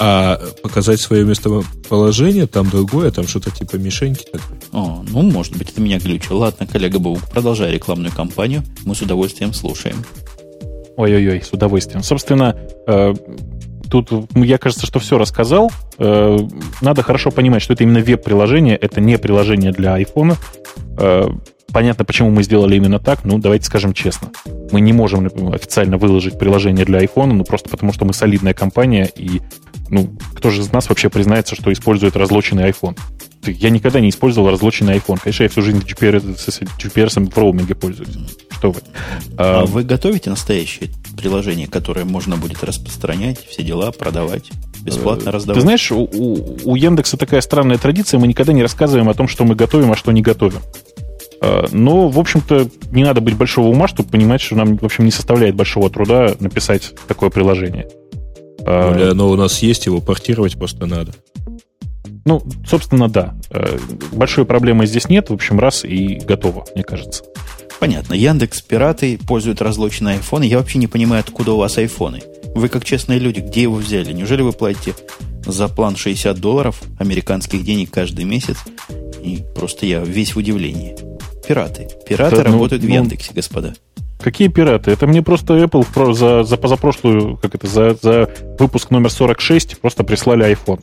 [0.00, 4.26] А показать свое местоположение там другое, там что-то типа мишеньки.
[4.72, 6.38] О, ну, может быть, это меня глючило.
[6.38, 8.62] Ладно, коллега Баук, продолжай рекламную кампанию.
[8.84, 10.04] Мы с удовольствием слушаем.
[10.96, 12.02] Ой-ой-ой, с удовольствием.
[12.02, 13.14] Собственно, э,
[13.90, 15.70] тут, я кажется, что все рассказал.
[15.98, 16.38] Э,
[16.80, 20.36] надо хорошо понимать, что это именно веб-приложение, это не приложение для айфона.
[20.98, 21.28] Э,
[21.72, 24.30] Понятно, почему мы сделали именно так, ну, давайте скажем честно.
[24.72, 29.10] Мы не можем официально выложить приложение для iPhone, ну, просто потому что мы солидная компания,
[29.14, 29.42] и,
[29.90, 32.98] ну, кто же из нас вообще признается, что использует разлоченный iPhone?
[33.46, 35.18] Я никогда не использовал разлоченный iPhone.
[35.22, 38.10] Конечно, я всю жизнь GPS, с GPS в роуминге пользуюсь.
[38.50, 38.80] Что вы?
[39.36, 44.50] А, а вы готовите настоящее приложение, которое можно будет распространять, все дела, продавать?
[44.80, 45.58] бесплатно раздавать.
[45.58, 49.28] Ты знаешь, у, у, у Яндекса такая странная традиция, мы никогда не рассказываем о том,
[49.28, 50.60] что мы готовим, а что не готовим.
[51.40, 55.04] А, но, в общем-то, не надо быть большого ума, чтобы понимать, что нам, в общем,
[55.04, 57.88] не составляет большого труда написать такое приложение.
[58.66, 61.12] А, ну, или оно у нас есть, его портировать просто надо.
[62.24, 63.34] Ну, собственно, да.
[63.50, 63.78] А,
[64.12, 65.30] большой проблемы здесь нет.
[65.30, 67.24] В общем, раз и готово, мне кажется.
[67.80, 68.14] Понятно.
[68.14, 70.44] Яндекс пираты пользуют разлоченные айфоны.
[70.44, 72.22] Я вообще не понимаю, откуда у вас айфоны.
[72.54, 74.12] Вы, как честные люди, где его взяли?
[74.12, 74.94] Неужели вы платите
[75.46, 78.56] за план 60 долларов американских денег каждый месяц?
[79.22, 80.96] И просто я весь в удивлении.
[81.48, 81.88] Пираты.
[82.06, 83.72] Пираты да, ну, работают ну, в Яндексе, господа.
[84.20, 84.90] Какие пираты?
[84.90, 90.04] Это мне просто Apple за, за позапрошлую, как это, за, за выпуск номер 46 просто
[90.04, 90.82] прислали iPhone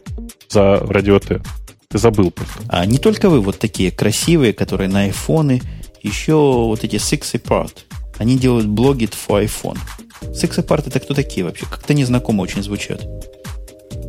[0.50, 1.40] за радио Т.
[1.88, 2.64] Ты забыл просто.
[2.68, 5.62] А не только вы вот такие красивые, которые на айфоны,
[6.02, 7.74] еще вот эти Six Apart.
[8.18, 9.78] Они делают блоги for iPhone.
[10.22, 11.68] Six Apart это кто такие вообще?
[11.70, 13.06] Как-то незнакомо очень звучат.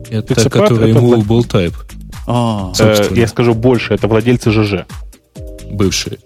[0.08, 1.74] Это Six которые это Movable Type.
[2.26, 4.86] А, э, я скажу больше, это владельцы ЖЖ.
[5.70, 6.18] Бывшие.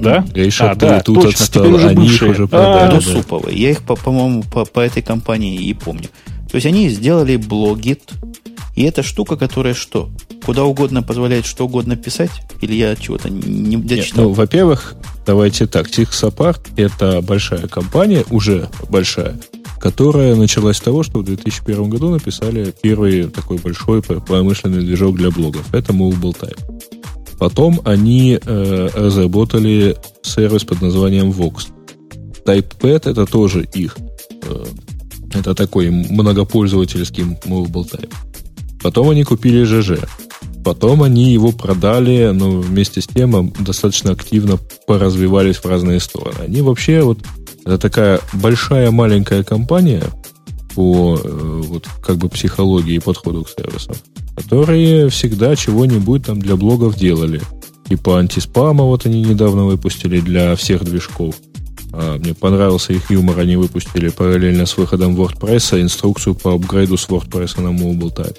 [0.00, 0.24] Да?
[0.34, 2.96] Гейша а, да, тут точно, отстал, уже они их уже продали.
[2.96, 3.00] А, да.
[3.00, 3.56] суповые.
[3.56, 6.08] Я их, по-моему, по, по этой компании и помню.
[6.50, 8.12] То есть они сделали блогит,
[8.76, 10.10] и это штука, которая что?
[10.44, 12.30] Куда угодно позволяет что угодно писать?
[12.60, 13.96] Или я чего-то не дочитал?
[13.96, 14.94] Нет, ну, во-первых,
[15.26, 15.90] давайте так.
[15.90, 19.40] Тихсапарт– это большая компания, уже большая,
[19.80, 25.30] которая началась с того, что в 2001 году написали первый такой большой промышленный движок для
[25.30, 25.74] блогов.
[25.74, 26.58] Это Movable Type.
[27.38, 31.68] Потом они э, разработали сервис под названием Vox.
[32.44, 33.96] TypePad это тоже их.
[34.42, 34.64] Э,
[35.34, 38.12] это такой многопользовательский mobile type.
[38.82, 40.00] Потом они купили ЖЖ.
[40.64, 46.38] Потом они его продали, но вместе с тем достаточно активно поразвивались в разные стороны.
[46.44, 47.18] Они вообще вот
[47.64, 50.02] это такая большая маленькая компания
[50.76, 53.96] по э, вот как бы психологии и подходу к сервисам,
[54.36, 57.40] которые всегда чего-нибудь там для блогов делали.
[57.88, 61.36] Типа антиспама вот они недавно выпустили для всех движков.
[61.92, 67.08] А, мне понравился их юмор, они выпустили параллельно с выходом WordPress инструкцию по апгрейду с
[67.08, 68.36] WordPress на Mobile Type.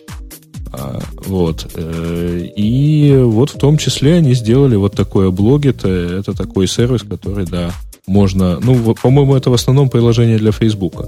[0.73, 1.71] А, вот.
[1.73, 5.85] Э, и вот в том числе они сделали вот такое блогит.
[5.85, 7.71] Это такой сервис, который, да,
[8.05, 8.59] можно...
[8.59, 11.07] Ну, по-моему, это в основном приложение для Фейсбука.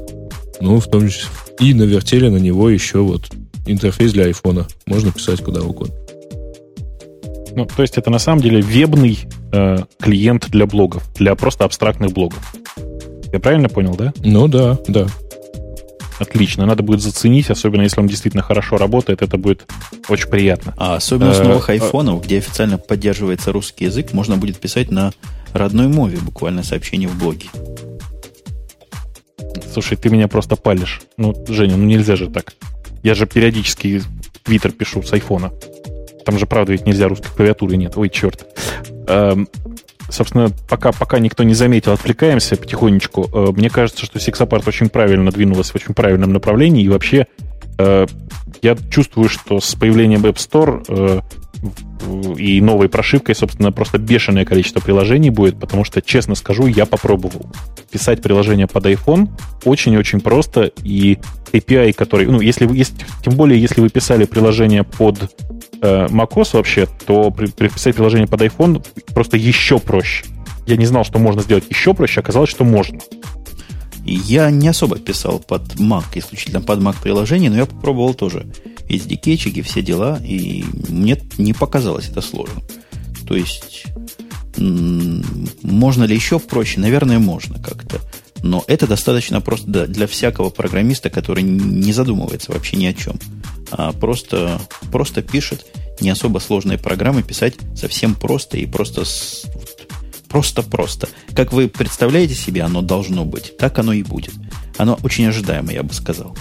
[0.61, 1.29] Ну, в том числе...
[1.59, 3.29] И навертели на него еще вот
[3.65, 4.67] интерфейс для айфона.
[4.85, 5.95] Можно писать куда угодно.
[7.55, 9.19] Ну, то есть это на самом деле вебный
[9.51, 12.53] э, клиент для блогов, для просто абстрактных блогов.
[13.31, 14.13] Я правильно понял, да?
[14.23, 15.07] Ну да, да.
[16.19, 16.65] Отлично.
[16.65, 19.65] Надо будет заценить, особенно если он действительно хорошо работает, это будет
[20.09, 20.73] очень приятно.
[20.77, 24.91] А особенно с э, новых а айфонов, где официально поддерживается русский язык, можно будет писать
[24.91, 25.13] на
[25.53, 27.47] родной мове буквально сообщение в блоге.
[29.71, 31.01] Слушай, ты меня просто палишь.
[31.17, 32.53] Ну, Женя, ну нельзя же так.
[33.03, 34.01] Я же периодически
[34.43, 35.51] твиттер пишу с айфона.
[36.25, 37.93] Там же, правда, ведь нельзя русской клавиатуры нет.
[37.95, 38.45] Ой, черт.
[39.07, 39.47] Эм,
[40.09, 43.29] собственно, пока, пока никто не заметил, отвлекаемся потихонечку.
[43.33, 46.83] Э, мне кажется, что Sixapart очень правильно двинулась в очень правильном направлении.
[46.83, 47.27] И вообще,
[47.77, 48.05] э,
[48.61, 51.21] я чувствую, что с появлением App Store э,
[52.37, 57.47] и новой прошивкой, собственно, просто бешеное количество приложений будет, потому что, честно скажу, я попробовал.
[57.91, 59.29] Писать приложение под iPhone
[59.65, 61.17] очень-очень просто, и
[61.51, 65.35] API, который, ну, если вы, есть, тем более, если вы писали приложение под
[65.81, 70.25] э, macOS вообще, то при, при писать приложение под iPhone просто еще проще.
[70.67, 72.99] Я не знал, что можно сделать еще проще, оказалось, что можно.
[74.05, 78.47] Я не особо писал под Mac, исключительно под Mac приложение, но я попробовал тоже.
[78.89, 82.63] SDK-чики, все дела, и мне не показалось это сложным.
[83.27, 83.85] То есть,
[84.57, 86.79] можно ли еще проще?
[86.79, 88.01] Наверное, можно как-то.
[88.41, 93.19] Но это достаточно просто для всякого программиста, который не задумывается вообще ни о чем,
[93.71, 94.61] а просто,
[94.91, 95.65] просто пишет
[96.01, 99.03] не особо сложные программы, писать совсем просто и просто
[100.29, 101.09] просто-просто.
[101.35, 103.57] Как вы представляете себе, оно должно быть.
[103.57, 104.33] Так оно и будет.
[104.77, 106.37] Оно очень ожидаемо, я бы сказал.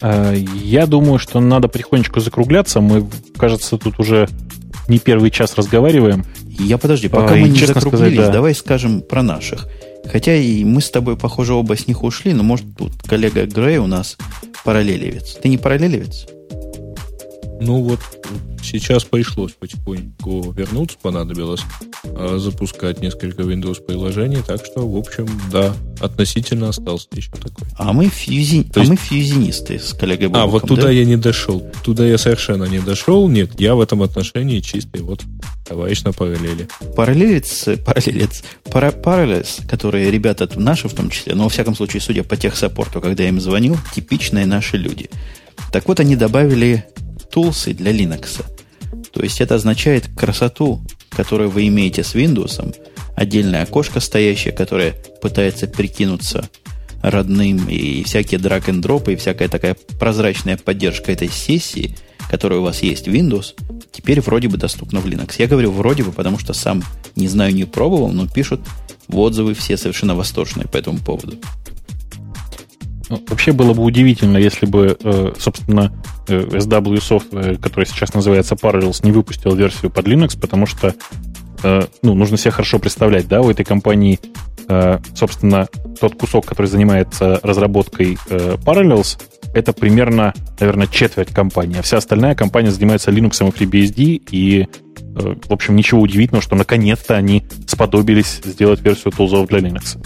[0.00, 2.80] Э, я думаю, что надо потихонечку закругляться.
[2.80, 3.06] Мы,
[3.36, 4.28] кажется, тут уже
[4.88, 6.24] не первый час разговариваем.
[6.58, 8.32] Я подожди, пока а, мы не закруглились, сказать, да.
[8.32, 9.68] давай скажем про наших.
[10.10, 13.78] Хотя и мы с тобой, похоже, оба с них ушли, но может тут коллега Грей
[13.78, 14.16] у нас
[14.64, 15.38] параллелевец.
[15.40, 16.26] Ты не параллелевец?
[17.60, 18.00] Ну вот
[18.62, 21.62] сейчас пришлось потихоньку вернуться, понадобилось
[22.04, 27.66] а, запускать несколько Windows приложений, так что, в общем, да, относительно остался еще такой.
[27.76, 28.70] А мы, фьюзи...
[28.74, 28.90] а есть...
[28.90, 30.90] мы фьюзинисты с коллегой Бобуком, А, вот туда да?
[30.90, 31.66] я не дошел.
[31.82, 33.28] Туда я совершенно не дошел.
[33.28, 35.22] Нет, я в этом отношении чистый вот
[35.66, 36.68] товарищ на параллели.
[36.96, 42.22] Параллелец, параллелец, пара, параллелец, которые ребята наши в том числе, но во всяком случае, судя
[42.22, 45.10] по техсаппорту, когда я им звонил, типичные наши люди.
[45.72, 46.84] Так вот, они добавили
[47.30, 48.44] тулсы для Linux.
[49.12, 50.80] То есть это означает красоту,
[51.10, 52.76] которую вы имеете с Windows,
[53.16, 56.48] отдельное окошко стоящее, которое пытается прикинуться
[57.02, 61.96] родным, и всякие drag and drop, и всякая такая прозрачная поддержка этой сессии,
[62.30, 63.54] которая у вас есть в Windows,
[63.92, 65.36] теперь вроде бы доступна в Linux.
[65.38, 66.82] Я говорю вроде бы, потому что сам
[67.18, 68.60] не знаю, не пробовал, но пишут
[69.08, 71.36] в отзывы все совершенно восторженные по этому поводу.
[73.08, 75.92] Ну, вообще было бы удивительно, если бы, э, собственно,
[76.28, 80.94] э, SW Software, который сейчас называется Parallels, не выпустил версию под Linux, потому что
[81.62, 84.20] э, ну, нужно себе хорошо представлять, да, у этой компании,
[85.14, 85.66] собственно,
[85.98, 89.18] тот кусок, который занимается разработкой Parallels,
[89.54, 94.68] это примерно, наверное, четверть компании, а вся остальная компания занимается Linux и FreeBSD, и,
[95.14, 99.96] в общем, ничего удивительного, что наконец-то они сподобились сделать версию тулзов для Linux.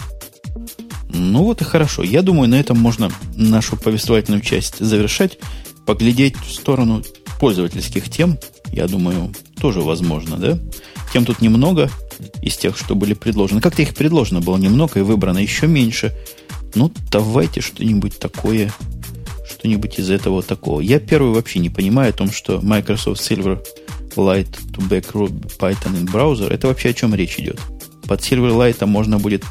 [1.12, 2.02] Ну вот и хорошо.
[2.02, 5.38] Я думаю, на этом можно нашу повествовательную часть завершать.
[5.86, 7.02] Поглядеть в сторону
[7.40, 8.38] пользовательских тем,
[8.72, 10.58] я думаю, тоже возможно, да?
[11.12, 11.90] Тем тут немного
[12.40, 13.60] из тех, что были предложены.
[13.60, 16.14] Как-то их предложено было немного и выбрано еще меньше.
[16.74, 18.72] Ну, давайте что-нибудь такое,
[19.46, 20.80] что-нибудь из этого такого.
[20.80, 23.62] Я первый вообще не понимаю о том, что Microsoft Silver
[24.16, 25.12] Light to back
[25.58, 26.48] Python in browser.
[26.48, 27.60] Это вообще о чем речь идет?
[28.06, 29.44] Под Silverlight можно будет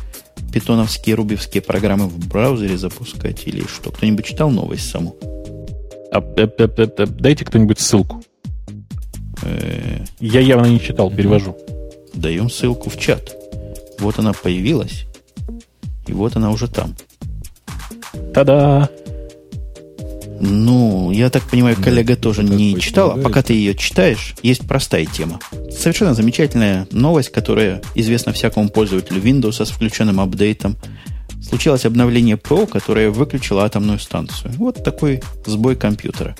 [0.51, 3.91] питоновские, рубевские программы в браузере запускать или что?
[3.91, 5.15] Кто-нибудь читал новость саму?
[6.11, 8.23] А, а, а, дайте кто-нибудь ссылку.
[9.43, 11.57] Э, Я явно не читал, перевожу.
[12.13, 13.35] Даем ссылку в чат.
[13.99, 15.05] Вот она появилась.
[16.07, 16.95] И вот она уже там.
[18.33, 18.89] Та-да!
[20.43, 23.11] Ну, я так понимаю, коллега да, тоже не читал.
[23.11, 25.39] А пока ты ее читаешь, есть простая тема.
[25.69, 30.77] Совершенно замечательная новость, которая известна всякому пользователю Windows с включенным апдейтом.
[31.47, 34.53] Случилось обновление ПО, которое выключило атомную станцию.
[34.57, 36.35] Вот такой сбой компьютера.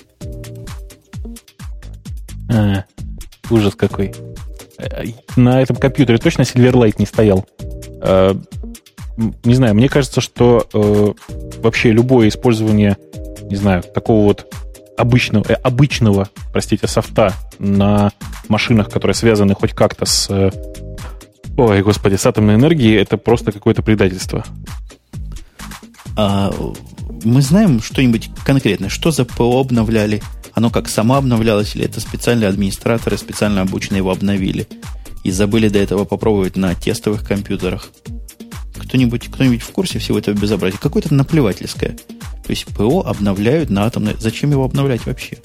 [2.50, 2.84] А,
[3.50, 4.12] ужас какой.
[4.78, 5.04] Э,
[5.36, 7.46] на этом компьютере точно Silverlight не стоял.
[8.00, 8.36] А,
[9.44, 11.12] не знаю, мне кажется, что э,
[11.62, 12.96] вообще любое использование
[13.50, 14.52] не знаю, такого вот
[14.96, 18.12] обычного, э, обычного, простите, софта на
[18.48, 20.50] машинах, которые связаны хоть как-то с, э,
[21.56, 24.44] ой, господи, с атомной энергией, это просто какое-то предательство.
[26.16, 26.52] А
[27.24, 28.88] мы знаем что-нибудь конкретное?
[28.88, 30.22] Что за ПО обновляли?
[30.54, 34.68] Оно как само обновлялось, или это специальные администраторы специально обученные его обновили?
[35.24, 37.90] И забыли до этого попробовать на тестовых компьютерах?
[38.76, 40.78] Кто-нибудь кто в курсе всего этого безобразия?
[40.78, 41.90] Какое-то наплевательское.
[41.90, 44.16] То есть ПО обновляют на атомной...
[44.18, 45.38] Зачем его обновлять вообще?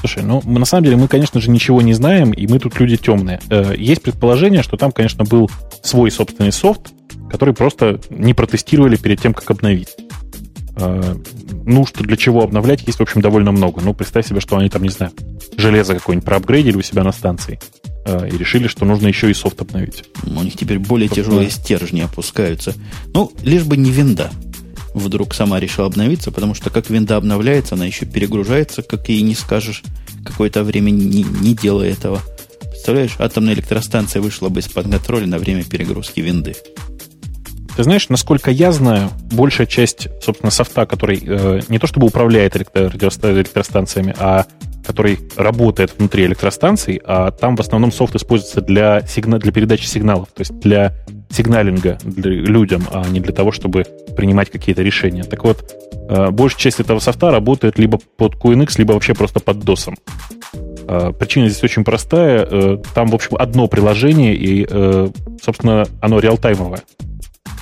[0.00, 2.96] Слушай, ну, на самом деле мы, конечно же, ничего не знаем, и мы тут люди
[2.96, 3.40] темные.
[3.48, 5.50] Э, есть предположение, что там, конечно, был
[5.82, 6.92] свой собственный софт,
[7.30, 9.96] который просто не протестировали перед тем, как обновить.
[10.76, 11.14] Э,
[11.64, 13.80] ну, что для чего обновлять, есть, в общем, довольно много.
[13.80, 15.12] Ну, представь себе, что они там, не знаю,
[15.56, 17.58] железо какое-нибудь проапгрейдили у себя на станции
[18.04, 20.04] и решили, что нужно еще и софт обновить.
[20.24, 22.74] У них теперь более тяжелые стержни опускаются.
[23.12, 24.30] Ну, лишь бы не винда
[24.94, 29.34] вдруг сама решила обновиться, потому что как винда обновляется, она еще перегружается, как и не
[29.34, 29.82] скажешь
[30.24, 32.20] какое-то время, не, не делая этого.
[32.60, 36.54] Представляешь, атомная электростанция вышла бы из-под контроля на время перегрузки винды.
[37.76, 42.54] Ты знаешь, насколько я знаю, большая часть, собственно, софта, который э, не то чтобы управляет
[42.54, 44.46] электро- электростанциями, а
[44.84, 50.28] который работает внутри электростанций, а там в основном софт используется для, сигна- для передачи сигналов,
[50.34, 50.94] то есть для
[51.30, 53.84] сигналинга для людям, а не для того, чтобы
[54.16, 55.24] принимать какие-то решения.
[55.24, 55.74] Так вот,
[56.08, 59.94] э, большая часть этого софта работает либо под QNX, либо вообще просто под DOS.
[60.86, 62.46] Э, причина здесь очень простая.
[62.48, 64.66] Э, там, в общем, одно приложение, и,
[65.42, 66.82] собственно, оно реалтаймовое.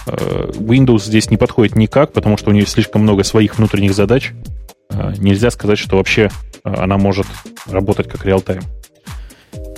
[0.06, 4.32] Windows здесь не подходит никак, потому что у нее слишком много своих внутренних задач.
[5.19, 6.31] Нельзя сказать, что вообще
[6.62, 7.27] она может
[7.66, 8.62] работать как реалтайм.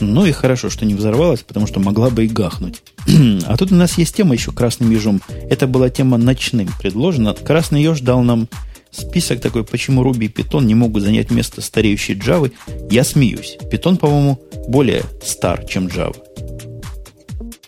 [0.01, 2.83] Ну и хорошо, что не взорвалась, потому что могла бы и гахнуть.
[3.47, 5.21] а тут у нас есть тема еще красным ежом.
[5.49, 7.35] Это была тема ночным предложена.
[7.35, 8.49] Красный еж дал нам
[8.91, 12.53] список такой, почему Ruby и Python не могут занять место стареющей Java.
[12.91, 13.57] Я смеюсь.
[13.71, 16.17] Python, по-моему, более стар, чем Java.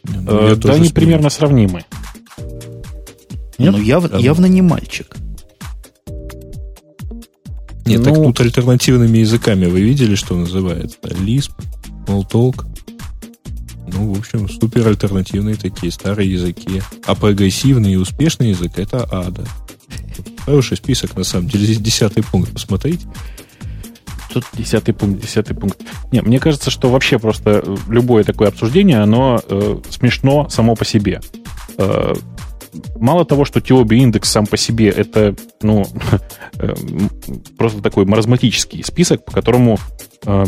[0.04, 1.84] Ну, да, они примерно сравнимы.
[3.58, 3.72] Нет?
[3.72, 5.16] Ну, яв, явно не мальчик.
[7.86, 10.98] Нет, ну, так тут альтернативными языками вы видели, что называется?
[11.02, 11.52] Lisp,
[12.06, 12.66] Smalltalk.
[13.92, 16.82] Ну, в общем, супер альтернативные такие старые языки.
[17.06, 19.44] А прогрессивный и успешный язык это ада.
[20.44, 21.64] Хороший список, на самом деле.
[21.64, 23.06] Здесь десятый пункт, посмотрите.
[24.32, 25.80] Тут десятый пункт, десятый пункт.
[26.12, 31.20] Не, мне кажется, что вообще просто любое такое обсуждение, оно э, смешно само по себе.
[31.78, 32.14] Э,
[32.98, 35.86] мало того, что Тиоби индекс сам по себе это, ну,
[36.58, 36.74] э,
[37.56, 39.78] просто такой маразматический список, по которому
[40.24, 40.44] э,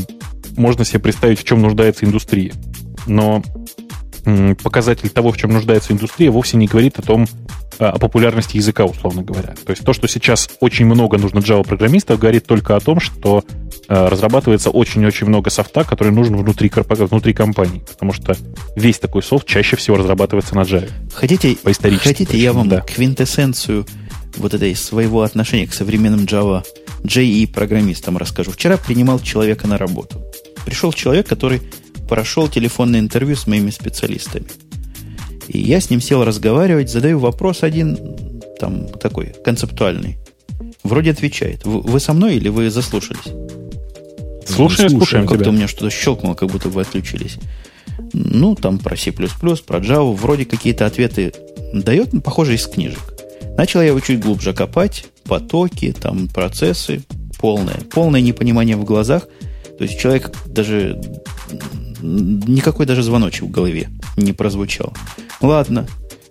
[0.56, 2.52] можно себе представить, в чем нуждается индустрия.
[3.06, 3.42] Но
[4.62, 7.26] показатель того, в чем нуждается индустрия, вовсе не говорит о том,
[7.78, 9.54] а, о популярности языка, условно говоря.
[9.64, 13.44] То есть то, что сейчас очень много нужно Java-программистов, говорит только о том, что
[13.88, 17.84] а, разрабатывается очень-очень много софта, который нужен внутри, внутри компании.
[17.88, 18.36] Потому что
[18.74, 20.90] весь такой софт чаще всего разрабатывается на Java.
[21.12, 21.56] Хотите,
[21.98, 22.80] хотите я вам да.
[22.80, 23.86] квинтэссенцию
[24.36, 26.64] вот этой своего отношения к современным Java
[27.04, 28.50] JE программистам расскажу.
[28.50, 30.20] Вчера принимал человека на работу.
[30.64, 31.62] Пришел человек, который
[32.08, 34.46] прошел телефонное интервью с моими специалистами.
[35.48, 37.98] И я с ним сел разговаривать, задаю вопрос один,
[38.58, 40.18] там, такой, концептуальный.
[40.82, 41.64] Вроде отвечает.
[41.64, 43.32] Вы, вы со мной или вы заслушались?
[44.46, 47.36] Слушаем, слушаем Как-то у меня что-то щелкнуло, как будто вы отключились.
[48.12, 51.32] Ну, там про C++, про Java, вроде какие-то ответы
[51.72, 53.14] дает, ну, похоже, из книжек.
[53.56, 57.02] Начал я его чуть глубже копать, потоки, там, процессы,
[57.38, 59.28] полное, полное непонимание в глазах.
[59.78, 61.00] То есть человек даже
[62.00, 64.92] никакой даже звоночек в голове не прозвучал.
[65.40, 65.86] Ладно,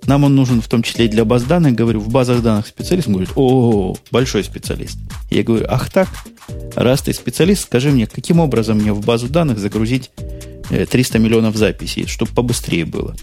[0.07, 1.75] нам он нужен в том числе и для баз данных.
[1.75, 3.07] Говорю, в базах данных специалист.
[3.07, 4.97] Он говорит, о, большой специалист.
[5.29, 6.07] Я говорю, ах так,
[6.75, 10.11] раз ты специалист, скажи мне, каким образом мне в базу данных загрузить
[10.69, 13.15] 300 э, миллионов записей, чтобы побыстрее было.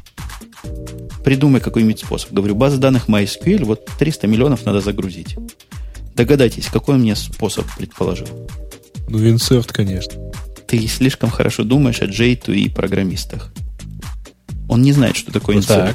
[1.25, 2.33] Придумай какой-нибудь способ.
[2.33, 5.37] Говорю, база данных MySQL, вот 300 миллионов надо загрузить.
[6.15, 8.29] Догадайтесь, какой он мне способ предположил?
[9.09, 10.21] Ну, инсерт, конечно
[10.75, 13.53] ты слишком хорошо думаешь о J2E программистах.
[14.69, 15.95] Он не знает, что такое insert.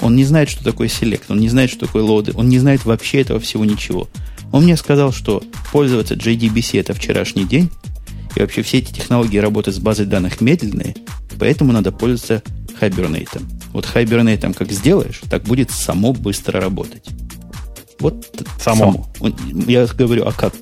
[0.00, 1.24] Он не знает, что такое select.
[1.28, 2.32] Он не знает, что такое лоды.
[2.34, 4.08] Он не знает вообще этого всего ничего.
[4.52, 5.42] Он мне сказал, что
[5.72, 7.70] пользоваться JDBC это вчерашний день,
[8.34, 10.96] и вообще все эти технологии работы с базой данных медленные,
[11.38, 12.42] поэтому надо пользоваться
[12.80, 13.42] Hibernate.
[13.72, 17.06] Вот Hibernate как сделаешь, так будет само быстро работать.
[18.00, 19.08] Вот само.
[19.20, 19.36] само.
[19.68, 20.54] Я говорю, а как?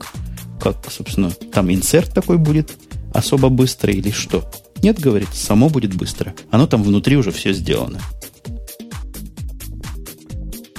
[0.61, 2.71] Как, собственно, там инсерт такой будет
[3.13, 4.45] особо быстрый или что?
[4.83, 6.35] Нет, говорит, само будет быстро.
[6.51, 7.99] Оно там внутри уже все сделано.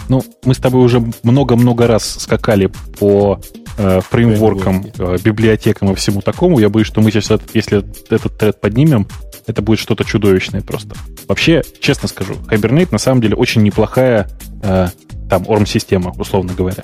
[0.10, 2.70] Ну, мы с тобой уже много-много раз скакали
[3.00, 3.40] по
[3.78, 6.60] э, фреймворкам, э, библиотекам и всему такому.
[6.60, 9.08] Я боюсь, что мы сейчас, если этот тред поднимем,
[9.48, 10.96] это будет что-то чудовищное просто.
[11.28, 14.30] Вообще, честно скажу, Hibernate на самом деле очень неплохая
[14.62, 14.88] э,
[15.30, 16.84] там ORM-система, условно говоря.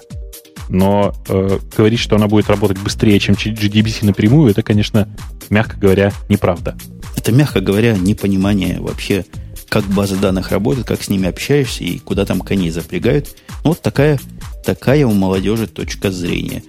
[0.69, 5.09] Но э, говорить, что она будет работать быстрее, чем GDBC напрямую, это, конечно,
[5.49, 6.77] мягко говоря, неправда.
[7.17, 9.25] Это, мягко говоря, непонимание вообще
[9.67, 13.35] как базы данных работают, как с ними общаешься и куда там коней запрягают.
[13.63, 14.19] Ну, вот такая,
[14.65, 16.63] такая у молодежи точка зрения.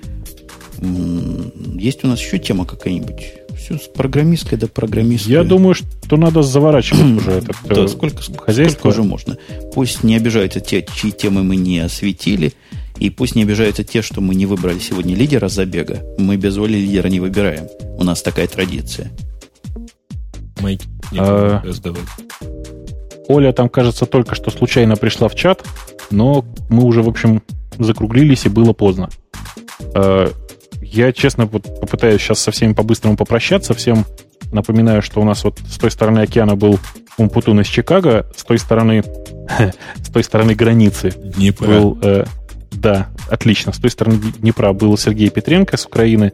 [0.80, 3.34] Есть у нас еще тема какая-нибудь?
[3.58, 5.32] Все с программисткой до программистской.
[5.32, 8.78] Я думаю, что надо заворачивать уже это да, сколько, хозяйство.
[8.78, 9.38] Сколько уже можно.
[9.74, 12.52] Пусть не обижаются те, чьи темы мы не осветили,
[13.00, 16.02] и пусть не обижаются те, что мы не выбрали сегодня лидера забега.
[16.18, 17.66] Мы без воли лидера не выбираем.
[17.98, 19.10] У нас такая традиция.
[20.60, 20.82] Майк,
[21.16, 21.62] а,
[23.28, 25.64] Оля там, кажется, только что случайно пришла в чат,
[26.10, 27.42] но мы уже, в общем,
[27.78, 29.08] закруглились, и было поздно.
[29.94, 30.28] Э,
[30.82, 33.72] я, честно, вот попытаюсь сейчас со всеми по-быстрому попрощаться.
[33.72, 34.04] Всем
[34.52, 36.78] напоминаю, что у нас вот с той стороны океана был
[37.16, 39.04] Умпутун из Чикаго, с той стороны,
[40.02, 41.66] с той стороны границы Днепра.
[41.66, 41.98] был...
[42.02, 42.24] Э,
[42.70, 43.72] да, отлично.
[43.72, 46.32] С той стороны Днепра был Сергей Петренко с Украины.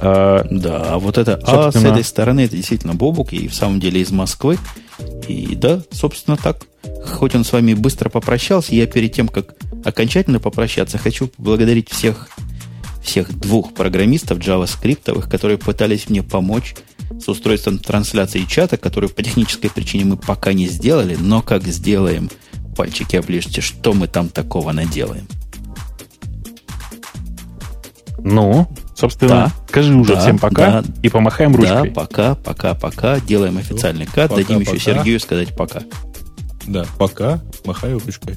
[0.00, 4.00] Э, да, вот это А с этой стороны это действительно Бобук, и в самом деле
[4.00, 4.58] из Москвы.
[5.28, 6.64] И да, собственно так.
[7.04, 12.28] Хоть он с вами быстро попрощался, я перед тем, как окончательно попрощаться, хочу поблагодарить всех,
[13.02, 16.74] всех двух программистов JavaScript, которые пытались мне помочь
[17.20, 22.30] с устройством трансляции чата, которую по технической причине мы пока не сделали, но как сделаем,
[22.76, 25.26] пальчики оближьте, что мы там такого наделаем.
[28.24, 31.90] Ну, собственно, да, скажи уже да, всем пока да, и помахаем ручкой.
[31.90, 33.20] Да, пока, пока, пока.
[33.20, 34.30] Делаем официальный кат.
[34.30, 34.70] Пока, Дадим пока.
[34.76, 35.82] еще Сергею сказать пока.
[36.66, 37.42] Да, пока.
[37.66, 38.36] Махаю ручкой.